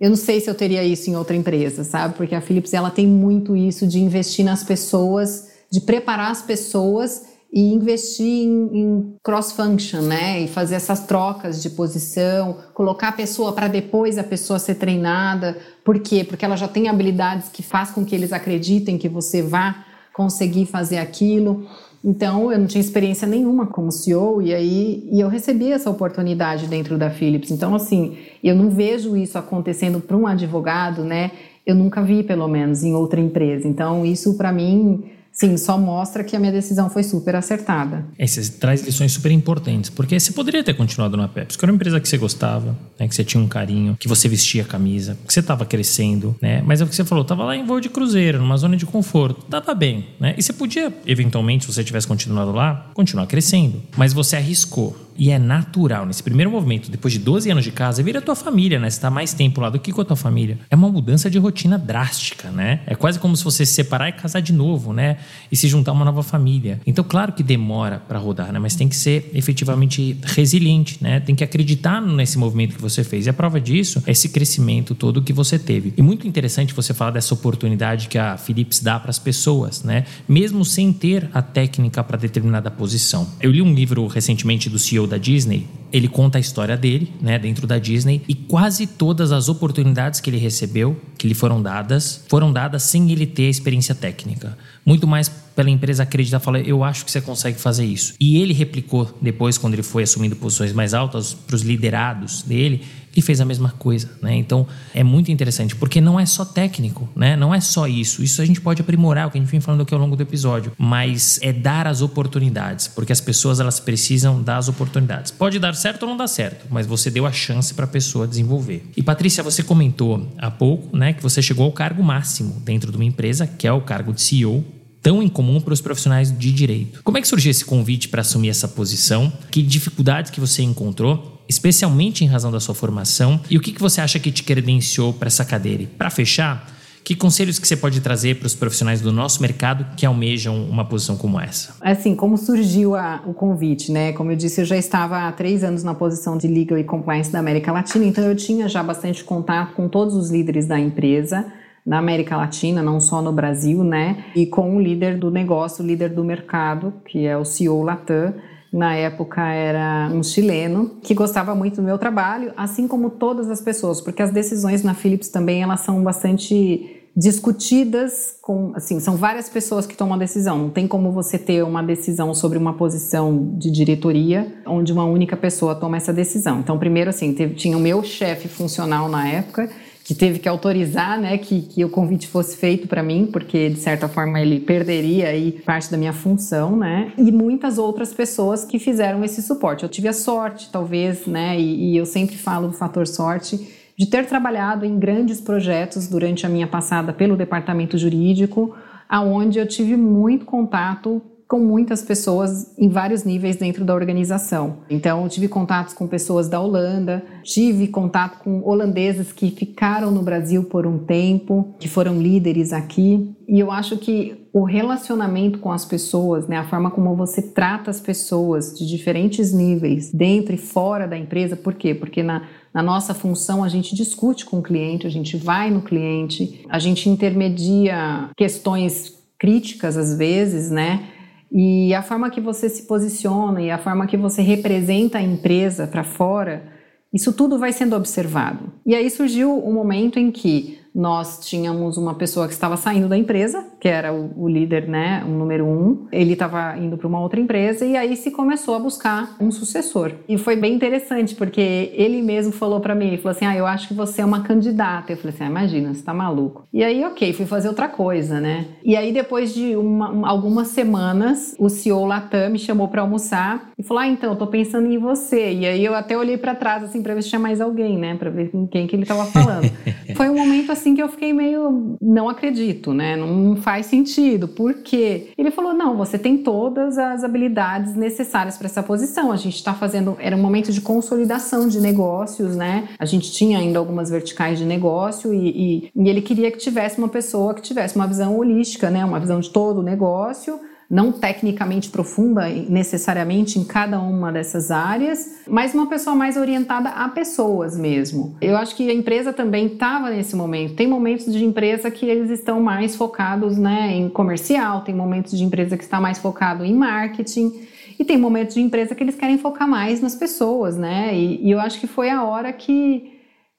Eu 0.00 0.10
não 0.10 0.16
sei 0.16 0.40
se 0.40 0.50
eu 0.50 0.54
teria 0.54 0.82
isso 0.84 1.08
em 1.08 1.16
outra 1.16 1.36
empresa, 1.36 1.84
sabe? 1.84 2.14
Porque 2.14 2.34
a 2.34 2.40
Philips 2.40 2.74
ela 2.74 2.90
tem 2.90 3.06
muito 3.06 3.56
isso 3.56 3.86
de 3.86 4.00
investir 4.00 4.44
nas 4.44 4.64
pessoas, 4.64 5.48
de 5.70 5.80
preparar 5.80 6.30
as 6.30 6.42
pessoas 6.42 7.22
e 7.52 7.72
investir 7.72 8.26
em, 8.26 8.68
em 8.72 9.16
cross-function, 9.22 10.02
né? 10.02 10.40
E 10.40 10.48
fazer 10.48 10.74
essas 10.74 11.06
trocas 11.06 11.62
de 11.62 11.70
posição, 11.70 12.58
colocar 12.74 13.08
a 13.08 13.12
pessoa 13.12 13.52
para 13.52 13.68
depois 13.68 14.18
a 14.18 14.24
pessoa 14.24 14.58
ser 14.58 14.74
treinada. 14.74 15.56
Por 15.84 16.00
quê? 16.00 16.24
Porque 16.24 16.44
ela 16.44 16.56
já 16.56 16.66
tem 16.66 16.88
habilidades 16.88 17.48
que 17.48 17.62
faz 17.62 17.92
com 17.92 18.04
que 18.04 18.12
eles 18.12 18.32
acreditem 18.32 18.98
que 18.98 19.08
você 19.08 19.40
vá 19.40 19.84
conseguir 20.12 20.66
fazer 20.66 20.98
aquilo. 20.98 21.68
Então, 22.04 22.52
eu 22.52 22.58
não 22.58 22.66
tinha 22.66 22.80
experiência 22.80 23.26
nenhuma 23.26 23.66
como 23.66 23.90
CEO 23.90 24.42
e 24.42 24.52
aí 24.52 25.08
e 25.10 25.20
eu 25.20 25.28
recebi 25.28 25.72
essa 25.72 25.88
oportunidade 25.88 26.66
dentro 26.66 26.98
da 26.98 27.08
Philips. 27.08 27.50
Então, 27.50 27.74
assim, 27.74 28.18
eu 28.42 28.54
não 28.54 28.68
vejo 28.68 29.16
isso 29.16 29.38
acontecendo 29.38 30.00
para 30.00 30.16
um 30.16 30.26
advogado, 30.26 31.02
né? 31.02 31.30
Eu 31.64 31.74
nunca 31.74 32.02
vi, 32.02 32.22
pelo 32.22 32.46
menos, 32.46 32.84
em 32.84 32.92
outra 32.92 33.18
empresa. 33.18 33.66
Então, 33.66 34.04
isso 34.04 34.36
para 34.36 34.52
mim 34.52 35.04
Sim, 35.34 35.56
só 35.56 35.76
mostra 35.76 36.22
que 36.22 36.36
a 36.36 36.38
minha 36.38 36.52
decisão 36.52 36.88
foi 36.88 37.02
super 37.02 37.34
acertada. 37.34 38.06
É, 38.16 38.24
você 38.24 38.48
traz 38.52 38.82
lições 38.82 39.10
super 39.10 39.32
importantes, 39.32 39.90
porque 39.90 40.18
você 40.18 40.32
poderia 40.32 40.62
ter 40.62 40.74
continuado 40.74 41.16
na 41.16 41.26
Pepsi, 41.26 41.58
que 41.58 41.64
era 41.64 41.72
uma 41.72 41.74
empresa 41.74 41.98
que 41.98 42.08
você 42.08 42.16
gostava, 42.16 42.78
né, 42.98 43.08
que 43.08 43.14
você 43.14 43.24
tinha 43.24 43.42
um 43.42 43.48
carinho, 43.48 43.96
que 43.98 44.06
você 44.06 44.28
vestia 44.28 44.62
a 44.62 44.64
camisa, 44.64 45.18
que 45.26 45.34
você 45.34 45.40
estava 45.40 45.66
crescendo, 45.66 46.36
né? 46.40 46.62
Mas 46.64 46.80
é 46.80 46.84
o 46.84 46.86
que 46.86 46.94
você 46.94 47.04
falou, 47.04 47.22
estava 47.22 47.42
lá 47.42 47.56
em 47.56 47.66
voo 47.66 47.80
de 47.80 47.88
cruzeiro, 47.88 48.38
numa 48.38 48.56
zona 48.56 48.76
de 48.76 48.86
conforto, 48.86 49.44
tava 49.46 49.74
bem, 49.74 50.06
né? 50.20 50.34
E 50.38 50.42
você 50.42 50.52
podia, 50.52 50.92
eventualmente, 51.04 51.64
se 51.64 51.72
você 51.72 51.82
tivesse 51.82 52.06
continuado 52.06 52.52
lá, 52.52 52.90
continuar 52.94 53.26
crescendo, 53.26 53.82
mas 53.96 54.12
você 54.12 54.36
arriscou. 54.36 54.96
E 55.16 55.30
é 55.30 55.38
natural, 55.38 56.06
nesse 56.06 56.22
primeiro 56.22 56.50
movimento, 56.50 56.90
depois 56.90 57.12
de 57.12 57.20
12 57.20 57.50
anos 57.50 57.64
de 57.64 57.70
casa, 57.70 58.02
vira 58.02 58.20
tua 58.20 58.34
família, 58.34 58.78
né? 58.78 58.90
Você 58.90 59.00
tá 59.00 59.10
mais 59.10 59.32
tempo 59.32 59.60
lá 59.60 59.70
do 59.70 59.78
que 59.78 59.92
com 59.92 60.00
a 60.00 60.04
tua 60.04 60.16
família. 60.16 60.58
É 60.70 60.74
uma 60.76 60.88
mudança 60.88 61.30
de 61.30 61.38
rotina 61.38 61.78
drástica, 61.78 62.50
né? 62.50 62.80
É 62.86 62.94
quase 62.94 63.18
como 63.18 63.36
se 63.36 63.44
você 63.44 63.64
se 63.64 63.72
separar 63.72 64.08
e 64.08 64.12
casar 64.12 64.40
de 64.40 64.52
novo, 64.52 64.92
né? 64.92 65.18
E 65.50 65.56
se 65.56 65.68
juntar 65.68 65.92
a 65.92 65.94
uma 65.94 66.04
nova 66.04 66.22
família. 66.22 66.80
Então, 66.86 67.04
claro 67.04 67.32
que 67.32 67.42
demora 67.42 67.98
para 67.98 68.18
rodar, 68.18 68.52
né? 68.52 68.58
Mas 68.58 68.74
tem 68.74 68.88
que 68.88 68.96
ser 68.96 69.30
efetivamente 69.34 70.16
resiliente, 70.22 70.98
né? 71.00 71.20
Tem 71.20 71.34
que 71.34 71.44
acreditar 71.44 72.00
nesse 72.00 72.38
movimento 72.38 72.74
que 72.74 72.82
você 72.82 73.04
fez. 73.04 73.26
E 73.26 73.30
a 73.30 73.32
prova 73.32 73.60
disso 73.60 74.02
é 74.06 74.12
esse 74.12 74.28
crescimento 74.28 74.94
todo 74.94 75.22
que 75.22 75.32
você 75.32 75.58
teve. 75.58 75.94
E 75.96 76.02
muito 76.02 76.26
interessante 76.26 76.74
você 76.74 76.92
falar 76.92 77.12
dessa 77.12 77.34
oportunidade 77.34 78.08
que 78.08 78.18
a 78.18 78.36
Philips 78.36 78.80
dá 78.80 78.98
para 78.98 79.10
as 79.10 79.18
pessoas, 79.18 79.82
né? 79.82 80.04
Mesmo 80.28 80.64
sem 80.64 80.92
ter 80.92 81.28
a 81.32 81.42
técnica 81.42 82.02
para 82.02 82.16
determinada 82.16 82.70
posição. 82.70 83.28
Eu 83.40 83.50
li 83.50 83.62
um 83.62 83.74
livro 83.74 84.06
recentemente 84.06 84.68
do 84.68 84.78
CEO 84.78 85.03
CEO 85.04 85.06
da 85.06 85.18
Disney, 85.18 85.66
ele 85.92 86.08
conta 86.08 86.38
a 86.38 86.40
história 86.40 86.76
dele, 86.76 87.12
né, 87.20 87.38
dentro 87.38 87.66
da 87.66 87.78
Disney, 87.78 88.22
e 88.26 88.34
quase 88.34 88.86
todas 88.86 89.30
as 89.30 89.48
oportunidades 89.48 90.20
que 90.20 90.28
ele 90.28 90.38
recebeu, 90.38 91.00
que 91.16 91.28
lhe 91.28 91.34
foram 91.34 91.62
dadas, 91.62 92.24
foram 92.28 92.52
dadas 92.52 92.82
sem 92.82 93.10
ele 93.12 93.26
ter 93.26 93.48
experiência 93.48 93.94
técnica. 93.94 94.58
Muito 94.84 95.06
mais 95.06 95.28
pela 95.28 95.70
empresa 95.70 96.02
acreditar, 96.02 96.40
falar, 96.40 96.60
eu 96.60 96.82
acho 96.82 97.04
que 97.04 97.10
você 97.12 97.20
consegue 97.20 97.60
fazer 97.60 97.84
isso. 97.84 98.14
E 98.18 98.38
ele 98.38 98.52
replicou 98.52 99.16
depois, 99.22 99.56
quando 99.56 99.74
ele 99.74 99.84
foi 99.84 100.02
assumindo 100.02 100.34
posições 100.34 100.72
mais 100.72 100.94
altas, 100.94 101.32
para 101.32 101.54
os 101.54 101.62
liderados 101.62 102.42
dele, 102.42 102.82
ele 103.14 103.22
fez 103.22 103.40
a 103.40 103.44
mesma 103.44 103.70
coisa, 103.70 104.10
né? 104.20 104.34
Então 104.36 104.66
é 104.92 105.02
muito 105.02 105.30
interessante, 105.30 105.74
porque 105.76 106.00
não 106.00 106.18
é 106.18 106.26
só 106.26 106.44
técnico, 106.44 107.08
né? 107.14 107.36
Não 107.36 107.54
é 107.54 107.60
só 107.60 107.86
isso. 107.86 108.22
Isso 108.22 108.42
a 108.42 108.44
gente 108.44 108.60
pode 108.60 108.80
aprimorar, 108.80 109.28
o 109.28 109.30
que 109.30 109.38
a 109.38 109.40
gente 109.40 109.50
vem 109.50 109.60
falando 109.60 109.82
aqui 109.82 109.94
ao 109.94 110.00
longo 110.00 110.16
do 110.16 110.22
episódio, 110.22 110.72
mas 110.76 111.38
é 111.42 111.52
dar 111.52 111.86
as 111.86 112.02
oportunidades, 112.02 112.88
porque 112.88 113.12
as 113.12 113.20
pessoas 113.20 113.60
elas 113.60 113.78
precisam 113.78 114.42
dar 114.42 114.58
as 114.58 114.68
oportunidades. 114.68 115.30
Pode 115.30 115.58
dar 115.58 115.74
certo 115.74 116.02
ou 116.02 116.08
não 116.08 116.16
dar 116.16 116.28
certo, 116.28 116.66
mas 116.70 116.86
você 116.86 117.10
deu 117.10 117.26
a 117.26 117.32
chance 117.32 117.72
para 117.72 117.84
a 117.84 117.88
pessoa 117.88 118.26
desenvolver. 118.26 118.88
E 118.96 119.02
Patrícia, 119.02 119.42
você 119.42 119.62
comentou 119.62 120.28
há 120.38 120.50
pouco, 120.50 120.96
né, 120.96 121.12
que 121.12 121.22
você 121.22 121.40
chegou 121.40 121.64
ao 121.64 121.72
cargo 121.72 122.02
máximo 122.02 122.60
dentro 122.64 122.90
de 122.90 122.96
uma 122.96 123.04
empresa, 123.04 123.46
que 123.46 123.66
é 123.66 123.72
o 123.72 123.80
cargo 123.80 124.12
de 124.12 124.20
CEO 124.20 124.64
tão 125.04 125.22
incomum 125.22 125.60
para 125.60 125.74
os 125.74 125.82
profissionais 125.82 126.36
de 126.36 126.50
direito. 126.50 127.02
Como 127.04 127.18
é 127.18 127.20
que 127.20 127.28
surgiu 127.28 127.50
esse 127.50 127.62
convite 127.62 128.08
para 128.08 128.22
assumir 128.22 128.48
essa 128.48 128.66
posição? 128.66 129.30
Que 129.50 129.62
dificuldades 129.62 130.30
que 130.30 130.40
você 130.40 130.62
encontrou? 130.62 131.33
Especialmente 131.48 132.24
em 132.24 132.26
razão 132.26 132.50
da 132.50 132.60
sua 132.60 132.74
formação, 132.74 133.40
e 133.50 133.56
o 133.56 133.60
que, 133.60 133.72
que 133.72 133.80
você 133.80 134.00
acha 134.00 134.18
que 134.18 134.32
te 134.32 134.42
credenciou 134.42 135.12
para 135.12 135.26
essa 135.26 135.44
cadeira? 135.44 135.84
Para 135.98 136.10
fechar, 136.10 136.66
que 137.04 137.14
conselhos 137.14 137.58
que 137.58 137.68
você 137.68 137.76
pode 137.76 138.00
trazer 138.00 138.36
para 138.36 138.46
os 138.46 138.54
profissionais 138.54 139.02
do 139.02 139.12
nosso 139.12 139.42
mercado 139.42 139.94
que 139.94 140.06
almejam 140.06 140.64
uma 140.64 140.86
posição 140.86 141.18
como 141.18 141.38
essa? 141.38 141.76
Assim, 141.82 142.16
como 142.16 142.38
surgiu 142.38 142.96
a, 142.96 143.22
o 143.26 143.34
convite, 143.34 143.92
né? 143.92 144.14
Como 144.14 144.30
eu 144.30 144.36
disse, 144.36 144.62
eu 144.62 144.64
já 144.64 144.76
estava 144.76 145.28
há 145.28 145.32
três 145.32 145.62
anos 145.62 145.84
na 145.84 145.94
posição 145.94 146.38
de 146.38 146.48
Legal 146.48 146.78
e 146.78 146.84
Compliance 146.84 147.30
da 147.30 147.38
América 147.38 147.70
Latina, 147.70 148.06
então 148.06 148.24
eu 148.24 148.34
tinha 148.34 148.68
já 148.68 148.82
bastante 148.82 149.22
contato 149.22 149.74
com 149.74 149.86
todos 149.86 150.14
os 150.14 150.30
líderes 150.30 150.66
da 150.66 150.80
empresa 150.80 151.44
na 151.84 151.98
América 151.98 152.38
Latina, 152.38 152.82
não 152.82 152.98
só 152.98 153.20
no 153.20 153.30
Brasil, 153.30 153.84
né? 153.84 154.24
E 154.34 154.46
com 154.46 154.74
o 154.74 154.80
líder 154.80 155.18
do 155.18 155.30
negócio, 155.30 155.84
o 155.84 155.86
líder 155.86 156.08
do 156.08 156.24
mercado, 156.24 156.94
que 157.04 157.26
é 157.26 157.36
o 157.36 157.44
CEO 157.44 157.82
Latam. 157.82 158.32
Na 158.74 158.96
época 158.96 159.40
era 159.40 160.10
um 160.12 160.20
chileno 160.20 160.96
que 161.00 161.14
gostava 161.14 161.54
muito 161.54 161.76
do 161.76 161.82
meu 161.82 161.96
trabalho, 161.96 162.52
assim 162.56 162.88
como 162.88 163.08
todas 163.08 163.48
as 163.48 163.60
pessoas, 163.60 164.00
porque 164.00 164.20
as 164.20 164.32
decisões 164.32 164.82
na 164.82 164.94
Philips 164.94 165.28
também 165.28 165.62
elas 165.62 165.78
são 165.78 166.02
bastante 166.02 167.04
discutidas 167.16 168.36
com, 168.42 168.72
assim, 168.74 168.98
são 168.98 169.16
várias 169.16 169.48
pessoas 169.48 169.86
que 169.86 169.96
tomam 169.96 170.16
a 170.16 170.18
decisão. 170.18 170.58
Não 170.58 170.70
tem 170.70 170.88
como 170.88 171.12
você 171.12 171.38
ter 171.38 171.62
uma 171.62 171.84
decisão 171.84 172.34
sobre 172.34 172.58
uma 172.58 172.72
posição 172.72 173.54
de 173.56 173.70
diretoria 173.70 174.52
onde 174.66 174.92
uma 174.92 175.04
única 175.04 175.36
pessoa 175.36 175.76
toma 175.76 175.96
essa 175.96 176.12
decisão. 176.12 176.58
Então, 176.58 176.76
primeiro 176.76 177.10
assim, 177.10 177.32
teve, 177.32 177.54
tinha 177.54 177.76
o 177.76 177.80
meu 177.80 178.02
chefe 178.02 178.48
funcional 178.48 179.08
na 179.08 179.28
época 179.28 179.70
que 180.04 180.14
teve 180.14 180.38
que 180.38 180.48
autorizar, 180.48 181.18
né, 181.18 181.38
que, 181.38 181.62
que 181.62 181.82
o 181.82 181.88
convite 181.88 182.28
fosse 182.28 182.58
feito 182.58 182.86
para 182.86 183.02
mim, 183.02 183.26
porque 183.32 183.70
de 183.70 183.78
certa 183.78 184.06
forma 184.06 184.38
ele 184.38 184.60
perderia 184.60 185.28
aí 185.28 185.52
parte 185.64 185.90
da 185.90 185.96
minha 185.96 186.12
função, 186.12 186.76
né, 186.76 187.10
e 187.16 187.32
muitas 187.32 187.78
outras 187.78 188.12
pessoas 188.12 188.66
que 188.66 188.78
fizeram 188.78 189.24
esse 189.24 189.40
suporte. 189.42 189.82
Eu 189.82 189.88
tive 189.88 190.06
a 190.06 190.12
sorte, 190.12 190.68
talvez, 190.70 191.26
né, 191.26 191.58
e, 191.58 191.92
e 191.92 191.96
eu 191.96 192.04
sempre 192.04 192.36
falo 192.36 192.68
do 192.68 192.74
fator 192.74 193.06
sorte 193.06 193.58
de 193.96 194.06
ter 194.06 194.26
trabalhado 194.26 194.84
em 194.84 194.98
grandes 194.98 195.40
projetos 195.40 196.06
durante 196.06 196.44
a 196.44 196.50
minha 196.50 196.66
passada 196.66 197.10
pelo 197.10 197.34
departamento 197.34 197.96
jurídico, 197.96 198.76
aonde 199.08 199.58
eu 199.58 199.66
tive 199.66 199.96
muito 199.96 200.44
contato 200.44 201.22
com 201.48 201.58
muitas 201.58 202.02
pessoas 202.02 202.74
em 202.78 202.88
vários 202.88 203.24
níveis 203.24 203.56
dentro 203.56 203.84
da 203.84 203.94
organização. 203.94 204.78
Então, 204.88 205.28
tive 205.28 205.46
contatos 205.48 205.94
com 205.94 206.06
pessoas 206.06 206.48
da 206.48 206.60
Holanda, 206.60 207.22
tive 207.42 207.88
contato 207.88 208.42
com 208.42 208.62
holandeses 208.64 209.32
que 209.32 209.50
ficaram 209.50 210.10
no 210.10 210.22
Brasil 210.22 210.64
por 210.64 210.86
um 210.86 210.98
tempo, 210.98 211.74
que 211.78 211.88
foram 211.88 212.20
líderes 212.20 212.72
aqui. 212.72 213.34
E 213.46 213.60
eu 213.60 213.70
acho 213.70 213.98
que 213.98 214.48
o 214.52 214.64
relacionamento 214.64 215.58
com 215.58 215.70
as 215.70 215.84
pessoas, 215.84 216.46
né, 216.46 216.56
a 216.56 216.64
forma 216.64 216.90
como 216.90 217.14
você 217.14 217.42
trata 217.42 217.90
as 217.90 218.00
pessoas 218.00 218.78
de 218.78 218.86
diferentes 218.86 219.52
níveis, 219.52 220.12
dentro 220.12 220.54
e 220.54 220.58
fora 220.58 221.06
da 221.06 221.18
empresa, 221.18 221.56
por 221.56 221.74
quê? 221.74 221.94
Porque 221.94 222.22
na, 222.22 222.42
Na 222.72 222.82
nossa 222.82 223.14
função, 223.14 223.62
a 223.62 223.68
gente 223.68 223.94
discute 223.94 224.44
com 224.44 224.58
o 224.58 224.62
cliente, 224.62 225.06
a 225.06 225.10
gente 225.10 225.36
vai 225.36 225.70
no 225.70 225.82
cliente, 225.82 226.64
a 226.68 226.80
gente 226.80 227.08
intermedia 227.08 228.30
questões 228.36 229.14
críticas 229.38 229.96
às 229.96 230.16
vezes, 230.16 230.70
né? 230.70 231.10
E 231.56 231.94
a 231.94 232.02
forma 232.02 232.30
que 232.30 232.40
você 232.40 232.68
se 232.68 232.82
posiciona 232.82 233.62
e 233.62 233.70
a 233.70 233.78
forma 233.78 234.08
que 234.08 234.16
você 234.16 234.42
representa 234.42 235.18
a 235.18 235.22
empresa 235.22 235.86
para 235.86 236.02
fora, 236.02 236.64
isso 237.12 237.32
tudo 237.32 237.60
vai 237.60 237.72
sendo 237.72 237.94
observado. 237.94 238.72
E 238.84 238.92
aí 238.92 239.08
surgiu 239.08 239.52
o 239.52 239.70
um 239.70 239.72
momento 239.72 240.18
em 240.18 240.32
que 240.32 240.80
nós 240.94 241.40
tínhamos 241.44 241.96
uma 241.96 242.14
pessoa 242.14 242.46
que 242.46 242.52
estava 242.52 242.76
saindo 242.76 243.08
da 243.08 243.16
empresa, 243.18 243.66
que 243.80 243.88
era 243.88 244.12
o, 244.12 244.30
o 244.36 244.48
líder, 244.48 244.88
né, 244.88 245.24
o 245.26 245.30
número 245.30 245.66
um. 245.66 246.06
Ele 246.12 246.34
estava 246.34 246.76
indo 246.78 246.96
para 246.96 247.08
uma 247.08 247.20
outra 247.20 247.40
empresa 247.40 247.84
e 247.84 247.96
aí 247.96 248.16
se 248.16 248.30
começou 248.30 248.76
a 248.76 248.78
buscar 248.78 249.36
um 249.40 249.50
sucessor. 249.50 250.12
E 250.28 250.38
foi 250.38 250.54
bem 250.54 250.74
interessante 250.74 251.34
porque 251.34 251.90
ele 251.94 252.22
mesmo 252.22 252.52
falou 252.52 252.78
para 252.78 252.94
mim, 252.94 253.16
falou 253.16 253.32
assim, 253.32 253.44
ah, 253.44 253.56
eu 253.56 253.66
acho 253.66 253.88
que 253.88 253.94
você 253.94 254.22
é 254.22 254.24
uma 254.24 254.42
candidata. 254.42 255.12
Eu 255.12 255.16
falei 255.16 255.34
assim, 255.34 255.44
ah, 255.44 255.48
imagina, 255.48 255.92
você 255.92 256.02
tá 256.02 256.14
maluco. 256.14 256.66
E 256.72 256.84
aí, 256.84 257.04
ok, 257.04 257.32
fui 257.32 257.46
fazer 257.46 257.68
outra 257.68 257.88
coisa, 257.88 258.40
né? 258.40 258.66
E 258.84 258.96
aí 258.96 259.12
depois 259.12 259.52
de 259.52 259.74
uma, 259.76 260.28
algumas 260.28 260.68
semanas, 260.68 261.56
o 261.58 261.68
CEO 261.68 262.04
Latam 262.04 262.50
me 262.50 262.58
chamou 262.58 262.86
para 262.86 263.02
almoçar 263.02 263.70
e 263.76 263.82
falou, 263.82 264.02
ah, 264.02 264.06
então, 264.06 264.30
eu 264.30 264.36
tô 264.36 264.46
pensando 264.46 264.86
em 264.86 264.98
você. 264.98 265.52
E 265.52 265.66
aí 265.66 265.84
eu 265.84 265.94
até 265.94 266.16
olhei 266.16 266.38
para 266.38 266.54
trás 266.54 266.84
assim 266.84 267.02
para 267.02 267.14
ver 267.14 267.22
se 267.22 267.30
tinha 267.30 267.40
mais 267.40 267.60
alguém, 267.60 267.98
né, 267.98 268.14
para 268.14 268.30
ver 268.30 268.50
com 268.50 268.66
quem 268.66 268.86
que 268.86 268.94
ele 268.94 269.02
estava 269.02 269.24
falando. 269.24 269.70
foi 270.14 270.28
um 270.28 270.36
momento 270.36 270.70
assim 270.70 270.83
assim 270.84 270.94
que 270.94 271.02
eu 271.02 271.08
fiquei 271.08 271.32
meio, 271.32 271.96
não 272.00 272.28
acredito, 272.28 272.92
né? 272.92 273.16
Não 273.16 273.56
faz 273.56 273.86
sentido. 273.86 274.46
Por 274.46 274.74
quê? 274.74 275.30
Ele 275.36 275.50
falou: 275.50 275.72
não, 275.72 275.96
você 275.96 276.18
tem 276.18 276.36
todas 276.38 276.98
as 276.98 277.24
habilidades 277.24 277.94
necessárias 277.94 278.58
para 278.58 278.66
essa 278.66 278.82
posição. 278.82 279.32
A 279.32 279.36
gente 279.36 279.56
está 279.56 279.72
fazendo, 279.72 280.16
era 280.20 280.36
um 280.36 280.42
momento 280.42 280.70
de 280.70 280.80
consolidação 280.82 281.66
de 281.66 281.80
negócios, 281.80 282.54
né? 282.54 282.88
A 282.98 283.06
gente 283.06 283.32
tinha 283.32 283.58
ainda 283.58 283.78
algumas 283.78 284.10
verticais 284.10 284.58
de 284.58 284.64
negócio 284.66 285.32
e, 285.32 285.48
e, 285.48 285.90
e 285.96 286.08
ele 286.08 286.20
queria 286.20 286.50
que 286.50 286.58
tivesse 286.58 286.98
uma 286.98 287.08
pessoa 287.08 287.54
que 287.54 287.62
tivesse 287.62 287.96
uma 287.96 288.06
visão 288.06 288.36
holística, 288.36 288.90
né? 288.90 289.04
Uma 289.04 289.18
visão 289.18 289.40
de 289.40 289.48
todo 289.50 289.78
o 289.78 289.82
negócio 289.82 290.60
não 290.90 291.10
tecnicamente 291.12 291.88
profunda 291.88 292.48
necessariamente 292.48 293.58
em 293.58 293.64
cada 293.64 294.00
uma 294.00 294.30
dessas 294.30 294.70
áreas, 294.70 295.42
mas 295.46 295.74
uma 295.74 295.86
pessoa 295.88 296.14
mais 296.14 296.36
orientada 296.36 296.90
a 296.90 297.08
pessoas 297.08 297.76
mesmo. 297.76 298.36
Eu 298.40 298.56
acho 298.56 298.76
que 298.76 298.88
a 298.90 298.94
empresa 298.94 299.32
também 299.32 299.66
estava 299.66 300.10
nesse 300.10 300.36
momento. 300.36 300.74
Tem 300.74 300.86
momentos 300.86 301.32
de 301.32 301.44
empresa 301.44 301.90
que 301.90 302.06
eles 302.06 302.30
estão 302.30 302.60
mais 302.60 302.94
focados 302.94 303.56
né, 303.56 303.94
em 303.94 304.08
comercial, 304.08 304.82
tem 304.82 304.94
momentos 304.94 305.36
de 305.36 305.44
empresa 305.44 305.76
que 305.76 305.84
está 305.84 306.00
mais 306.00 306.18
focado 306.18 306.64
em 306.64 306.74
marketing. 306.74 307.52
E 307.98 308.04
tem 308.04 308.18
momentos 308.18 308.54
de 308.54 308.60
empresa 308.60 308.94
que 308.94 309.04
eles 309.04 309.14
querem 309.14 309.38
focar 309.38 309.68
mais 309.68 310.00
nas 310.00 310.16
pessoas, 310.16 310.76
né? 310.76 311.16
E, 311.16 311.46
e 311.46 311.50
eu 311.52 311.60
acho 311.60 311.78
que 311.78 311.86
foi 311.86 312.10
a 312.10 312.24
hora 312.24 312.52
que 312.52 313.13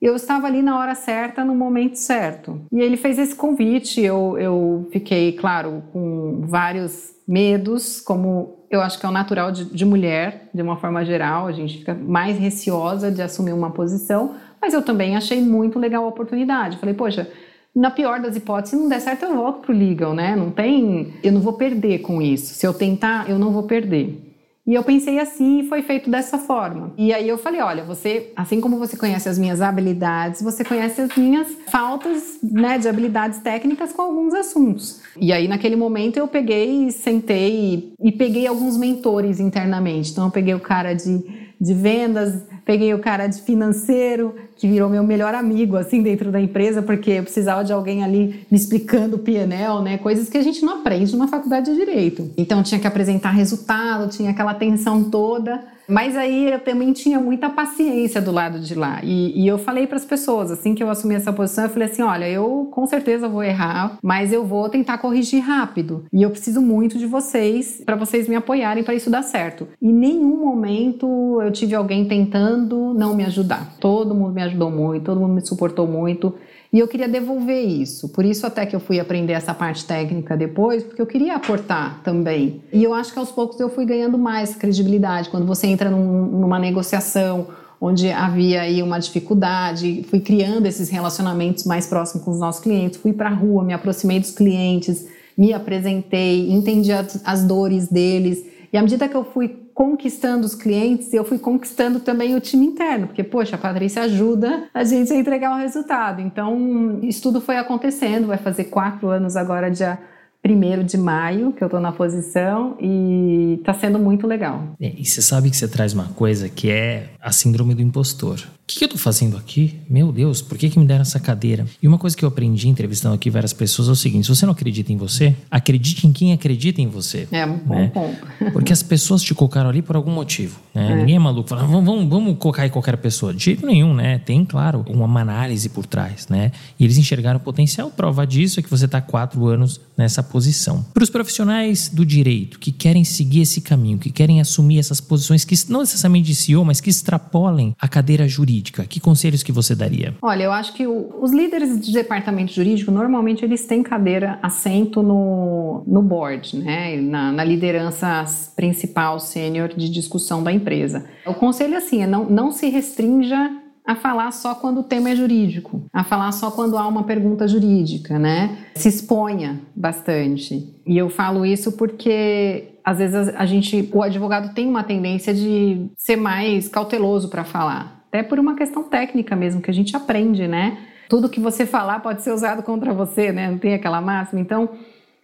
eu 0.06 0.16
estava 0.16 0.46
ali 0.46 0.62
na 0.62 0.78
hora 0.78 0.94
certa, 0.94 1.44
no 1.44 1.56
momento 1.56 1.96
certo. 1.96 2.62
E 2.72 2.80
ele 2.80 2.96
fez 2.96 3.18
esse 3.18 3.34
convite, 3.34 4.00
eu, 4.00 4.38
eu 4.38 4.88
fiquei, 4.92 5.32
claro, 5.32 5.82
com 5.92 6.44
vários 6.46 7.16
medos, 7.28 8.02
como 8.02 8.68
eu 8.70 8.82
acho 8.82 9.00
que 9.00 9.06
é 9.06 9.10
o 9.10 9.12
natural 9.12 9.52
de, 9.52 9.66
de, 9.66 9.84
mulher, 9.84 10.48
de 10.54 10.62
uma 10.62 10.78
forma 10.78 11.04
geral, 11.04 11.48
a 11.48 11.52
gente 11.52 11.80
fica 11.80 11.96
mais 11.96 12.38
receosa 12.38 13.12
de 13.12 13.20
assumir 13.20 13.52
uma 13.52 13.72
posição, 13.72 14.36
mas 14.62 14.76
eu 14.76 14.84
também 14.84 15.16
achei 15.16 15.42
muito 15.42 15.80
legal 15.80 16.06
a 16.06 16.08
oportunidade. 16.08 16.78
Falei, 16.78 16.94
poxa, 16.94 17.28
na 17.76 17.90
pior 17.90 18.20
das 18.20 18.36
hipóteses, 18.36 18.70
se 18.70 18.76
não 18.76 18.88
der 18.88 19.02
certo, 19.02 19.26
eu 19.26 19.36
volto 19.36 19.62
pro 19.62 19.74
legal, 19.74 20.14
né? 20.14 20.36
Não 20.36 20.52
tem, 20.52 21.16
eu 21.24 21.32
não 21.32 21.42
vou 21.42 21.54
perder 21.54 22.00
com 22.00 22.22
isso. 22.22 22.54
Se 22.54 22.68
eu 22.68 22.76
tentar, 22.76 23.28
eu 23.28 23.40
não 23.40 23.52
vou 23.52 23.64
perder. 23.64 24.35
E 24.68 24.74
eu 24.74 24.84
pensei 24.84 25.20
assim 25.20 25.60
e 25.60 25.68
foi 25.68 25.84
feito 25.84 26.10
dessa 26.10 26.40
forma. 26.40 26.92
E 26.98 27.14
aí 27.14 27.30
eu 27.30 27.38
falei, 27.38 27.62
olha, 27.62 27.84
você, 27.84 28.32
assim 28.36 28.60
como 28.60 28.80
você 28.80 28.98
conhece 28.98 29.30
as 29.30 29.38
minhas 29.38 29.62
habilidades, 29.62 30.42
você 30.42 30.64
conhece 30.64 31.02
as 31.02 31.16
minhas 31.16 31.48
faltas, 31.68 32.40
né, 32.42 32.80
de 32.80 32.88
habilidades 32.88 33.40
técnicas 33.40 33.94
com 33.94 34.02
alguns 34.02 34.34
assuntos. 34.34 35.02
E 35.18 35.32
aí 35.32 35.48
naquele 35.48 35.76
momento 35.76 36.18
eu 36.18 36.28
peguei, 36.28 36.90
sentei 36.90 37.94
e, 38.02 38.12
peguei 38.12 38.48
alguns 38.48 38.76
mentores 38.76 39.40
internamente. 39.40 40.12
Então 40.12 40.26
eu 40.26 40.32
peguei 40.32 40.56
o 40.56 40.60
cara 40.60 40.94
de, 40.94 41.24
de 41.62 41.74
vendas, 41.74 42.42
peguei 42.66 42.94
o 42.94 43.00
cara 43.00 43.28
de 43.28 43.42
financeiro, 43.42 44.36
que 44.56 44.68
virou 44.68 44.90
meu 44.90 45.04
melhor 45.04 45.36
amigo, 45.36 45.78
assim, 45.78 46.02
dentro 46.02 46.32
da 46.32 46.42
empresa, 46.42 46.82
porque 46.82 47.12
eu 47.12 47.24
precisava 47.24 47.64
de 47.64 47.72
alguém 47.72 48.04
ali 48.04 48.46
me 48.50 48.58
explicando 48.58 49.18
o 49.18 49.20
PNL, 49.20 49.84
né? 49.84 49.98
Coisas 49.98 50.30
que 50.30 50.38
a 50.38 50.42
gente 50.42 50.66
não 50.66 50.80
aprende 50.80 51.12
numa 51.14 51.28
faculdade 51.28 51.72
de 51.72 51.76
Direito. 51.76 52.32
Então 52.38 52.64
tinha 52.64 52.80
que 52.80 52.88
apresentar 52.88 53.32
resultado, 53.32 54.10
tinha 54.10 54.32
aquela 54.32 54.54
tensão 54.54 55.04
toda. 55.04 55.64
Mas 55.88 56.18
aí 56.18 56.52
eu 56.52 56.60
também 56.60 56.94
tinha 56.94 57.20
muita 57.20 57.50
paciência 57.50 58.20
do 58.20 58.32
lado 58.32 58.60
de 58.60 58.74
lá. 58.74 59.02
E, 59.04 59.44
e 59.44 59.48
eu 59.48 59.58
falei 59.58 59.86
para 59.86 59.98
as 59.98 60.06
pessoas, 60.06 60.50
assim 60.52 60.74
que 60.74 60.82
eu 60.82 60.90
assumi 60.90 61.14
essa 61.16 61.32
posição, 61.32 61.66
eu 61.66 61.70
falei 61.70 61.88
assim: 61.88 62.02
olha, 62.02 62.28
eu 62.28 62.68
com 62.72 62.88
certeza 62.88 63.28
vou 63.28 63.44
errar, 63.44 64.00
mas 64.02 64.34
eu 64.34 64.44
vou 64.44 64.68
tentar 64.68 64.98
corrigir 64.98 65.42
rápido. 65.42 66.06
E 66.12 66.24
eu 66.24 66.32
preciso 66.32 66.62
muito 66.62 66.98
de 66.98 67.06
vocês 67.06 67.84
para 67.86 67.96
vocês 67.96 68.28
me 68.28 68.36
apoiarem 68.36 68.84
para 68.84 68.96
isso 68.96 69.10
dar 69.10 69.22
certo. 69.22 69.68
E 69.82 69.92
nenhum 69.92 70.38
momento 70.38 71.40
eu 71.42 71.52
tive 71.52 71.76
alguém 71.76 72.06
tentando 72.08 72.55
não 72.58 73.16
me 73.16 73.24
ajudar. 73.26 73.76
Todo 73.80 74.14
mundo 74.14 74.34
me 74.34 74.42
ajudou 74.44 74.72
muito, 74.72 75.04
todo 75.04 75.20
mundo 75.20 75.34
me 75.34 75.46
suportou 75.46 75.88
muito. 75.88 76.34
E 76.72 76.80
eu 76.80 76.88
queria 76.88 77.08
devolver 77.08 77.64
isso. 77.64 78.10
Por 78.10 78.26
isso 78.26 78.46
até 78.46 78.66
que 78.66 78.76
eu 78.76 78.82
fui 78.82 79.00
aprender 79.00 79.34
essa 79.34 79.54
parte 79.54 79.86
técnica 79.86 80.36
depois, 80.36 80.84
porque 80.84 81.02
eu 81.02 81.06
queria 81.06 81.36
aportar 81.36 82.02
também. 82.04 82.62
E 82.74 82.84
eu 82.84 82.94
acho 82.94 83.14
que 83.14 83.20
aos 83.20 83.32
poucos 83.32 83.60
eu 83.60 83.70
fui 83.70 83.86
ganhando 83.86 84.18
mais 84.18 84.56
credibilidade. 84.56 85.30
Quando 85.30 85.46
você 85.46 85.68
entra 85.68 85.90
num, 85.90 86.26
numa 86.26 86.60
negociação 86.60 87.48
onde 87.80 88.12
havia 88.12 88.62
aí 88.62 88.82
uma 88.84 89.00
dificuldade, 89.00 90.06
fui 90.10 90.20
criando 90.20 90.66
esses 90.66 90.90
relacionamentos 90.90 91.64
mais 91.64 91.88
próximos 91.88 92.26
com 92.26 92.32
os 92.32 92.40
nossos 92.40 92.62
clientes, 92.62 93.00
fui 93.00 93.14
para 93.14 93.30
a 93.30 93.34
rua, 93.34 93.64
me 93.64 93.74
aproximei 93.74 94.20
dos 94.20 94.32
clientes, 94.32 95.08
me 95.38 95.54
apresentei, 95.54 96.52
entendi 96.52 96.92
as, 96.92 97.22
as 97.24 97.44
dores 97.44 97.88
deles. 97.88 98.46
E 98.74 98.78
à 98.78 98.82
medida 98.82 99.08
que 99.08 99.16
eu 99.16 99.24
fui 99.24 99.65
conquistando 99.76 100.46
os 100.46 100.56
clientes, 100.56 101.14
eu 101.14 101.26
fui 101.26 101.38
conquistando 101.38 102.00
também 102.00 102.34
o 102.34 102.40
time 102.40 102.66
interno, 102.66 103.08
porque, 103.08 103.24
poxa, 103.26 103.58
a 103.58 103.60
Patrícia 103.60 104.04
ajuda 104.04 104.70
a 104.74 104.86
gente 104.86 105.12
a 105.12 105.18
entregar 105.18 105.54
o 105.54 105.60
resultado. 105.60 106.22
Então, 106.22 107.02
isso 107.04 107.22
tudo 107.22 107.42
foi 107.42 107.58
acontecendo, 107.58 108.28
vai 108.28 108.38
fazer 108.38 108.64
quatro 108.66 109.10
anos 109.10 109.36
agora, 109.36 109.70
dia 109.70 110.00
1 110.46 110.86
de 110.86 110.98
maio, 110.98 111.52
que 111.52 111.62
eu 111.62 111.70
tô 111.70 111.80
na 111.82 111.92
posição, 111.92 112.78
e 112.80 113.60
tá 113.66 113.74
sendo 113.74 114.00
muito 114.00 114.26
legal. 114.26 114.64
É, 114.80 114.94
e 114.98 115.04
você 115.04 115.22
sabe 115.22 115.50
que 115.50 115.58
você 115.58 115.68
traz 115.68 115.94
uma 115.94 116.08
coisa 116.10 116.48
que 116.48 116.72
é 116.72 117.10
a 117.20 117.34
síndrome 117.34 117.76
do 117.76 117.82
impostor. 117.82 118.40
O 118.66 118.68
que, 118.68 118.80
que 118.80 118.86
eu 118.86 118.90
tô 118.90 118.98
fazendo 118.98 119.38
aqui? 119.38 119.80
Meu 119.88 120.12
Deus, 120.12 120.42
por 120.42 120.58
que, 120.58 120.72
que 120.72 120.80
me 120.80 120.88
deram 120.88 121.04
essa 121.04 121.20
cadeira? 121.20 121.68
E 121.80 121.88
uma 121.88 122.00
coisa 122.00 122.18
que 122.18 122.26
eu 122.26 122.30
aprendi 122.30 122.68
entrevistando 122.68 123.14
aqui 123.14 123.30
várias 123.30 123.54
pessoas 123.54 123.88
é 123.88 123.92
o 123.92 123.96
seguinte: 123.96 124.24
se 124.26 124.36
você 124.36 124.44
não 124.44 124.54
acredita 124.54 124.92
em 124.92 124.98
você, 124.98 125.36
acredite 125.52 126.08
em 126.08 126.12
quem 126.12 126.34
acredita 126.34 126.82
em 126.82 126.88
você. 126.88 127.28
É 127.32 127.46
um 127.46 127.60
bom 127.60 127.76
né? 127.76 127.92
ponto. 127.94 128.26
Porque 128.52 128.74
as 128.74 128.82
pessoas 128.82 129.22
te 129.22 129.36
colocaram 129.36 129.70
ali 129.70 129.84
por 129.84 129.96
algum 129.96 130.10
motivo. 130.10 130.60
Né? 130.74 130.94
É. 130.94 130.96
Ninguém 130.96 131.16
é 131.16 131.20
maluco. 131.20 131.48
Fala, 131.48 131.62
vamos, 131.62 131.86
vamos, 131.86 132.10
vamos 132.10 132.38
colocar 132.40 132.64
aí 132.64 132.72
qualquer 132.72 132.98
pessoa. 132.98 133.36
De 133.36 133.44
jeito 133.44 133.68
nenhum, 133.68 133.94
né? 133.94 134.18
Tem, 134.18 134.44
claro, 134.44 134.84
uma 134.90 135.22
análise 135.22 135.70
por 135.70 135.86
trás, 135.86 136.28
né? 136.28 136.52
E 136.80 136.84
eles 136.84 136.98
enxergaram 136.98 137.38
o 137.38 137.44
potencial. 137.44 137.92
Prova 137.92 138.26
disso 138.26 138.60
é 138.60 138.64
que 138.64 138.70
você 138.70 138.86
está 138.86 139.00
quatro 139.00 139.46
anos 139.46 139.80
nessa 139.96 140.24
posição. 140.24 140.84
Para 140.92 141.04
os 141.04 141.12
profissionais 141.12 141.88
do 141.88 142.04
direito 142.04 142.58
que 142.58 142.72
querem 142.72 143.04
seguir 143.04 143.42
esse 143.42 143.62
caminho, 143.62 144.00
que 144.00 144.10
querem 144.10 144.42
assumir 144.42 144.80
essas 144.80 145.00
posições 145.00 145.46
que 145.46 145.56
não 145.70 145.82
necessariamente 145.82 146.26
de 146.26 146.36
CEO, 146.36 146.66
mas 146.66 146.82
que 146.82 146.90
extrapolem 146.90 147.76
a 147.80 147.88
cadeira 147.88 148.28
jurídica 148.28 148.55
jurídica, 148.56 148.86
que 148.86 149.00
conselhos 149.00 149.44
que 149.44 149.52
você 149.52 149.76
daria? 149.76 150.14
Olha, 150.22 150.44
eu 150.44 150.52
acho 150.52 150.74
que 150.74 150.88
o, 150.88 151.14
os 151.22 151.32
líderes 151.32 151.80
de 151.80 151.92
departamento 151.92 152.54
jurídico, 152.54 152.92
normalmente 152.92 153.44
eles 153.44 153.66
têm 153.66 153.84
cadeira, 153.84 154.40
assento 154.42 155.02
no, 155.02 155.84
no 155.86 156.02
board, 156.02 156.58
né? 156.58 156.98
Na, 156.98 157.32
na 157.32 157.44
liderança 157.44 158.24
principal 158.56 159.20
sênior 159.20 159.70
de 159.70 159.90
discussão 159.90 160.44
da 160.44 160.52
empresa. 160.52 161.06
O 161.26 161.34
conselho, 161.34 161.78
assim, 161.78 162.02
é 162.04 162.08
não, 162.08 162.26
não 162.26 162.52
se 162.52 162.70
restrinja 162.70 163.52
a 163.86 163.96
falar 163.96 164.32
só 164.32 164.56
quando 164.56 164.80
o 164.80 164.84
tema 164.84 165.12
é 165.12 165.16
jurídico, 165.16 165.84
a 165.94 166.04
falar 166.04 166.32
só 166.32 166.50
quando 166.50 166.76
há 166.76 166.88
uma 166.88 167.04
pergunta 167.04 167.48
jurídica, 167.48 168.18
né? 168.18 168.58
Se 168.74 168.90
exponha 168.90 169.60
bastante. 169.76 170.74
E 170.88 170.98
eu 170.98 171.08
falo 171.08 171.46
isso 171.46 171.74
porque 171.74 172.70
às 172.84 172.98
vezes 172.98 173.30
a 173.36 173.46
gente, 173.46 173.90
o 173.94 174.02
advogado 174.02 174.54
tem 174.54 174.68
uma 174.68 174.84
tendência 174.84 175.34
de 175.34 175.88
ser 175.98 176.16
mais 176.16 176.68
cauteloso 176.68 177.30
para 177.30 177.44
falar 177.44 177.95
até 178.08 178.24
por 178.24 178.40
uma 178.40 178.56
questão 178.56 178.84
técnica 178.84 179.36
mesmo, 179.36 179.62
que 179.62 179.70
a 179.70 179.74
gente 179.74 179.96
aprende, 179.96 180.48
né? 180.48 180.78
Tudo 181.10 181.30
que 181.30 181.40
você 181.40 181.66
falar 181.66 182.00
pode 182.00 182.22
ser 182.22 182.32
usado 182.32 182.64
contra 182.64 182.94
você, 182.94 183.32
né? 183.32 183.50
Não 183.50 183.58
tem 183.58 183.74
aquela 183.74 184.02
máxima. 184.02 184.42
Então, 184.42 184.70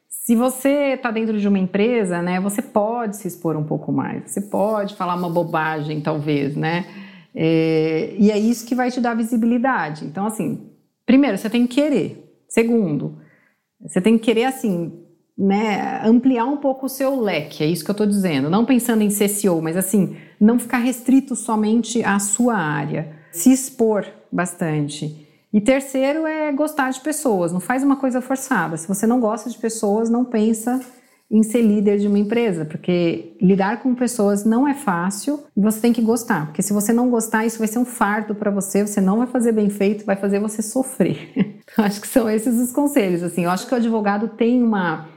se 0.08 0.36
você 0.36 0.94
está 0.94 1.10
dentro 1.10 1.40
de 1.40 1.48
uma 1.48 1.58
empresa, 1.58 2.22
né, 2.22 2.40
você 2.40 2.62
pode 2.62 3.18
se 3.18 3.28
expor 3.28 3.58
um 3.58 3.64
pouco 3.64 3.92
mais. 3.92 4.30
Você 4.30 4.42
pode 4.42 4.96
falar 4.96 5.16
uma 5.16 5.30
bobagem, 5.30 6.00
talvez, 6.00 6.56
né? 6.56 6.86
É, 7.34 8.14
e 8.18 8.30
é 8.30 8.38
isso 8.38 8.66
que 8.66 8.76
vai 8.76 8.92
te 8.92 9.02
dar 9.02 9.16
visibilidade. 9.16 10.06
Então, 10.06 10.26
assim, 10.26 10.70
primeiro, 11.06 11.38
você 11.38 11.50
tem 11.50 11.66
que 11.66 11.76
querer. 11.82 12.44
Segundo, 12.48 13.18
você 13.82 14.00
tem 14.00 14.18
que 14.18 14.26
querer, 14.26 14.46
assim, 14.46 15.02
né, 15.38 16.02
ampliar 16.06 16.46
um 16.46 16.58
pouco 16.58 16.86
o 16.86 16.90
seu 16.90 17.20
leque, 17.20 17.64
é 17.64 17.68
isso 17.68 17.84
que 17.84 17.92
eu 17.92 17.94
estou 17.94 18.08
dizendo. 18.08 18.50
Não 18.50 18.66
pensando 18.66 19.02
em 19.02 19.10
ser 19.10 19.28
CEO, 19.28 19.62
mas 19.62 19.76
assim, 19.78 20.16
não 20.40 20.60
ficar 20.60 20.78
restrito 20.78 21.36
somente 21.36 22.04
à 22.04 22.20
sua 22.20 22.56
área. 22.56 23.20
se 23.32 23.52
expor 23.52 24.06
bastante. 24.32 25.28
E 25.54 25.60
terceiro 25.60 26.26
é 26.26 26.52
gostar 26.52 26.92
de 26.92 27.00
pessoas, 27.00 27.52
não 27.52 27.60
faz 27.60 27.84
uma 27.84 27.96
coisa 27.96 28.22
forçada. 28.22 28.78
Se 28.78 28.88
você 28.88 29.08
não 29.08 29.20
gosta 29.20 29.50
de 29.50 29.58
pessoas, 29.58 30.10
não 30.10 30.24
pensa 30.24 30.82
em 31.30 31.44
ser 31.44 31.62
líder 31.62 31.98
de 31.98 32.08
uma 32.08 32.20
empresa, 32.20 32.66
porque 32.66 33.38
lidar 33.42 33.82
com 33.82 33.96
pessoas 33.96 34.44
não 34.44 34.68
é 34.68 34.74
fácil 34.74 35.40
e 35.56 35.62
você 35.62 35.80
tem 35.80 35.94
que 35.94 36.02
gostar, 36.02 36.48
porque 36.48 36.62
se 36.62 36.74
você 36.74 36.92
não 36.92 37.10
gostar, 37.10 37.46
isso 37.46 37.58
vai 37.58 37.70
ser 37.70 37.80
um 37.80 37.86
fardo 37.86 38.36
para 38.36 38.52
você, 38.52 38.86
você 38.86 39.00
não 39.00 39.20
vai 39.20 39.28
fazer 39.28 39.54
bem 39.54 39.70
feito, 39.70 40.06
vai 40.06 40.18
fazer 40.18 40.40
você 40.40 40.62
sofrer. 40.62 41.32
Então, 41.74 41.86
acho 41.86 42.02
que 42.02 42.08
são 42.08 42.30
esses 42.30 42.60
os 42.60 42.74
conselhos. 42.74 43.24
Assim, 43.24 43.46
eu 43.46 43.50
acho 43.50 43.66
que 43.66 43.74
o 43.74 43.78
advogado 43.78 44.28
tem 44.28 44.62
uma 44.62 45.08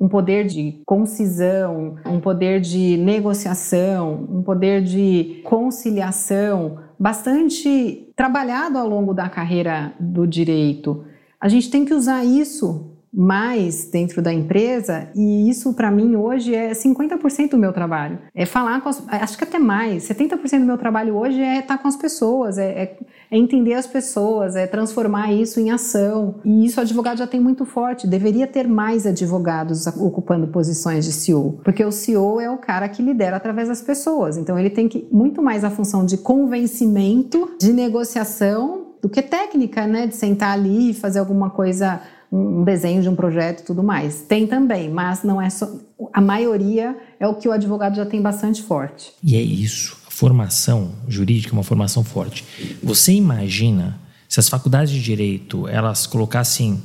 um 0.00 0.08
poder 0.08 0.46
de 0.46 0.80
concisão, 0.86 1.96
um 2.06 2.20
poder 2.20 2.60
de 2.60 2.96
negociação, 2.96 4.26
um 4.30 4.42
poder 4.42 4.82
de 4.82 5.40
conciliação 5.44 6.78
bastante 6.98 8.12
trabalhado 8.16 8.78
ao 8.78 8.88
longo 8.88 9.14
da 9.14 9.28
carreira 9.28 9.92
do 9.98 10.26
direito. 10.26 11.04
A 11.40 11.48
gente 11.48 11.70
tem 11.70 11.84
que 11.84 11.94
usar 11.94 12.24
isso 12.24 12.98
mais 13.12 13.90
dentro 13.90 14.20
da 14.20 14.32
empresa 14.32 15.10
e 15.14 15.48
isso 15.48 15.72
para 15.72 15.90
mim 15.90 16.14
hoje 16.14 16.54
é 16.54 16.72
50% 16.72 17.50
do 17.50 17.58
meu 17.58 17.72
trabalho. 17.72 18.18
É 18.34 18.44
falar 18.44 18.80
com 18.80 18.88
as, 18.88 19.02
acho 19.08 19.38
que 19.38 19.44
até 19.44 19.58
mais, 19.58 20.08
70% 20.08 20.60
do 20.60 20.66
meu 20.66 20.76
trabalho 20.78 21.16
hoje 21.16 21.40
é 21.40 21.60
estar 21.60 21.78
com 21.78 21.88
as 21.88 21.96
pessoas, 21.96 22.58
é, 22.58 22.82
é, 22.82 22.96
é, 23.30 23.36
entender 23.36 23.74
as 23.74 23.86
pessoas, 23.86 24.56
é 24.56 24.66
transformar 24.66 25.32
isso 25.32 25.60
em 25.60 25.70
ação. 25.70 26.36
E 26.44 26.64
isso 26.64 26.78
o 26.78 26.82
advogado 26.82 27.18
já 27.18 27.26
tem 27.26 27.40
muito 27.40 27.64
forte, 27.64 28.06
deveria 28.06 28.46
ter 28.46 28.66
mais 28.66 29.06
advogados 29.06 29.86
ocupando 29.86 30.46
posições 30.48 31.04
de 31.04 31.12
CEO, 31.12 31.60
porque 31.64 31.84
o 31.84 31.92
CEO 31.92 32.40
é 32.40 32.50
o 32.50 32.58
cara 32.58 32.88
que 32.88 33.02
lidera 33.02 33.36
através 33.36 33.68
das 33.68 33.82
pessoas. 33.82 34.36
Então 34.36 34.58
ele 34.58 34.70
tem 34.70 34.88
que 34.88 35.06
muito 35.10 35.42
mais 35.42 35.64
a 35.64 35.70
função 35.70 36.04
de 36.04 36.18
convencimento, 36.18 37.56
de 37.60 37.72
negociação 37.72 38.86
do 39.00 39.08
que 39.08 39.22
técnica, 39.22 39.86
né, 39.86 40.06
de 40.06 40.16
sentar 40.16 40.52
ali 40.52 40.90
e 40.90 40.94
fazer 40.94 41.20
alguma 41.20 41.50
coisa 41.50 42.00
um 42.30 42.62
desenho 42.62 43.00
de 43.00 43.08
um 43.08 43.16
projeto 43.16 43.60
e 43.60 43.64
tudo 43.64 43.82
mais. 43.82 44.22
Tem 44.22 44.46
também, 44.46 44.90
mas 44.90 45.22
não 45.22 45.40
é 45.40 45.48
só. 45.48 45.70
A 46.12 46.20
maioria 46.20 46.96
é 47.18 47.26
o 47.26 47.34
que 47.34 47.48
o 47.48 47.52
advogado 47.52 47.96
já 47.96 48.04
tem 48.04 48.20
bastante 48.20 48.62
forte. 48.62 49.12
E 49.22 49.34
é 49.34 49.40
isso. 49.40 49.96
Formação 50.18 50.90
jurídica 51.06 51.52
uma 51.52 51.62
formação 51.62 52.02
forte. 52.02 52.44
Você 52.82 53.12
imagina 53.12 54.00
se 54.28 54.40
as 54.40 54.48
faculdades 54.48 54.92
de 54.92 55.00
direito 55.00 55.68
elas 55.68 56.08
colocassem 56.08 56.82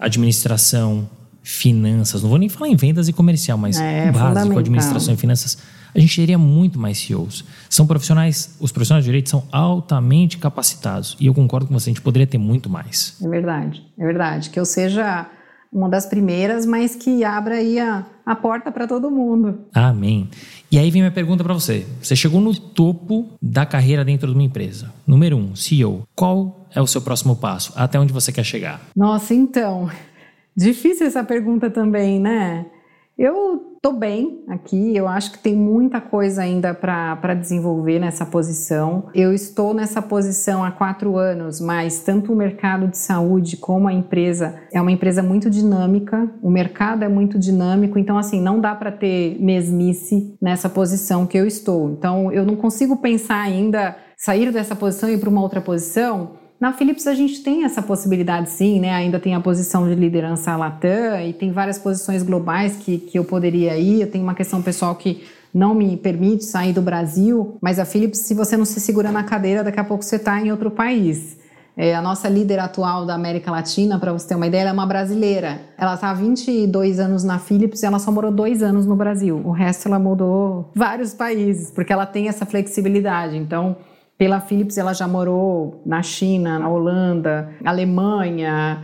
administração, 0.00 1.08
finanças, 1.44 2.22
não 2.22 2.28
vou 2.28 2.38
nem 2.38 2.48
falar 2.48 2.70
em 2.70 2.74
vendas 2.74 3.06
e 3.06 3.12
comercial, 3.12 3.56
mas 3.56 3.80
é, 3.80 4.10
básico, 4.10 4.58
administração 4.58 5.14
e 5.14 5.16
finanças 5.16 5.58
a 5.94 5.98
gente 6.00 6.16
teria 6.16 6.38
muito 6.38 6.76
mais 6.76 6.98
CEOs. 6.98 7.44
São 7.70 7.86
profissionais, 7.86 8.56
os 8.58 8.72
profissionais 8.72 9.04
de 9.04 9.08
direito 9.08 9.28
são 9.30 9.46
altamente 9.52 10.38
capacitados. 10.38 11.16
E 11.20 11.26
eu 11.26 11.34
concordo 11.34 11.66
com 11.68 11.78
você, 11.78 11.90
a 11.90 11.92
gente 11.92 12.02
poderia 12.02 12.26
ter 12.26 12.38
muito 12.38 12.68
mais. 12.68 13.16
É 13.22 13.28
verdade, 13.28 13.86
é 13.96 14.04
verdade. 14.04 14.50
Que 14.50 14.58
eu 14.58 14.64
seja 14.64 15.30
uma 15.72 15.88
das 15.88 16.06
primeiras, 16.06 16.66
mas 16.66 16.96
que 16.96 17.22
abra 17.22 17.56
aí 17.56 17.78
a, 17.78 18.06
a 18.24 18.34
porta 18.34 18.70
para 18.70 18.86
todo 18.86 19.10
mundo. 19.10 19.60
Amém. 19.74 20.28
E 20.70 20.78
aí 20.78 20.90
vem 20.90 21.02
minha 21.02 21.12
pergunta 21.12 21.42
para 21.42 21.54
você. 21.54 21.86
Você 22.00 22.16
chegou 22.16 22.40
no 22.40 22.54
topo 22.54 23.28
da 23.40 23.66
carreira 23.66 24.04
dentro 24.04 24.28
de 24.28 24.34
uma 24.34 24.42
empresa. 24.42 24.92
Número 25.06 25.36
um, 25.36 25.54
CEO. 25.54 26.06
Qual 26.14 26.66
é 26.74 26.80
o 26.80 26.86
seu 26.86 27.02
próximo 27.02 27.36
passo? 27.36 27.72
Até 27.76 27.98
onde 27.98 28.12
você 28.12 28.32
quer 28.32 28.44
chegar? 28.44 28.80
Nossa, 28.96 29.34
então. 29.34 29.90
Difícil 30.56 31.06
essa 31.06 31.24
pergunta 31.24 31.70
também, 31.70 32.20
né? 32.20 32.66
Eu 33.18 33.74
estou 33.76 33.92
bem 33.92 34.42
aqui, 34.48 34.96
eu 34.96 35.06
acho 35.06 35.32
que 35.32 35.38
tem 35.38 35.54
muita 35.54 36.00
coisa 36.00 36.42
ainda 36.42 36.72
para 36.72 37.34
desenvolver 37.34 37.98
nessa 37.98 38.24
posição. 38.24 39.08
Eu 39.14 39.32
estou 39.34 39.74
nessa 39.74 40.00
posição 40.00 40.64
há 40.64 40.70
quatro 40.70 41.16
anos, 41.16 41.60
mas 41.60 42.00
tanto 42.00 42.32
o 42.32 42.36
mercado 42.36 42.88
de 42.88 42.96
saúde 42.96 43.56
como 43.56 43.86
a 43.86 43.92
empresa 43.92 44.54
é 44.72 44.80
uma 44.80 44.90
empresa 44.90 45.22
muito 45.22 45.50
dinâmica, 45.50 46.30
o 46.42 46.50
mercado 46.50 47.04
é 47.04 47.08
muito 47.08 47.38
dinâmico, 47.38 47.98
então, 47.98 48.16
assim, 48.16 48.40
não 48.40 48.60
dá 48.60 48.74
para 48.74 48.90
ter 48.90 49.36
mesmice 49.40 50.36
nessa 50.40 50.68
posição 50.68 51.26
que 51.26 51.36
eu 51.36 51.46
estou. 51.46 51.90
Então, 51.90 52.32
eu 52.32 52.46
não 52.46 52.56
consigo 52.56 52.96
pensar 52.96 53.40
ainda 53.40 53.96
sair 54.16 54.50
dessa 54.52 54.74
posição 54.74 55.08
e 55.08 55.14
ir 55.14 55.18
para 55.18 55.28
uma 55.28 55.42
outra 55.42 55.60
posição 55.60 56.41
na 56.62 56.72
Philips 56.72 57.08
a 57.08 57.14
gente 57.14 57.42
tem 57.42 57.64
essa 57.64 57.82
possibilidade 57.82 58.48
sim, 58.48 58.78
né? 58.78 58.94
Ainda 58.94 59.18
tem 59.18 59.34
a 59.34 59.40
posição 59.40 59.88
de 59.88 59.96
liderança 59.96 60.54
Latam 60.56 61.20
e 61.20 61.32
tem 61.32 61.50
várias 61.50 61.76
posições 61.76 62.22
globais 62.22 62.76
que, 62.76 62.98
que 62.98 63.18
eu 63.18 63.24
poderia 63.24 63.76
ir. 63.76 64.02
Eu 64.02 64.08
tenho 64.08 64.22
uma 64.22 64.32
questão 64.32 64.62
pessoal 64.62 64.94
que 64.94 65.24
não 65.52 65.74
me 65.74 65.96
permite 65.96 66.44
sair 66.44 66.72
do 66.72 66.80
Brasil, 66.80 67.56
mas 67.60 67.80
a 67.80 67.84
Philips, 67.84 68.20
se 68.20 68.32
você 68.32 68.56
não 68.56 68.64
se 68.64 68.78
segura 68.78 69.10
na 69.10 69.24
cadeira, 69.24 69.64
daqui 69.64 69.80
a 69.80 69.82
pouco 69.82 70.04
você 70.04 70.14
está 70.14 70.40
em 70.40 70.52
outro 70.52 70.70
país. 70.70 71.36
É, 71.76 71.96
a 71.96 72.00
nossa 72.00 72.28
líder 72.28 72.60
atual 72.60 73.04
da 73.04 73.14
América 73.14 73.50
Latina, 73.50 73.98
para 73.98 74.12
você 74.12 74.28
ter 74.28 74.36
uma 74.36 74.46
ideia, 74.46 74.60
ela 74.60 74.70
é 74.70 74.72
uma 74.72 74.86
brasileira. 74.86 75.62
Ela 75.76 75.94
está 75.94 76.10
há 76.10 76.14
22 76.14 77.00
anos 77.00 77.24
na 77.24 77.40
Philips 77.40 77.82
e 77.82 77.86
ela 77.86 77.98
só 77.98 78.12
morou 78.12 78.30
dois 78.30 78.62
anos 78.62 78.86
no 78.86 78.94
Brasil. 78.94 79.42
O 79.44 79.50
resto 79.50 79.88
ela 79.88 79.98
mudou 79.98 80.70
vários 80.76 81.12
países, 81.12 81.72
porque 81.72 81.92
ela 81.92 82.06
tem 82.06 82.28
essa 82.28 82.46
flexibilidade. 82.46 83.36
Então, 83.36 83.74
pela 84.22 84.38
Philips, 84.38 84.78
ela 84.78 84.94
já 84.94 85.08
morou 85.08 85.82
na 85.84 86.00
China, 86.00 86.56
na 86.56 86.68
Holanda, 86.68 87.54
Alemanha, 87.64 88.80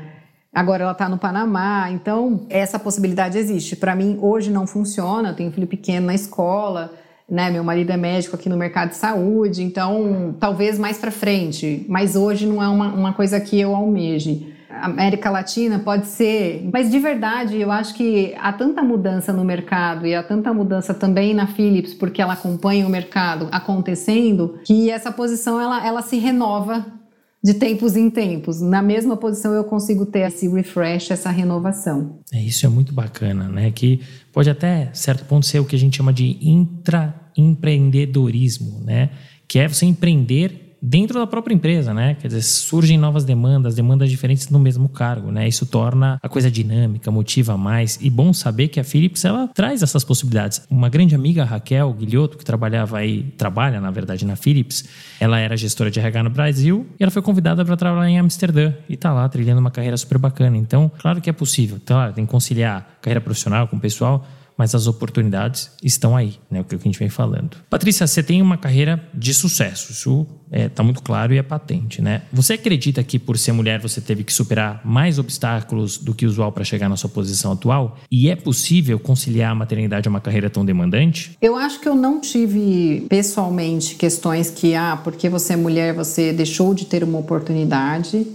agora 0.53 0.83
ela 0.83 0.91
está 0.91 1.09
no 1.09 1.17
Panamá. 1.17 1.89
Então, 1.93 2.45
essa 2.51 2.77
possibilidade 2.77 3.39
existe. 3.39 3.77
Para 3.77 3.95
mim, 3.95 4.19
hoje 4.21 4.51
não 4.51 4.67
funciona. 4.67 5.29
Eu 5.29 5.37
tenho 5.37 5.51
um 5.51 5.53
filho 5.53 5.69
pequeno 5.69 6.09
na 6.09 6.15
escola, 6.17 6.93
né? 7.31 7.51
Meu 7.51 7.63
marido 7.63 7.93
é 7.93 7.97
médico 7.97 8.35
aqui 8.35 8.49
no 8.49 8.57
mercado 8.57 8.89
de 8.89 8.97
saúde, 8.97 9.63
então 9.63 10.35
talvez 10.41 10.77
mais 10.77 10.99
para 10.99 11.13
frente. 11.13 11.87
Mas 11.89 12.17
hoje 12.17 12.45
não 12.45 12.61
é 12.61 12.67
uma, 12.67 12.93
uma 12.93 13.13
coisa 13.13 13.39
que 13.39 13.61
eu 13.61 13.77
almeje. 13.77 14.53
América 14.83 15.31
Latina 15.31 15.79
pode 15.79 16.07
ser, 16.07 16.69
mas 16.73 16.91
de 16.91 16.99
verdade 16.99 17.61
eu 17.61 17.71
acho 17.71 17.95
que 17.95 18.35
há 18.39 18.53
tanta 18.53 18.83
mudança 18.83 19.33
no 19.33 19.45
mercado 19.45 20.07
e 20.07 20.15
há 20.15 20.23
tanta 20.23 20.53
mudança 20.53 20.95
também 20.95 21.35
na 21.35 21.47
Philips 21.47 21.95
porque 21.95 22.23
ela 22.23 22.35
acompanha 22.35 22.87
o 22.87 22.91
mercado 22.91 23.49
acontecendo 23.51 24.59
que 24.65 24.91
essa 24.91 25.13
posição 25.13 25.61
ela, 25.61 25.87
ela 25.87 26.03
se 26.03 26.19
renova 26.19 26.99
de 27.43 27.55
tempos 27.55 27.97
em 27.97 28.11
tempos. 28.11 28.61
Na 28.61 28.83
mesma 28.83 29.17
posição 29.17 29.53
eu 29.53 29.65
consigo 29.65 30.05
ter 30.05 30.21
esse 30.21 30.47
refresh, 30.49 31.11
essa 31.11 31.31
renovação. 31.31 32.19
É, 32.33 32.43
isso 32.43 32.67
é 32.67 32.69
muito 32.69 32.93
bacana, 32.93 33.49
né? 33.49 33.71
Que 33.71 34.03
pode 34.33 34.51
até 34.51 34.91
certo 34.93 35.25
ponto 35.25 35.47
ser 35.47 35.61
o 35.61 35.65
que 35.65 35.77
a 35.77 35.79
gente 35.79 35.97
chama 35.97 36.13
de 36.13 36.37
intraempreendedorismo, 36.43 38.83
né? 38.85 39.11
Que 39.47 39.61
é 39.61 39.69
você 39.69 39.87
empreender 39.87 40.68
dentro 40.81 41.19
da 41.19 41.27
própria 41.27 41.55
empresa, 41.55 41.93
né? 41.93 42.17
Quer 42.21 42.29
dizer, 42.29 42.43
surgem 42.43 42.97
novas 42.97 43.25
demandas, 43.25 43.75
demandas 43.75 44.11
diferentes 44.11 44.49
no 44.49 44.59
mesmo 44.59 44.89
cargo, 44.89 45.31
né? 45.31 45.47
Isso 45.47 45.67
torna 45.67 46.19
a 46.23 46.29
coisa 46.29 46.51
dinâmica, 46.51 47.11
motiva 47.11 47.57
mais. 47.57 47.99
E 48.01 48.09
bom 48.09 48.33
saber 48.33 48.69
que 48.69 48.81
a 48.81 48.85
Philips 48.85 49.25
ela 49.25 49.49
traz 49.49 49.83
essas 49.83 50.05
possibilidades. 50.05 50.63
Uma 50.71 50.89
grande 50.89 51.15
amiga, 51.15 51.45
Raquel 51.45 51.93
Guilhoto, 51.93 52.39
que 52.39 52.45
trabalhava 52.45 52.99
aí, 52.99 53.23
trabalha 53.37 53.81
na 53.81 53.91
verdade 53.91 54.25
na 54.25 54.37
Philips, 54.37 54.85
ela 55.21 55.39
era 55.39 55.57
gestora 55.57 55.91
de 55.91 55.99
RH 55.99 56.23
no 56.23 56.31
Brasil 56.31 56.87
e 56.99 57.03
ela 57.03 57.11
foi 57.11 57.23
convidada 57.23 57.65
para 57.65 57.77
trabalhar 57.77 58.09
em 58.09 58.19
Amsterdã 58.19 58.73
e 58.89 58.95
está 58.95 59.13
lá 59.13 59.29
trilhando 59.29 59.61
uma 59.61 59.71
carreira 59.71 59.97
super 59.97 60.19
bacana. 60.19 60.57
Então, 60.57 60.91
claro 60.99 61.21
que 61.21 61.29
é 61.29 61.33
possível. 61.33 61.81
Claro, 61.85 62.13
tem 62.13 62.25
que 62.25 62.31
conciliar 62.31 62.99
carreira 63.01 63.21
profissional 63.21 63.69
com 63.69 63.79
pessoal, 63.79 64.27
mas 64.59 64.75
as 64.75 64.89
oportunidades 64.89 65.71
estão 65.83 66.17
aí, 66.17 66.35
né? 66.51 66.61
O 66.61 66.65
que 66.65 66.75
a 66.75 66.79
gente 66.79 66.99
vem 66.99 67.09
falando. 67.09 67.57
Patrícia, 67.71 68.07
você 68.07 68.23
tem 68.23 68.43
uma 68.43 68.57
carreira 68.57 69.01
de 69.15 69.33
sucesso, 69.33 69.93
isso 69.93 70.27
está 70.47 70.59
é, 70.59 70.69
tá 70.69 70.83
muito 70.83 71.03
claro 71.03 71.33
e 71.33 71.39
é 71.39 71.43
patente, 71.43 72.03
né? 72.03 72.23
Você 72.33 72.55
acredita 72.55 73.03
que 73.05 73.19
por 73.19 73.39
ser 73.39 73.53
mulher 73.53 73.81
você 73.81 74.01
teve 74.01 74.25
que 74.25 74.33
superar 74.33 74.81
mais 74.85 75.19
obstáculos 75.19 75.97
do 75.99 76.13
que 76.13 76.27
usual 76.27 76.51
para 76.51 76.65
chegar 76.65 76.89
na 76.89 76.97
sua 76.97 77.09
posição 77.09 77.53
atual? 77.53 77.99
E 78.11 78.29
é 78.29 78.35
possível 78.35 78.99
conciliar 78.99 79.53
a 79.53 79.55
maternidade 79.55 80.09
a 80.09 80.11
uma 80.11 80.21
carreira 80.21 80.51
tão 80.51 80.65
demandante? 80.65 81.37
Eu 81.41 81.57
acho 81.57 81.81
que 81.81 81.89
eu 81.89 81.95
não 81.95 82.21
tive 82.21 83.07
pessoalmente 83.09 83.95
questões 83.95 84.51
que, 84.51 84.75
ah, 84.75 84.99
porque 85.03 85.29
você 85.29 85.53
é 85.53 85.57
mulher 85.57 85.95
você 85.95 86.33
deixou 86.33 86.75
de 86.75 86.87
ter 86.87 87.05
uma 87.05 87.19
oportunidade. 87.19 88.27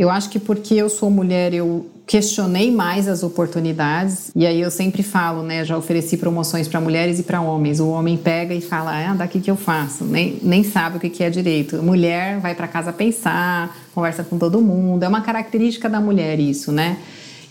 Eu 0.00 0.08
acho 0.08 0.30
que 0.30 0.38
porque 0.38 0.72
eu 0.72 0.88
sou 0.88 1.10
mulher 1.10 1.52
eu 1.52 1.84
questionei 2.06 2.70
mais 2.70 3.06
as 3.06 3.22
oportunidades 3.22 4.30
e 4.34 4.46
aí 4.46 4.58
eu 4.58 4.70
sempre 4.70 5.02
falo, 5.02 5.42
né, 5.42 5.62
já 5.62 5.76
ofereci 5.76 6.16
promoções 6.16 6.66
para 6.66 6.80
mulheres 6.80 7.18
e 7.18 7.22
para 7.22 7.42
homens. 7.42 7.80
O 7.80 7.88
homem 7.90 8.16
pega 8.16 8.54
e 8.54 8.62
fala, 8.62 8.92
ah, 8.92 9.12
daqui 9.12 9.40
que 9.40 9.50
eu 9.50 9.56
faço, 9.56 10.04
nem, 10.04 10.38
nem 10.42 10.64
sabe 10.64 10.96
o 10.96 11.00
que, 11.00 11.10
que 11.10 11.22
é 11.22 11.28
direito. 11.28 11.82
Mulher 11.82 12.40
vai 12.40 12.54
para 12.54 12.66
casa 12.66 12.94
pensar, 12.94 13.76
conversa 13.94 14.24
com 14.24 14.38
todo 14.38 14.58
mundo. 14.62 15.02
É 15.02 15.08
uma 15.08 15.20
característica 15.20 15.86
da 15.86 16.00
mulher 16.00 16.40
isso, 16.40 16.72
né? 16.72 16.96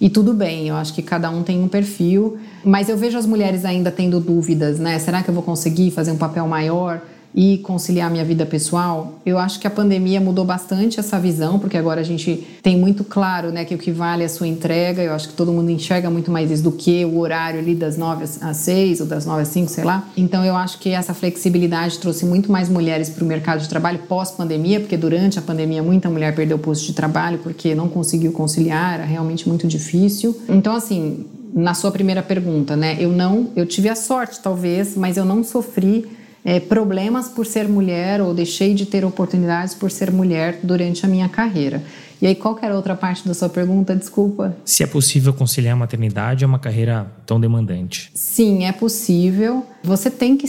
E 0.02 0.10
tudo 0.10 0.34
bem, 0.34 0.70
eu 0.70 0.76
acho 0.76 0.92
que 0.96 1.04
cada 1.04 1.30
um 1.30 1.44
tem 1.44 1.62
um 1.62 1.68
perfil, 1.68 2.40
mas 2.66 2.90
eu 2.90 2.98
vejo 2.98 3.16
as 3.16 3.28
mulheres 3.28 3.64
ainda 3.64 3.92
tendo 3.92 4.20
dúvidas, 4.20 4.80
né? 4.80 4.98
Será 4.98 5.22
que 5.22 5.30
eu 5.30 5.36
vou 5.36 5.44
conseguir 5.44 5.92
fazer 5.92 6.10
um 6.10 6.18
papel 6.18 6.48
maior? 6.48 7.00
E 7.34 7.60
conciliar 7.60 8.10
minha 8.10 8.26
vida 8.26 8.46
pessoal, 8.46 9.20
eu 9.26 9.38
acho 9.38 9.60
que 9.60 9.68
a 9.68 9.70
pandemia 9.70 10.20
mudou 10.20 10.44
bastante 10.44 11.00
essa 11.00 11.20
visão, 11.20 11.60
porque 11.60 11.78
agora 11.78 12.02
a 12.02 12.04
gente 12.04 12.48
tem 12.62 12.78
muito 12.78 13.04
claro 13.04 13.52
né, 13.52 13.66
que 13.66 13.76
o 13.76 13.78
que 13.78 13.92
vale 13.92 14.24
é 14.24 14.26
a 14.26 14.30
sua 14.30 14.48
entrega. 14.48 15.02
Eu 15.02 15.14
acho 15.14 15.30
que 15.30 15.34
todo 15.36 15.52
mundo 15.52 15.70
enxerga 15.70 16.10
muito 16.10 16.32
mais 16.32 16.50
isso 16.50 16.64
do 16.64 16.72
que 16.72 17.06
o 17.06 17.20
horário 17.20 17.60
ali 17.60 17.76
das 17.76 17.98
9 17.98 18.26
às 18.42 18.58
6 18.58 19.02
ou 19.02 19.08
das 19.08 19.26
9 19.26 19.42
às 19.42 19.48
5, 19.50 19.70
sei 19.70 19.84
lá. 19.84 20.08
Então 20.18 20.44
eu 20.44 20.56
acho 20.56 20.80
que 20.80 20.90
essa 20.90 21.14
flexibilidade 21.14 22.00
trouxe 22.00 22.26
muito 22.26 22.52
mais 22.52 22.68
mulheres 22.68 23.10
para 23.10 23.24
o 23.24 23.28
mercado 23.28 23.62
de 23.62 23.70
trabalho 23.70 24.00
pós-pandemia, 24.00 24.80
porque 24.80 24.98
durante 24.98 25.38
a 25.38 25.42
pandemia 25.42 25.84
muita 25.84 26.10
mulher 26.10 26.34
perdeu 26.36 26.58
o 26.58 26.60
posto 26.60 26.86
de 26.86 26.94
trabalho 26.94 27.40
porque 27.40 27.76
não 27.76 27.88
conseguiu 27.88 28.32
conciliar, 28.32 28.96
era 28.96 29.06
realmente 29.06 29.48
muito 29.48 29.68
difícil. 29.68 30.36
Então, 30.50 30.76
assim, 30.76 31.26
na 31.54 31.74
sua 31.74 31.92
primeira 31.92 32.22
pergunta, 32.22 32.76
né? 32.76 32.98
Eu 33.00 33.12
não, 33.12 33.50
eu 33.56 33.66
tive 33.66 33.90
a 33.90 33.96
sorte, 33.96 34.40
talvez, 34.40 34.96
mas 34.96 35.18
eu 35.18 35.26
não 35.26 35.44
sofri 35.44 36.06
é, 36.44 36.60
problemas 36.60 37.28
por 37.28 37.46
ser 37.46 37.68
mulher 37.68 38.22
ou 38.22 38.34
deixei 38.34 38.74
de 38.74 38.86
ter 38.86 39.04
oportunidades 39.04 39.74
por 39.74 39.92
ser 39.92 40.12
mulher 40.12 40.60
durante 40.64 41.06
a 41.06 41.10
minha 41.10 41.30
carreira. 41.30 41.84
E 42.22 42.28
aí, 42.28 42.36
qual 42.36 42.58
era 42.62 42.74
a 42.74 42.78
outra 42.78 42.96
parte 42.96 43.26
da 43.26 43.34
sua 43.34 43.48
pergunta? 43.48 43.96
Desculpa. 43.96 44.56
Se 44.66 44.84
é 44.84 44.88
possível 44.88 45.34
conciliar 45.34 45.74
a 45.74 45.78
maternidade 45.78 46.44
a 46.44 46.48
uma 46.48 46.60
carreira 46.60 47.10
tão 47.26 47.40
demandante? 47.40 48.12
Sim, 48.14 48.66
é 48.66 48.74
possível. 48.74 49.66
Você 49.84 50.12
tem 50.12 50.36
que 50.36 50.46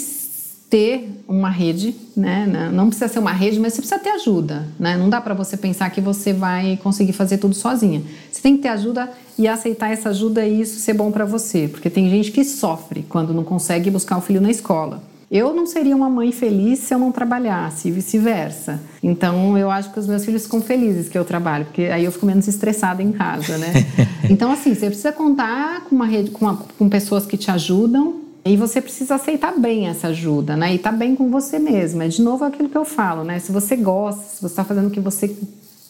ter 0.68 1.22
uma 1.28 1.50
rede, 1.50 1.94
né? 2.16 2.70
Não 2.72 2.86
precisa 2.86 3.08
ser 3.08 3.18
uma 3.18 3.32
rede, 3.32 3.58
mas 3.58 3.74
você 3.74 3.82
precisa 3.82 4.00
ter 4.00 4.10
ajuda, 4.10 4.68
né? 4.78 4.96
Não 4.96 5.10
dá 5.10 5.20
para 5.20 5.34
você 5.34 5.56
pensar 5.56 5.90
que 5.90 6.00
você 6.00 6.32
vai 6.32 6.78
conseguir 6.82 7.12
fazer 7.12 7.38
tudo 7.38 7.54
sozinha. 7.54 8.02
Você 8.30 8.40
tem 8.40 8.56
que 8.56 8.62
ter 8.62 8.68
ajuda 8.68 9.10
e 9.36 9.48
aceitar 9.48 9.92
essa 9.92 10.10
ajuda 10.10 10.46
e 10.46 10.60
isso 10.60 10.78
ser 10.78 10.94
bom 10.94 11.10
para 11.10 11.24
você, 11.24 11.66
porque 11.66 11.90
tem 11.90 12.08
gente 12.08 12.30
que 12.30 12.44
sofre 12.44 13.04
quando 13.08 13.34
não 13.34 13.42
consegue 13.42 13.90
buscar 13.90 14.18
o 14.18 14.20
filho 14.20 14.40
na 14.40 14.50
escola. 14.50 15.02
Eu 15.30 15.54
não 15.54 15.64
seria 15.64 15.94
uma 15.94 16.10
mãe 16.10 16.32
feliz 16.32 16.80
se 16.80 16.92
eu 16.92 16.98
não 16.98 17.12
trabalhasse 17.12 17.86
e 17.86 17.90
vice-versa. 17.92 18.80
Então, 19.00 19.56
eu 19.56 19.70
acho 19.70 19.92
que 19.92 20.00
os 20.00 20.08
meus 20.08 20.24
filhos 20.24 20.42
ficam 20.42 20.60
felizes 20.60 21.08
que 21.08 21.16
eu 21.16 21.24
trabalho, 21.24 21.66
porque 21.66 21.82
aí 21.82 22.04
eu 22.04 22.10
fico 22.10 22.26
menos 22.26 22.48
estressada 22.48 23.00
em 23.00 23.12
casa, 23.12 23.56
né? 23.56 23.72
Então, 24.28 24.52
assim, 24.52 24.74
você 24.74 24.86
precisa 24.86 25.10
contar 25.10 25.84
com 25.84 25.96
uma 25.96 26.06
rede, 26.06 26.30
com, 26.30 26.44
uma, 26.44 26.56
com 26.56 26.88
pessoas 26.88 27.26
que 27.26 27.36
te 27.36 27.50
ajudam 27.50 28.20
e 28.44 28.56
você 28.56 28.80
precisa 28.80 29.16
aceitar 29.16 29.58
bem 29.58 29.88
essa 29.88 30.08
ajuda, 30.08 30.56
né? 30.56 30.72
E 30.72 30.76
estar 30.76 30.92
tá 30.92 30.96
bem 30.96 31.16
com 31.16 31.30
você 31.30 31.58
mesma. 31.58 32.04
É 32.04 32.08
de 32.08 32.22
novo 32.22 32.44
aquilo 32.44 32.68
que 32.68 32.78
eu 32.78 32.84
falo, 32.84 33.24
né? 33.24 33.40
Se 33.40 33.50
você 33.50 33.74
gosta, 33.74 34.22
se 34.22 34.40
você 34.40 34.46
está 34.46 34.64
fazendo 34.64 34.86
o 34.86 34.90
que 34.90 35.00
você 35.00 35.36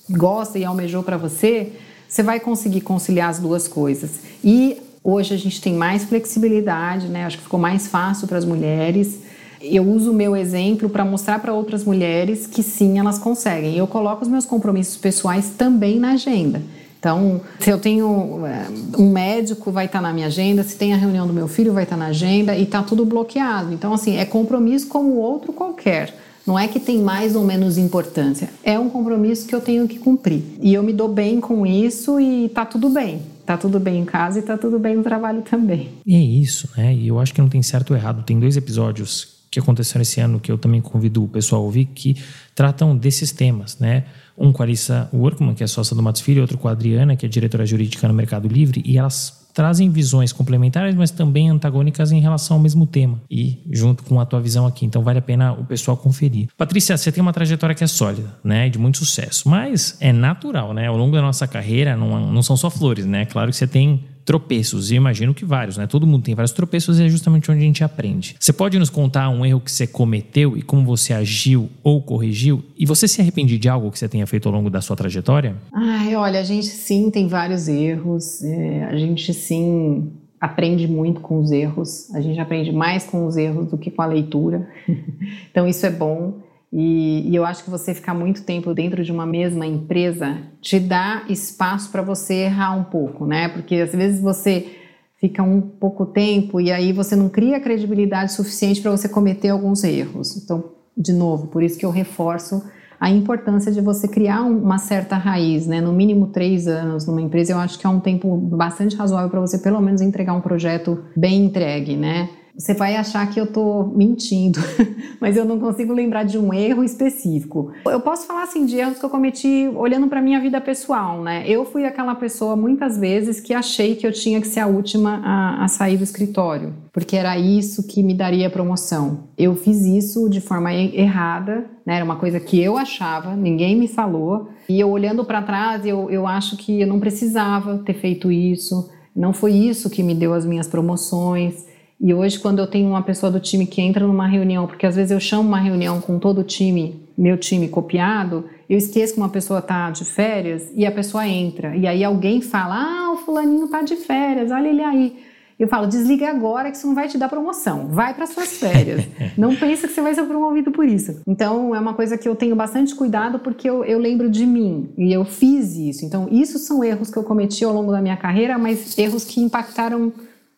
gosta 0.08 0.58
e 0.58 0.64
almejou 0.64 1.02
para 1.02 1.18
você, 1.18 1.72
você 2.08 2.22
vai 2.22 2.40
conseguir 2.40 2.80
conciliar 2.80 3.28
as 3.28 3.38
duas 3.38 3.68
coisas. 3.68 4.10
E 4.42 4.78
hoje 5.04 5.34
a 5.34 5.38
gente 5.38 5.60
tem 5.60 5.74
mais 5.74 6.04
flexibilidade, 6.04 7.08
né? 7.08 7.26
Acho 7.26 7.36
que 7.36 7.44
ficou 7.44 7.60
mais 7.60 7.86
fácil 7.86 8.26
para 8.26 8.38
as 8.38 8.44
mulheres. 8.44 9.29
Eu 9.60 9.86
uso 9.86 10.10
o 10.10 10.14
meu 10.14 10.34
exemplo 10.34 10.88
para 10.88 11.04
mostrar 11.04 11.38
para 11.38 11.52
outras 11.52 11.84
mulheres 11.84 12.46
que 12.46 12.62
sim, 12.62 12.98
elas 12.98 13.18
conseguem. 13.18 13.76
Eu 13.76 13.86
coloco 13.86 14.22
os 14.22 14.28
meus 14.28 14.46
compromissos 14.46 14.96
pessoais 14.96 15.50
também 15.50 15.98
na 15.98 16.12
agenda. 16.12 16.62
Então, 17.00 17.40
se 17.58 17.70
eu 17.70 17.78
tenho 17.78 18.46
eh, 18.46 18.66
um 18.98 19.10
médico, 19.10 19.72
vai 19.72 19.86
estar 19.86 20.02
na 20.02 20.12
minha 20.12 20.26
agenda, 20.26 20.62
se 20.62 20.76
tem 20.76 20.92
a 20.92 20.96
reunião 20.96 21.26
do 21.26 21.32
meu 21.32 21.48
filho, 21.48 21.72
vai 21.72 21.84
estar 21.84 21.96
na 21.96 22.06
agenda 22.06 22.54
e 22.54 22.64
está 22.64 22.82
tudo 22.82 23.06
bloqueado. 23.06 23.72
Então, 23.72 23.94
assim, 23.94 24.18
é 24.18 24.26
compromisso 24.26 24.86
como 24.86 25.16
outro 25.16 25.50
qualquer. 25.50 26.14
Não 26.46 26.58
é 26.58 26.68
que 26.68 26.78
tem 26.78 26.98
mais 26.98 27.34
ou 27.34 27.42
menos 27.42 27.78
importância. 27.78 28.50
É 28.62 28.78
um 28.78 28.90
compromisso 28.90 29.46
que 29.46 29.54
eu 29.54 29.62
tenho 29.62 29.88
que 29.88 29.98
cumprir. 29.98 30.42
E 30.60 30.74
eu 30.74 30.82
me 30.82 30.92
dou 30.92 31.08
bem 31.08 31.40
com 31.40 31.66
isso 31.66 32.20
e 32.20 32.46
está 32.46 32.66
tudo 32.66 32.90
bem. 32.90 33.22
Está 33.40 33.56
tudo 33.56 33.80
bem 33.80 34.00
em 34.00 34.04
casa 34.04 34.38
e 34.38 34.40
está 34.40 34.58
tudo 34.58 34.78
bem 34.78 34.94
no 34.94 35.02
trabalho 35.02 35.42
também. 35.42 35.88
É 36.06 36.18
isso, 36.18 36.68
né? 36.76 36.94
E 36.94 37.08
eu 37.08 37.18
acho 37.18 37.32
que 37.32 37.40
não 37.40 37.48
tem 37.48 37.62
certo 37.62 37.92
ou 37.92 37.96
errado. 37.96 38.24
Tem 38.24 38.38
dois 38.38 38.56
episódios 38.56 39.39
que 39.50 39.58
aconteceram 39.58 40.02
esse 40.02 40.20
ano 40.20 40.38
que 40.38 40.50
eu 40.50 40.56
também 40.56 40.80
convido 40.80 41.24
o 41.24 41.28
pessoal 41.28 41.62
a 41.62 41.64
ouvir 41.64 41.86
que 41.86 42.16
tratam 42.54 42.96
desses 42.96 43.32
temas, 43.32 43.78
né? 43.78 44.04
Um 44.38 44.52
com 44.52 44.62
a 44.62 44.64
Alissa 44.64 45.08
Workman, 45.12 45.54
que 45.54 45.64
é 45.64 45.66
sócia 45.66 45.94
do 45.94 46.02
Matos 46.02 46.22
Filho, 46.22 46.40
outro 46.40 46.56
com 46.56 46.68
a 46.68 46.70
Adriana, 46.70 47.16
que 47.16 47.26
é 47.26 47.28
diretora 47.28 47.66
jurídica 47.66 48.06
no 48.06 48.14
Mercado 48.14 48.48
Livre, 48.48 48.82
e 48.86 48.96
elas 48.96 49.40
trazem 49.52 49.90
visões 49.90 50.32
complementares, 50.32 50.94
mas 50.94 51.10
também 51.10 51.50
antagônicas 51.50 52.12
em 52.12 52.20
relação 52.20 52.56
ao 52.56 52.62
mesmo 52.62 52.86
tema 52.86 53.20
e 53.30 53.58
junto 53.70 54.04
com 54.04 54.20
a 54.20 54.24
tua 54.24 54.40
visão 54.40 54.66
aqui. 54.66 54.86
Então 54.86 55.02
vale 55.02 55.18
a 55.18 55.22
pena 55.22 55.52
o 55.52 55.64
pessoal 55.64 55.96
conferir. 55.96 56.48
Patrícia, 56.56 56.96
você 56.96 57.10
tem 57.10 57.20
uma 57.20 57.32
trajetória 57.32 57.74
que 57.74 57.84
é 57.84 57.86
sólida, 57.86 58.38
né, 58.44 58.68
de 58.68 58.78
muito 58.78 58.98
sucesso, 58.98 59.48
mas 59.48 59.96
é 60.00 60.12
natural, 60.12 60.72
né? 60.72 60.86
Ao 60.86 60.96
longo 60.96 61.14
da 61.14 61.22
nossa 61.22 61.46
carreira 61.46 61.96
não, 61.96 62.32
não 62.32 62.42
são 62.42 62.56
só 62.56 62.70
flores, 62.70 63.04
né? 63.04 63.26
Claro 63.26 63.50
que 63.50 63.56
você 63.56 63.66
tem 63.66 64.04
tropeços, 64.24 64.90
e 64.90 64.94
imagino 64.94 65.34
que 65.34 65.44
vários, 65.44 65.76
né? 65.76 65.86
Todo 65.86 66.06
mundo 66.06 66.22
tem 66.22 66.34
vários 66.34 66.52
tropeços 66.52 66.98
e 66.98 67.04
é 67.04 67.08
justamente 67.08 67.50
onde 67.50 67.60
a 67.60 67.64
gente 67.64 67.82
aprende. 67.82 68.36
Você 68.38 68.52
pode 68.52 68.78
nos 68.78 68.90
contar 68.90 69.28
um 69.28 69.44
erro 69.44 69.60
que 69.60 69.70
você 69.70 69.86
cometeu 69.86 70.56
e 70.56 70.62
como 70.62 70.84
você 70.84 71.12
agiu 71.12 71.68
ou 71.82 72.02
corrigiu? 72.02 72.62
E 72.78 72.86
você 72.86 73.08
se 73.08 73.20
arrepende 73.20 73.58
de 73.58 73.68
algo 73.68 73.90
que 73.90 73.98
você 73.98 74.08
tenha 74.08 74.26
feito 74.26 74.48
ao 74.48 74.54
longo 74.54 74.70
da 74.70 74.80
sua 74.80 74.96
trajetória? 74.96 75.56
Ai, 75.72 76.14
olha, 76.14 76.40
a 76.40 76.44
gente 76.44 76.66
sim 76.66 77.10
tem 77.10 77.28
vários 77.28 77.68
erros, 77.68 78.42
é, 78.42 78.84
a 78.84 78.96
gente 78.96 79.32
sim 79.34 80.12
aprende 80.40 80.88
muito 80.88 81.20
com 81.20 81.38
os 81.38 81.50
erros, 81.50 82.12
a 82.14 82.20
gente 82.20 82.40
aprende 82.40 82.72
mais 82.72 83.04
com 83.04 83.26
os 83.26 83.36
erros 83.36 83.68
do 83.68 83.76
que 83.76 83.90
com 83.90 84.00
a 84.00 84.06
leitura, 84.06 84.66
então 85.50 85.68
isso 85.68 85.84
é 85.84 85.90
bom. 85.90 86.49
E, 86.72 87.28
e, 87.28 87.34
eu 87.34 87.44
acho 87.44 87.64
que 87.64 87.70
você 87.70 87.92
ficar 87.92 88.14
muito 88.14 88.42
tempo 88.42 88.72
dentro 88.72 89.02
de 89.02 89.10
uma 89.10 89.26
mesma 89.26 89.66
empresa 89.66 90.38
te 90.60 90.78
dá 90.78 91.24
espaço 91.28 91.90
para 91.90 92.00
você 92.00 92.34
errar 92.44 92.76
um 92.76 92.84
pouco, 92.84 93.26
né? 93.26 93.48
Porque 93.48 93.74
às 93.76 93.92
vezes 93.92 94.20
você 94.20 94.76
fica 95.16 95.42
um 95.42 95.60
pouco 95.60 96.06
tempo 96.06 96.60
e 96.60 96.70
aí 96.70 96.92
você 96.92 97.16
não 97.16 97.28
cria 97.28 97.60
credibilidade 97.60 98.32
suficiente 98.32 98.80
para 98.80 98.92
você 98.92 99.08
cometer 99.08 99.48
alguns 99.48 99.82
erros. 99.82 100.36
Então, 100.36 100.64
de 100.96 101.12
novo, 101.12 101.48
por 101.48 101.62
isso 101.62 101.76
que 101.76 101.84
eu 101.84 101.90
reforço 101.90 102.62
a 103.00 103.10
importância 103.10 103.72
de 103.72 103.80
você 103.80 104.06
criar 104.06 104.42
uma 104.42 104.78
certa 104.78 105.16
raiz, 105.16 105.66
né? 105.66 105.80
No 105.80 105.92
mínimo 105.92 106.28
três 106.28 106.68
anos 106.68 107.06
numa 107.06 107.20
empresa, 107.20 107.52
eu 107.52 107.58
acho 107.58 107.78
que 107.78 107.86
é 107.86 107.90
um 107.90 107.98
tempo 107.98 108.36
bastante 108.36 108.94
razoável 108.94 109.30
para 109.30 109.40
você 109.40 109.58
pelo 109.58 109.80
menos 109.80 110.00
entregar 110.00 110.34
um 110.34 110.40
projeto 110.40 111.02
bem 111.16 111.46
entregue, 111.46 111.96
né? 111.96 112.28
Você 112.60 112.74
vai 112.74 112.94
achar 112.94 113.26
que 113.30 113.40
eu 113.40 113.44
estou 113.44 113.86
mentindo, 113.86 114.60
mas 115.18 115.34
eu 115.34 115.46
não 115.46 115.58
consigo 115.58 115.94
lembrar 115.94 116.24
de 116.24 116.36
um 116.36 116.52
erro 116.52 116.84
específico. 116.84 117.72
Eu 117.86 118.00
posso 118.00 118.26
falar 118.26 118.42
assim 118.42 118.66
de 118.66 118.76
erros 118.76 118.98
que 118.98 119.04
eu 119.04 119.08
cometi 119.08 119.66
olhando 119.74 120.08
para 120.08 120.20
minha 120.20 120.38
vida 120.38 120.60
pessoal, 120.60 121.22
né? 121.22 121.42
Eu 121.46 121.64
fui 121.64 121.86
aquela 121.86 122.14
pessoa 122.14 122.54
muitas 122.56 122.98
vezes 122.98 123.40
que 123.40 123.54
achei 123.54 123.96
que 123.96 124.06
eu 124.06 124.12
tinha 124.12 124.42
que 124.42 124.46
ser 124.46 124.60
a 124.60 124.66
última 124.66 125.22
a, 125.24 125.64
a 125.64 125.68
sair 125.68 125.96
do 125.96 126.04
escritório, 126.04 126.74
porque 126.92 127.16
era 127.16 127.38
isso 127.38 127.86
que 127.86 128.02
me 128.02 128.12
daria 128.12 128.50
promoção. 128.50 129.30
Eu 129.38 129.56
fiz 129.56 129.80
isso 129.86 130.28
de 130.28 130.42
forma 130.42 130.70
errada, 130.74 131.64
né? 131.86 131.94
Era 131.94 132.04
uma 132.04 132.16
coisa 132.16 132.38
que 132.38 132.60
eu 132.60 132.76
achava, 132.76 133.34
ninguém 133.34 133.74
me 133.74 133.88
falou. 133.88 134.50
E 134.68 134.78
eu 134.78 134.90
olhando 134.90 135.24
para 135.24 135.40
trás, 135.40 135.86
eu, 135.86 136.10
eu 136.10 136.26
acho 136.26 136.58
que 136.58 136.82
eu 136.82 136.86
não 136.86 137.00
precisava 137.00 137.78
ter 137.78 137.94
feito 137.94 138.30
isso. 138.30 138.90
Não 139.16 139.32
foi 139.32 139.52
isso 139.52 139.88
que 139.88 140.02
me 140.02 140.14
deu 140.14 140.34
as 140.34 140.44
minhas 140.44 140.68
promoções. 140.68 141.69
E 142.00 142.14
hoje, 142.14 142.38
quando 142.38 142.60
eu 142.60 142.66
tenho 142.66 142.88
uma 142.88 143.02
pessoa 143.02 143.30
do 143.30 143.38
time 143.38 143.66
que 143.66 143.82
entra 143.82 144.06
numa 144.06 144.26
reunião, 144.26 144.66
porque 144.66 144.86
às 144.86 144.96
vezes 144.96 145.10
eu 145.10 145.20
chamo 145.20 145.46
uma 145.46 145.60
reunião 145.60 146.00
com 146.00 146.18
todo 146.18 146.40
o 146.40 146.44
time, 146.44 147.06
meu 147.16 147.36
time 147.36 147.68
copiado, 147.68 148.46
eu 148.70 148.78
esqueço 148.78 149.12
que 149.12 149.20
uma 149.20 149.28
pessoa 149.28 149.58
está 149.58 149.90
de 149.90 150.06
férias 150.06 150.72
e 150.74 150.86
a 150.86 150.90
pessoa 150.90 151.28
entra. 151.28 151.76
E 151.76 151.86
aí 151.86 152.02
alguém 152.02 152.40
fala: 152.40 152.76
Ah, 152.76 153.12
o 153.12 153.18
fulaninho 153.18 153.66
está 153.66 153.82
de 153.82 153.96
férias, 153.96 154.50
olha 154.50 154.68
ele 154.68 154.82
aí. 154.82 155.16
Eu 155.58 155.68
falo: 155.68 155.86
desliga 155.86 156.30
agora 156.30 156.70
que 156.70 156.78
isso 156.78 156.86
não 156.86 156.94
vai 156.94 157.06
te 157.06 157.18
dar 157.18 157.28
promoção. 157.28 157.88
Vai 157.88 158.14
para 158.14 158.26
suas 158.26 158.56
férias. 158.56 159.06
não 159.36 159.54
pensa 159.54 159.86
que 159.86 159.92
você 159.92 160.00
vai 160.00 160.14
ser 160.14 160.22
promovido 160.22 160.70
por 160.70 160.88
isso. 160.88 161.20
Então, 161.26 161.74
é 161.74 161.78
uma 161.78 161.92
coisa 161.92 162.16
que 162.16 162.26
eu 162.26 162.34
tenho 162.34 162.56
bastante 162.56 162.94
cuidado 162.94 163.38
porque 163.40 163.68
eu, 163.68 163.84
eu 163.84 163.98
lembro 163.98 164.30
de 164.30 164.46
mim 164.46 164.88
e 164.96 165.12
eu 165.12 165.22
fiz 165.26 165.76
isso. 165.76 166.06
Então, 166.06 166.28
isso 166.30 166.58
são 166.58 166.82
erros 166.82 167.10
que 167.10 167.18
eu 167.18 167.24
cometi 167.24 167.62
ao 167.62 167.74
longo 167.74 167.92
da 167.92 168.00
minha 168.00 168.16
carreira, 168.16 168.56
mas 168.56 168.96
erros 168.96 169.22
que 169.22 169.42
impactaram 169.42 170.10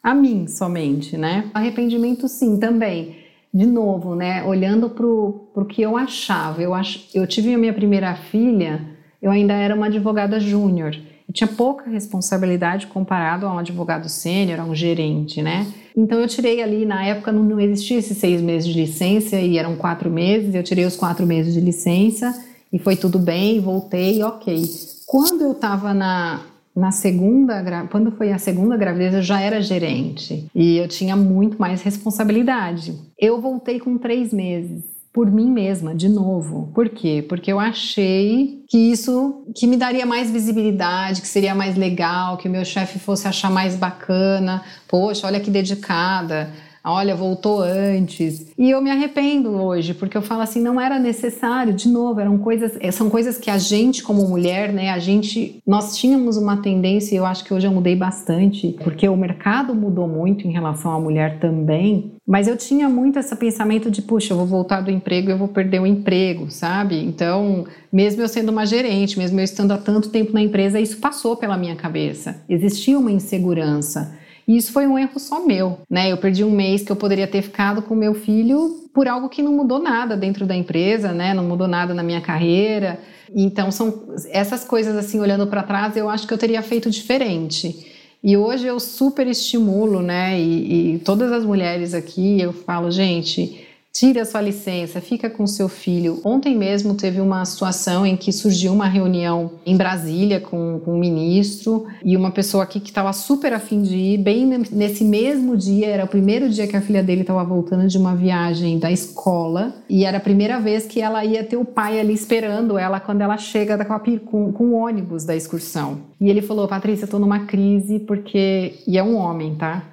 a 0.03 0.15
mim 0.15 0.47
somente, 0.49 1.17
né? 1.17 1.51
Arrependimento, 1.55 2.27
sim, 2.29 2.59
também. 2.59 3.17
De 3.55 3.67
novo, 3.67 4.15
né? 4.15 4.43
Olhando 4.43 4.91
para 4.91 5.07
o 5.07 5.65
que 5.69 5.83
eu 5.83 5.97
achava. 5.97 6.61
Eu, 6.63 6.75
ach, 6.75 7.09
eu 7.15 7.27
tive 7.27 7.55
a 7.55 7.59
minha 7.59 7.73
primeira 7.73 8.15
filha, 8.15 8.81
eu 9.21 9.31
ainda 9.31 9.53
era 9.53 9.75
uma 9.75 9.87
advogada 9.87 10.41
júnior. 10.41 10.97
Eu 11.29 11.33
tinha 11.33 11.47
pouca 11.47 11.89
responsabilidade 11.89 12.89
comparado 12.89 13.47
a 13.47 13.55
um 13.55 13.59
advogado 13.59 14.09
sênior, 14.09 14.59
a 14.59 14.65
um 14.65 14.75
gerente, 14.75 15.41
né? 15.41 15.67
Então 15.97 16.19
eu 16.19 16.27
tirei 16.27 16.63
ali, 16.63 16.85
na 16.85 17.05
época 17.05 17.31
não, 17.31 17.43
não 17.45 17.61
existia 17.61 17.99
esses 17.99 18.17
seis 18.17 18.41
meses 18.41 18.69
de 18.69 18.81
licença 18.81 19.37
e 19.37 19.59
eram 19.59 19.77
quatro 19.77 20.11
meses, 20.11 20.55
eu 20.55 20.63
tirei 20.63 20.85
os 20.85 20.97
quatro 20.97 21.27
meses 21.27 21.55
de 21.55 21.61
licença 21.61 22.35
e 22.73 22.79
foi 22.79 22.97
tudo 22.97 23.19
bem, 23.19 23.61
voltei, 23.61 24.23
ok. 24.23 24.63
Quando 25.07 25.43
eu 25.43 25.53
estava 25.53 25.93
na, 25.93 26.41
na 26.75 26.91
segunda, 26.91 27.87
quando 27.91 28.13
foi 28.13 28.33
a 28.33 28.39
segunda 28.39 28.77
gravidez, 28.77 29.15
eu 29.15 29.23
já 29.23 29.41
era 29.41 29.61
gerente 29.61 30.47
e 30.55 30.79
eu 30.79 30.89
tinha 30.89 31.15
muito 31.15 31.59
mais 31.61 31.83
responsabilidade. 31.83 32.99
Eu 33.19 33.41
voltei 33.41 33.79
com 33.79 33.99
três 33.99 34.33
meses 34.33 34.83
por 35.13 35.31
mim 35.31 35.51
mesma, 35.51 35.95
de 35.95 36.09
novo. 36.09 36.71
Por 36.75 36.89
quê? 36.89 37.23
Porque 37.29 37.53
eu 37.53 37.61
achei 37.61 38.65
que 38.67 38.79
isso 38.79 39.45
que 39.55 39.67
me 39.67 39.77
daria 39.77 40.07
mais 40.07 40.31
visibilidade, 40.31 41.21
que 41.21 41.29
seria 41.29 41.55
mais 41.55 41.77
legal, 41.77 42.39
que 42.39 42.49
o 42.49 42.51
meu 42.51 42.65
chefe 42.65 42.99
fosse 42.99 43.29
achar 43.29 43.51
mais 43.51 43.77
bacana. 43.77 44.63
Poxa, 44.89 45.27
olha 45.27 45.41
que 45.41 45.51
dedicada. 45.51 46.51
Olha, 46.85 47.15
voltou 47.15 47.61
antes. 47.61 48.53
E 48.59 48.71
eu 48.71 48.81
me 48.83 48.91
arrependo 48.91 49.51
hoje, 49.51 49.95
porque 49.95 50.17
eu 50.17 50.23
falo 50.23 50.43
assim, 50.43 50.61
não 50.61 50.81
era 50.81 50.99
necessário, 50.99 51.73
de 51.73 51.89
novo, 51.89 52.21
eram 52.21 52.39
coisas, 52.39 52.77
eh, 52.81 52.91
são 52.91 53.09
coisas 53.09 53.39
que 53.39 53.51
a 53.51 53.59
gente 53.59 54.03
como 54.03 54.29
mulher, 54.29 54.73
né, 54.73 54.91
a 54.91 54.99
gente, 54.99 55.63
nós 55.67 55.97
tínhamos 55.97 56.37
uma 56.37 56.57
tendência, 56.57 57.15
e 57.15 57.19
eu 57.19 57.27
acho 57.27 57.45
que 57.45 57.55
hoje 57.55 57.67
eu 57.67 57.73
mudei 57.73 57.95
bastante, 57.95 58.77
porque 58.83 59.09
o 59.09 59.17
mercado 59.17 59.75
mudou 59.75 60.09
muito 60.09 60.47
em 60.47 60.53
relação 60.53 60.93
à 60.93 61.01
mulher 61.01 61.39
também, 61.39 62.13
mas 62.27 62.47
eu 62.47 62.57
tinha 62.57 62.89
muito 62.89 63.19
esse 63.19 63.35
pensamento 63.37 63.91
de, 63.91 64.03
puxa, 64.03 64.33
eu 64.33 64.39
vou 64.39 64.47
voltar 64.47 64.81
do 64.81 64.91
emprego 64.91 65.31
eu 65.31 65.39
vou 65.39 65.49
perder 65.49 65.81
o 65.81 65.87
emprego, 65.87 66.51
sabe? 66.51 67.03
Então, 67.03 67.67
mesmo 67.93 68.23
eu 68.23 68.29
sendo 68.29 68.51
uma 68.51 68.65
gerente, 68.65 69.19
mesmo 69.19 69.39
eu 69.39 69.45
estando 69.45 69.73
há 69.73 69.79
tanto 69.79 70.09
tempo 70.09 70.33
na 70.33 70.41
empresa, 70.41 70.81
isso 70.81 70.99
passou 70.99 71.37
pela 71.37 71.57
minha 71.57 71.77
cabeça. 71.77 72.43
Existia 72.49 72.99
uma 72.99 73.11
insegurança. 73.11 74.17
E 74.47 74.57
isso 74.57 74.73
foi 74.73 74.87
um 74.87 74.99
erro 74.99 75.19
só 75.19 75.45
meu, 75.47 75.79
né? 75.89 76.11
Eu 76.11 76.17
perdi 76.17 76.43
um 76.43 76.51
mês 76.51 76.83
que 76.83 76.91
eu 76.91 76.97
poderia 76.97 77.27
ter 77.27 77.43
ficado 77.43 77.83
com 77.83 77.95
meu 77.95 78.15
filho 78.15 78.89
por 78.93 79.07
algo 79.09 79.29
que 79.29 79.43
não 79.43 79.53
mudou 79.53 79.79
nada 79.79 80.17
dentro 80.17 80.45
da 80.45 80.55
empresa, 80.55 81.13
né? 81.13 81.33
Não 81.33 81.45
mudou 81.45 81.69
nada 81.69 81.95
na 81.95 82.03
minha 82.03 82.21
carreira. 82.21 82.99
Então 83.35 83.71
são 83.71 84.05
essas 84.31 84.65
coisas 84.65 84.97
assim, 84.97 85.21
olhando 85.21 85.47
para 85.47 85.63
trás, 85.63 85.97
eu 85.97 86.09
acho 86.09 86.27
que 86.27 86.35
eu 86.35 86.39
teria 86.39 86.63
feito 86.63 86.91
diferente. 86.91 87.87
E 88.23 88.37
hoje 88.37 88.67
eu 88.67 88.79
super 88.79 89.27
estimulo, 89.27 90.01
né? 90.01 90.39
E, 90.39 90.95
e 90.95 90.99
todas 91.01 91.33
as 91.33 91.45
mulheres 91.45 91.95
aqui, 91.95 92.41
eu 92.41 92.53
falo, 92.53 92.91
gente, 92.91 93.62
tira 93.93 94.25
sua 94.25 94.41
licença, 94.41 95.03
fica 95.03 95.29
com 95.29 95.47
seu 95.47 95.69
filho. 95.69 96.19
Ontem 96.25 96.57
mesmo 96.57 96.95
teve 96.95 97.21
uma 97.21 97.45
situação 97.45 98.07
em 98.07 98.17
que 98.17 98.33
surgiu 98.33 98.73
uma 98.73 98.87
reunião 98.87 99.53
em 99.67 99.77
Brasília 99.77 100.41
com, 100.41 100.81
com 100.83 100.95
um 100.95 100.99
ministro 100.99 101.87
e 102.03 102.17
uma 102.17 102.31
pessoa 102.31 102.65
aqui 102.65 102.81
que 102.81 102.89
estava 102.89 103.13
super 103.13 103.53
afim 103.53 103.83
de 103.83 103.95
ir, 103.95 104.19
bem 104.19 104.47
nesse 104.47 105.05
mesmo 105.05 105.57
dia, 105.57 105.89
era 105.89 106.05
o 106.05 106.09
primeiro 106.09 106.49
dia 106.49 106.67
que 106.67 106.77
a 106.77 106.81
filha 106.81 107.03
dele 107.03 107.21
estava 107.21 107.45
voltando 107.45 107.87
de 107.87 107.99
uma 107.99 108.17
viagem 108.17 108.79
da 108.79 108.91
escola 108.91 109.75
e 109.89 110.07
era 110.07 110.17
a 110.17 110.21
primeira 110.21 110.59
vez 110.59 110.87
que 110.87 111.01
ela 111.01 111.23
ia 111.23 111.45
ter 111.45 111.59
o 111.59 111.65
pai 111.65 112.01
ali 112.01 112.15
esperando 112.15 112.79
ela 112.79 112.99
quando 112.99 113.21
ela 113.21 113.37
chega 113.37 113.77
com, 114.25 114.53
com 114.53 114.65
o 114.65 114.73
ônibus 114.75 115.25
da 115.25 115.37
excursão. 115.37 115.99
E 116.19 116.31
ele 116.31 116.41
falou, 116.41 116.67
Patrícia, 116.67 117.05
eu 117.05 117.09
tô 117.09 117.19
numa 117.19 117.41
crise 117.41 117.99
porque... 117.99 118.75
E 118.87 118.97
é 118.97 119.03
um 119.03 119.17
homem, 119.17 119.55
tá? 119.55 119.85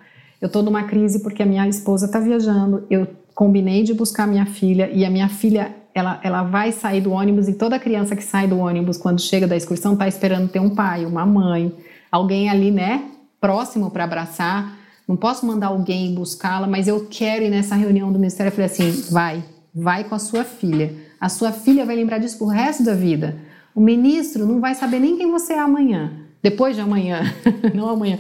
Eu 0.42 0.48
tô 0.48 0.62
numa 0.62 0.84
crise 0.84 1.20
porque 1.20 1.44
a 1.44 1.46
minha 1.46 1.68
esposa 1.68 2.08
tá 2.08 2.20
viajando, 2.20 2.86
eu 2.90 3.06
combinei 3.40 3.84
de 3.84 3.94
buscar 3.94 4.28
minha 4.28 4.46
filha 4.46 4.92
e 4.92 5.06
a 5.06 5.10
minha 5.10 5.30
filha 5.30 5.74
ela, 5.96 6.20
ela 6.22 6.44
vai 6.44 6.74
sair 6.74 7.00
do 7.00 7.12
ônibus 7.12 7.48
e 7.48 7.54
toda 7.54 7.80
criança 7.80 8.14
que 8.14 8.22
sai 8.22 8.50
do 8.50 8.60
ônibus 8.60 8.98
quando 8.98 9.22
chega 9.22 9.48
da 9.48 9.56
excursão 9.56 9.94
está 9.94 10.10
esperando 10.10 10.50
ter 10.50 10.60
um 10.60 10.76
pai, 10.76 11.06
uma 11.06 11.26
mãe, 11.26 11.74
alguém 12.12 12.50
ali, 12.50 12.70
né, 12.70 13.06
próximo 13.40 13.92
para 13.92 14.04
abraçar. 14.04 14.78
Não 15.08 15.16
posso 15.16 15.46
mandar 15.46 15.68
alguém 15.68 16.14
buscá-la, 16.14 16.68
mas 16.68 16.86
eu 16.86 17.08
quero 17.10 17.46
ir 17.46 17.50
nessa 17.50 17.76
reunião 17.76 18.12
do 18.12 18.20
ministério. 18.20 18.50
Eu 18.50 18.52
falei 18.52 18.66
assim: 18.66 19.10
vai, 19.10 19.42
vai 19.74 20.04
com 20.04 20.16
a 20.16 20.20
sua 20.20 20.44
filha. 20.44 20.94
A 21.18 21.30
sua 21.30 21.54
filha 21.54 21.86
vai 21.86 21.96
lembrar 21.96 22.18
disso 22.18 22.38
pro 22.38 22.48
resto 22.48 22.84
da 22.84 22.94
vida. 22.94 23.38
O 23.74 23.80
ministro 23.80 24.46
não 24.46 24.60
vai 24.60 24.76
saber 24.76 25.00
nem 25.00 25.16
quem 25.16 25.32
você 25.32 25.54
é 25.54 25.60
amanhã, 25.60 26.12
depois 26.44 26.76
de 26.76 26.82
amanhã, 26.82 27.22
não 27.74 27.88
amanhã. 27.88 28.20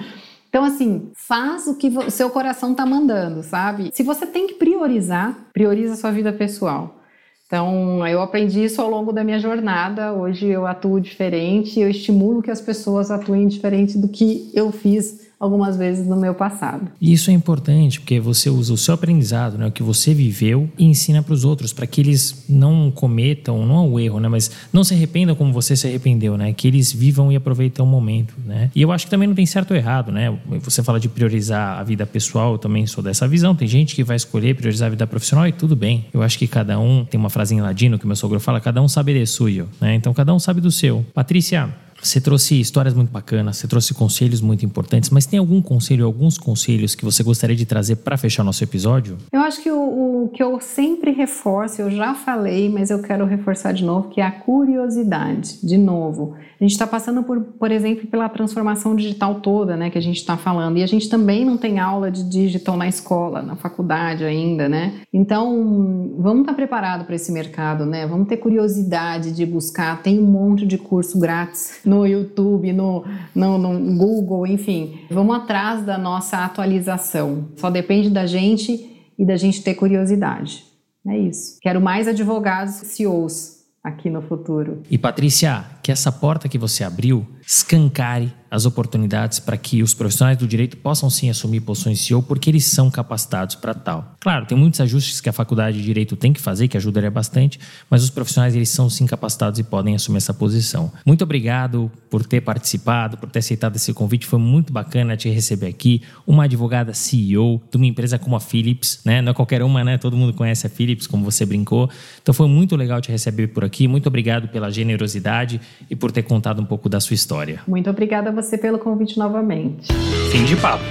Então, 0.49 0.63
assim, 0.63 1.11
faz 1.15 1.67
o 1.67 1.77
que 1.77 1.87
o 1.89 2.09
seu 2.09 2.29
coração 2.31 2.71
está 2.71 2.83
mandando, 2.85 3.43
sabe? 3.43 3.91
Se 3.93 4.01
você 4.01 4.25
tem 4.25 4.47
que 4.47 4.55
priorizar, 4.55 5.47
prioriza 5.53 5.93
a 5.93 5.97
sua 5.97 6.11
vida 6.11 6.33
pessoal. 6.33 6.99
Então, 7.45 8.05
eu 8.07 8.21
aprendi 8.21 8.63
isso 8.63 8.81
ao 8.81 8.89
longo 8.89 9.13
da 9.13 9.23
minha 9.23 9.39
jornada. 9.39 10.11
Hoje 10.13 10.47
eu 10.47 10.65
atuo 10.65 10.99
diferente, 10.99 11.79
eu 11.79 11.89
estimulo 11.89 12.41
que 12.41 12.51
as 12.51 12.61
pessoas 12.61 13.11
atuem 13.11 13.47
diferente 13.47 13.97
do 13.97 14.07
que 14.07 14.51
eu 14.53 14.71
fiz 14.71 15.28
algumas 15.39 15.77
vezes 15.77 16.05
no 16.05 16.15
meu 16.15 16.33
passado. 16.33 16.87
Isso 17.01 17.31
é 17.31 17.33
importante 17.33 17.99
porque 17.99 18.19
você 18.19 18.49
usa 18.49 18.73
o 18.73 18.77
seu 18.77 18.93
aprendizado, 18.93 19.57
né, 19.57 19.67
o 19.67 19.71
que 19.71 19.81
você 19.81 20.13
viveu 20.13 20.69
e 20.77 20.85
ensina 20.85 21.23
para 21.23 21.33
os 21.33 21.45
outros, 21.45 21.71
para 21.71 21.87
que 21.87 22.01
eles 22.01 22.45
não 22.49 22.91
cometam, 22.91 23.65
não 23.65 23.85
é 23.85 23.87
o 23.87 23.99
erro, 23.99 24.19
né, 24.19 24.27
mas 24.27 24.51
não 24.73 24.83
se 24.83 24.93
arrependam 24.93 25.35
como 25.35 25.53
você 25.53 25.75
se 25.75 25.87
arrependeu, 25.87 26.37
né, 26.37 26.51
que 26.53 26.67
eles 26.67 26.91
vivam 26.91 27.31
e 27.31 27.35
aproveitem 27.35 27.83
o 27.83 27.87
momento, 27.87 28.33
né. 28.45 28.69
E 28.75 28.81
eu 28.81 28.91
acho 28.91 29.05
que 29.05 29.11
também 29.11 29.27
não 29.27 29.35
tem 29.35 29.45
certo 29.45 29.71
ou 29.71 29.77
errado, 29.77 30.11
né. 30.11 30.37
Você 30.61 30.83
fala 30.83 30.99
de 30.99 31.07
priorizar 31.07 31.79
a 31.79 31.83
vida 31.83 32.05
pessoal, 32.05 32.53
eu 32.53 32.57
também 32.57 32.85
sou 32.85 33.03
dessa 33.03 33.27
visão. 33.27 33.55
Tem 33.55 33.67
gente 33.67 33.95
que 33.95 34.03
vai 34.03 34.15
escolher 34.15 34.55
priorizar 34.55 34.87
a 34.87 34.89
vida 34.89 35.07
profissional 35.07 35.47
e 35.47 35.51
tudo 35.51 35.75
bem. 35.75 36.05
Eu 36.13 36.21
acho 36.21 36.37
que 36.37 36.47
cada 36.47 36.79
um 36.79 37.05
tem 37.05 37.19
uma 37.19 37.29
frase 37.29 37.55
em 37.55 37.61
ladino 37.61 37.97
que 37.97 38.05
meu 38.05 38.15
sogro 38.15 38.39
fala, 38.39 38.59
cada 38.59 38.81
um 38.81 38.87
sabe 38.87 39.13
de 39.13 39.25
suyo, 39.25 39.69
né. 39.79 39.95
Então 39.95 40.13
cada 40.13 40.33
um 40.33 40.39
sabe 40.39 40.59
do 40.59 40.71
seu. 40.71 41.05
Patrícia, 41.13 41.69
você 42.01 42.21
trouxe 42.21 42.59
histórias 42.59 42.93
muito 42.93 43.11
bacanas, 43.11 43.57
você 43.57 43.67
trouxe 43.67 43.93
conselhos 43.93 44.41
muito 44.41 44.65
importantes, 44.65 45.09
mas 45.09 45.25
tem 45.25 45.39
algum 45.39 45.61
conselho, 45.61 46.05
alguns 46.05 46.37
conselhos 46.37 46.95
que 46.95 47.03
você 47.03 47.23
gostaria 47.23 47.55
de 47.55 47.65
trazer 47.65 47.97
para 47.97 48.17
fechar 48.17 48.43
nosso 48.43 48.63
episódio? 48.63 49.17
Eu 49.31 49.41
acho 49.41 49.61
que 49.61 49.69
o, 49.69 49.79
o, 49.79 50.08
que 50.27 50.43
eu 50.43 50.59
sempre 50.59 51.11
reforço, 51.11 51.81
eu 51.81 51.89
já 51.89 52.13
falei, 52.13 52.69
mas 52.69 52.89
eu 52.89 53.01
quero 53.01 53.25
reforçar 53.25 53.71
de 53.71 53.85
novo, 53.85 54.09
que 54.09 54.19
é 54.19 54.25
a 54.25 54.31
curiosidade. 54.31 55.65
De 55.65 55.77
novo, 55.77 56.35
a 56.59 56.63
gente 56.63 56.71
está 56.71 56.85
passando 56.85 57.23
por, 57.23 57.39
por 57.39 57.71
exemplo, 57.71 58.07
pela 58.07 58.27
transformação 58.27 58.95
digital 58.95 59.35
toda, 59.35 59.77
né, 59.77 59.89
que 59.89 59.97
a 59.97 60.01
gente 60.01 60.17
está 60.17 60.35
falando, 60.35 60.77
e 60.77 60.83
a 60.83 60.87
gente 60.87 61.07
também 61.07 61.45
não 61.45 61.57
tem 61.57 61.79
aula 61.79 62.11
de 62.11 62.23
digital 62.23 62.75
na 62.75 62.87
escola, 62.87 63.41
na 63.41 63.55
faculdade 63.55 64.23
ainda, 64.23 64.67
né? 64.67 65.01
Então, 65.13 66.11
vamos 66.17 66.41
estar 66.41 66.51
tá 66.51 66.55
preparados 66.55 67.05
para 67.05 67.15
esse 67.15 67.31
mercado, 67.31 67.85
né? 67.85 68.05
Vamos 68.05 68.27
ter 68.27 68.37
curiosidade 68.37 69.31
de 69.31 69.45
buscar. 69.45 70.01
Tem 70.01 70.19
um 70.19 70.25
monte 70.25 70.65
de 70.65 70.77
curso 70.77 71.19
grátis 71.19 71.79
no 71.85 72.05
YouTube, 72.05 72.73
no, 72.73 73.03
no, 73.33 73.57
no 73.57 73.97
Google, 73.97 74.45
enfim. 74.45 74.99
Vamos 75.09 75.35
atrás 75.35 75.83
da 75.83 75.97
nossa 75.97 76.43
atualização. 76.43 77.45
Só 77.55 77.69
depende 77.69 78.09
da 78.09 78.25
gente 78.25 78.98
e 79.19 79.25
da 79.25 79.35
gente 79.35 79.61
ter 79.61 79.75
curiosidade. 79.75 80.63
É 81.05 81.17
isso. 81.17 81.59
Quero 81.61 81.81
mais 81.81 82.07
advogados 82.07 82.75
CEOs 82.75 83.59
aqui 83.83 84.09
no 84.09 84.21
futuro. 84.21 84.81
E 84.89 84.97
Patrícia, 84.97 85.65
que 85.83 85.91
essa 85.91 86.11
porta 86.11 86.47
que 86.47 86.57
você 86.57 86.83
abriu 86.83 87.27
escancare 87.45 88.33
as 88.49 88.65
oportunidades 88.65 89.39
para 89.39 89.57
que 89.57 89.83
os 89.83 89.93
profissionais 89.93 90.37
do 90.37 90.47
direito 90.47 90.77
possam 90.77 91.09
sim 91.09 91.29
assumir 91.29 91.61
posições 91.61 92.01
CEO, 92.01 92.23
porque 92.23 92.49
eles 92.49 92.65
são 92.65 92.89
capacitados 92.89 93.55
para 93.55 93.73
tal. 93.73 94.15
Claro, 94.19 94.45
tem 94.45 94.57
muitos 94.57 94.81
ajustes 94.81 95.21
que 95.21 95.29
a 95.29 95.33
faculdade 95.33 95.77
de 95.77 95.83
direito 95.83 96.15
tem 96.15 96.33
que 96.33 96.41
fazer, 96.41 96.67
que 96.67 96.77
ajudaria 96.77 97.11
bastante, 97.11 97.59
mas 97.89 98.03
os 98.03 98.09
profissionais 98.09 98.55
eles 98.55 98.69
são 98.69 98.89
sim 98.89 99.05
capacitados 99.05 99.59
e 99.59 99.63
podem 99.63 99.95
assumir 99.95 100.17
essa 100.17 100.33
posição. 100.33 100.91
Muito 101.05 101.23
obrigado 101.23 101.91
por 102.09 102.25
ter 102.25 102.41
participado, 102.41 103.17
por 103.17 103.29
ter 103.29 103.39
aceitado 103.39 103.75
esse 103.75 103.93
convite, 103.93 104.25
foi 104.25 104.39
muito 104.39 104.73
bacana 104.73 105.15
te 105.15 105.29
receber 105.29 105.67
aqui. 105.67 106.01
Uma 106.25 106.45
advogada 106.45 106.93
CEO 106.93 107.61
de 107.69 107.77
uma 107.77 107.85
empresa 107.85 108.17
como 108.17 108.35
a 108.35 108.39
Philips, 108.39 109.01
né? 109.05 109.21
Não 109.21 109.31
é 109.31 109.33
qualquer 109.33 109.61
uma, 109.61 109.83
né? 109.83 109.97
Todo 109.97 110.17
mundo 110.17 110.33
conhece 110.33 110.65
a 110.65 110.69
Philips, 110.69 111.05
como 111.07 111.23
você 111.23 111.45
brincou. 111.45 111.89
Então 112.21 112.33
foi 112.33 112.47
muito 112.47 112.75
legal 112.75 112.99
te 113.01 113.11
receber 113.11 113.47
por 113.47 113.63
aqui. 113.63 113.87
Muito 113.87 114.07
obrigado 114.07 114.47
pela 114.47 114.71
generosidade 114.71 115.61
e 115.89 115.95
por 115.95 116.11
ter 116.11 116.23
contado 116.23 116.61
um 116.61 116.65
pouco 116.65 116.89
da 116.89 116.99
sua 116.99 117.13
história. 117.13 117.61
Muito 117.67 117.89
obrigada 117.89 118.31
você 118.41 118.57
pelo 118.57 118.79
convite 118.79 119.19
novamente. 119.19 119.91
Fim 120.31 120.45
de 120.45 120.55
papo. 120.55 120.83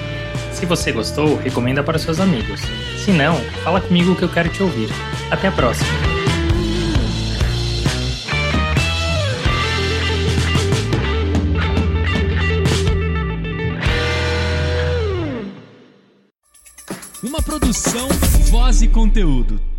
Se 0.53 0.67
você 0.67 0.93
gostou, 0.93 1.37
recomenda 1.37 1.83
para 1.83 1.99
seus 1.99 2.21
amigos. 2.21 2.61
Se 3.03 3.11
não, 3.11 3.37
fala 3.65 3.81
comigo 3.81 4.15
que 4.15 4.23
eu 4.23 4.29
quero 4.29 4.51
te 4.51 4.63
ouvir. 4.63 4.89
Até 5.31 5.49
a 5.49 5.53
próxima. 5.53 5.89
Uma 17.23 17.43
produção, 17.43 18.09
voz 18.51 18.83
e 18.83 18.89
conteúdo. 18.89 19.78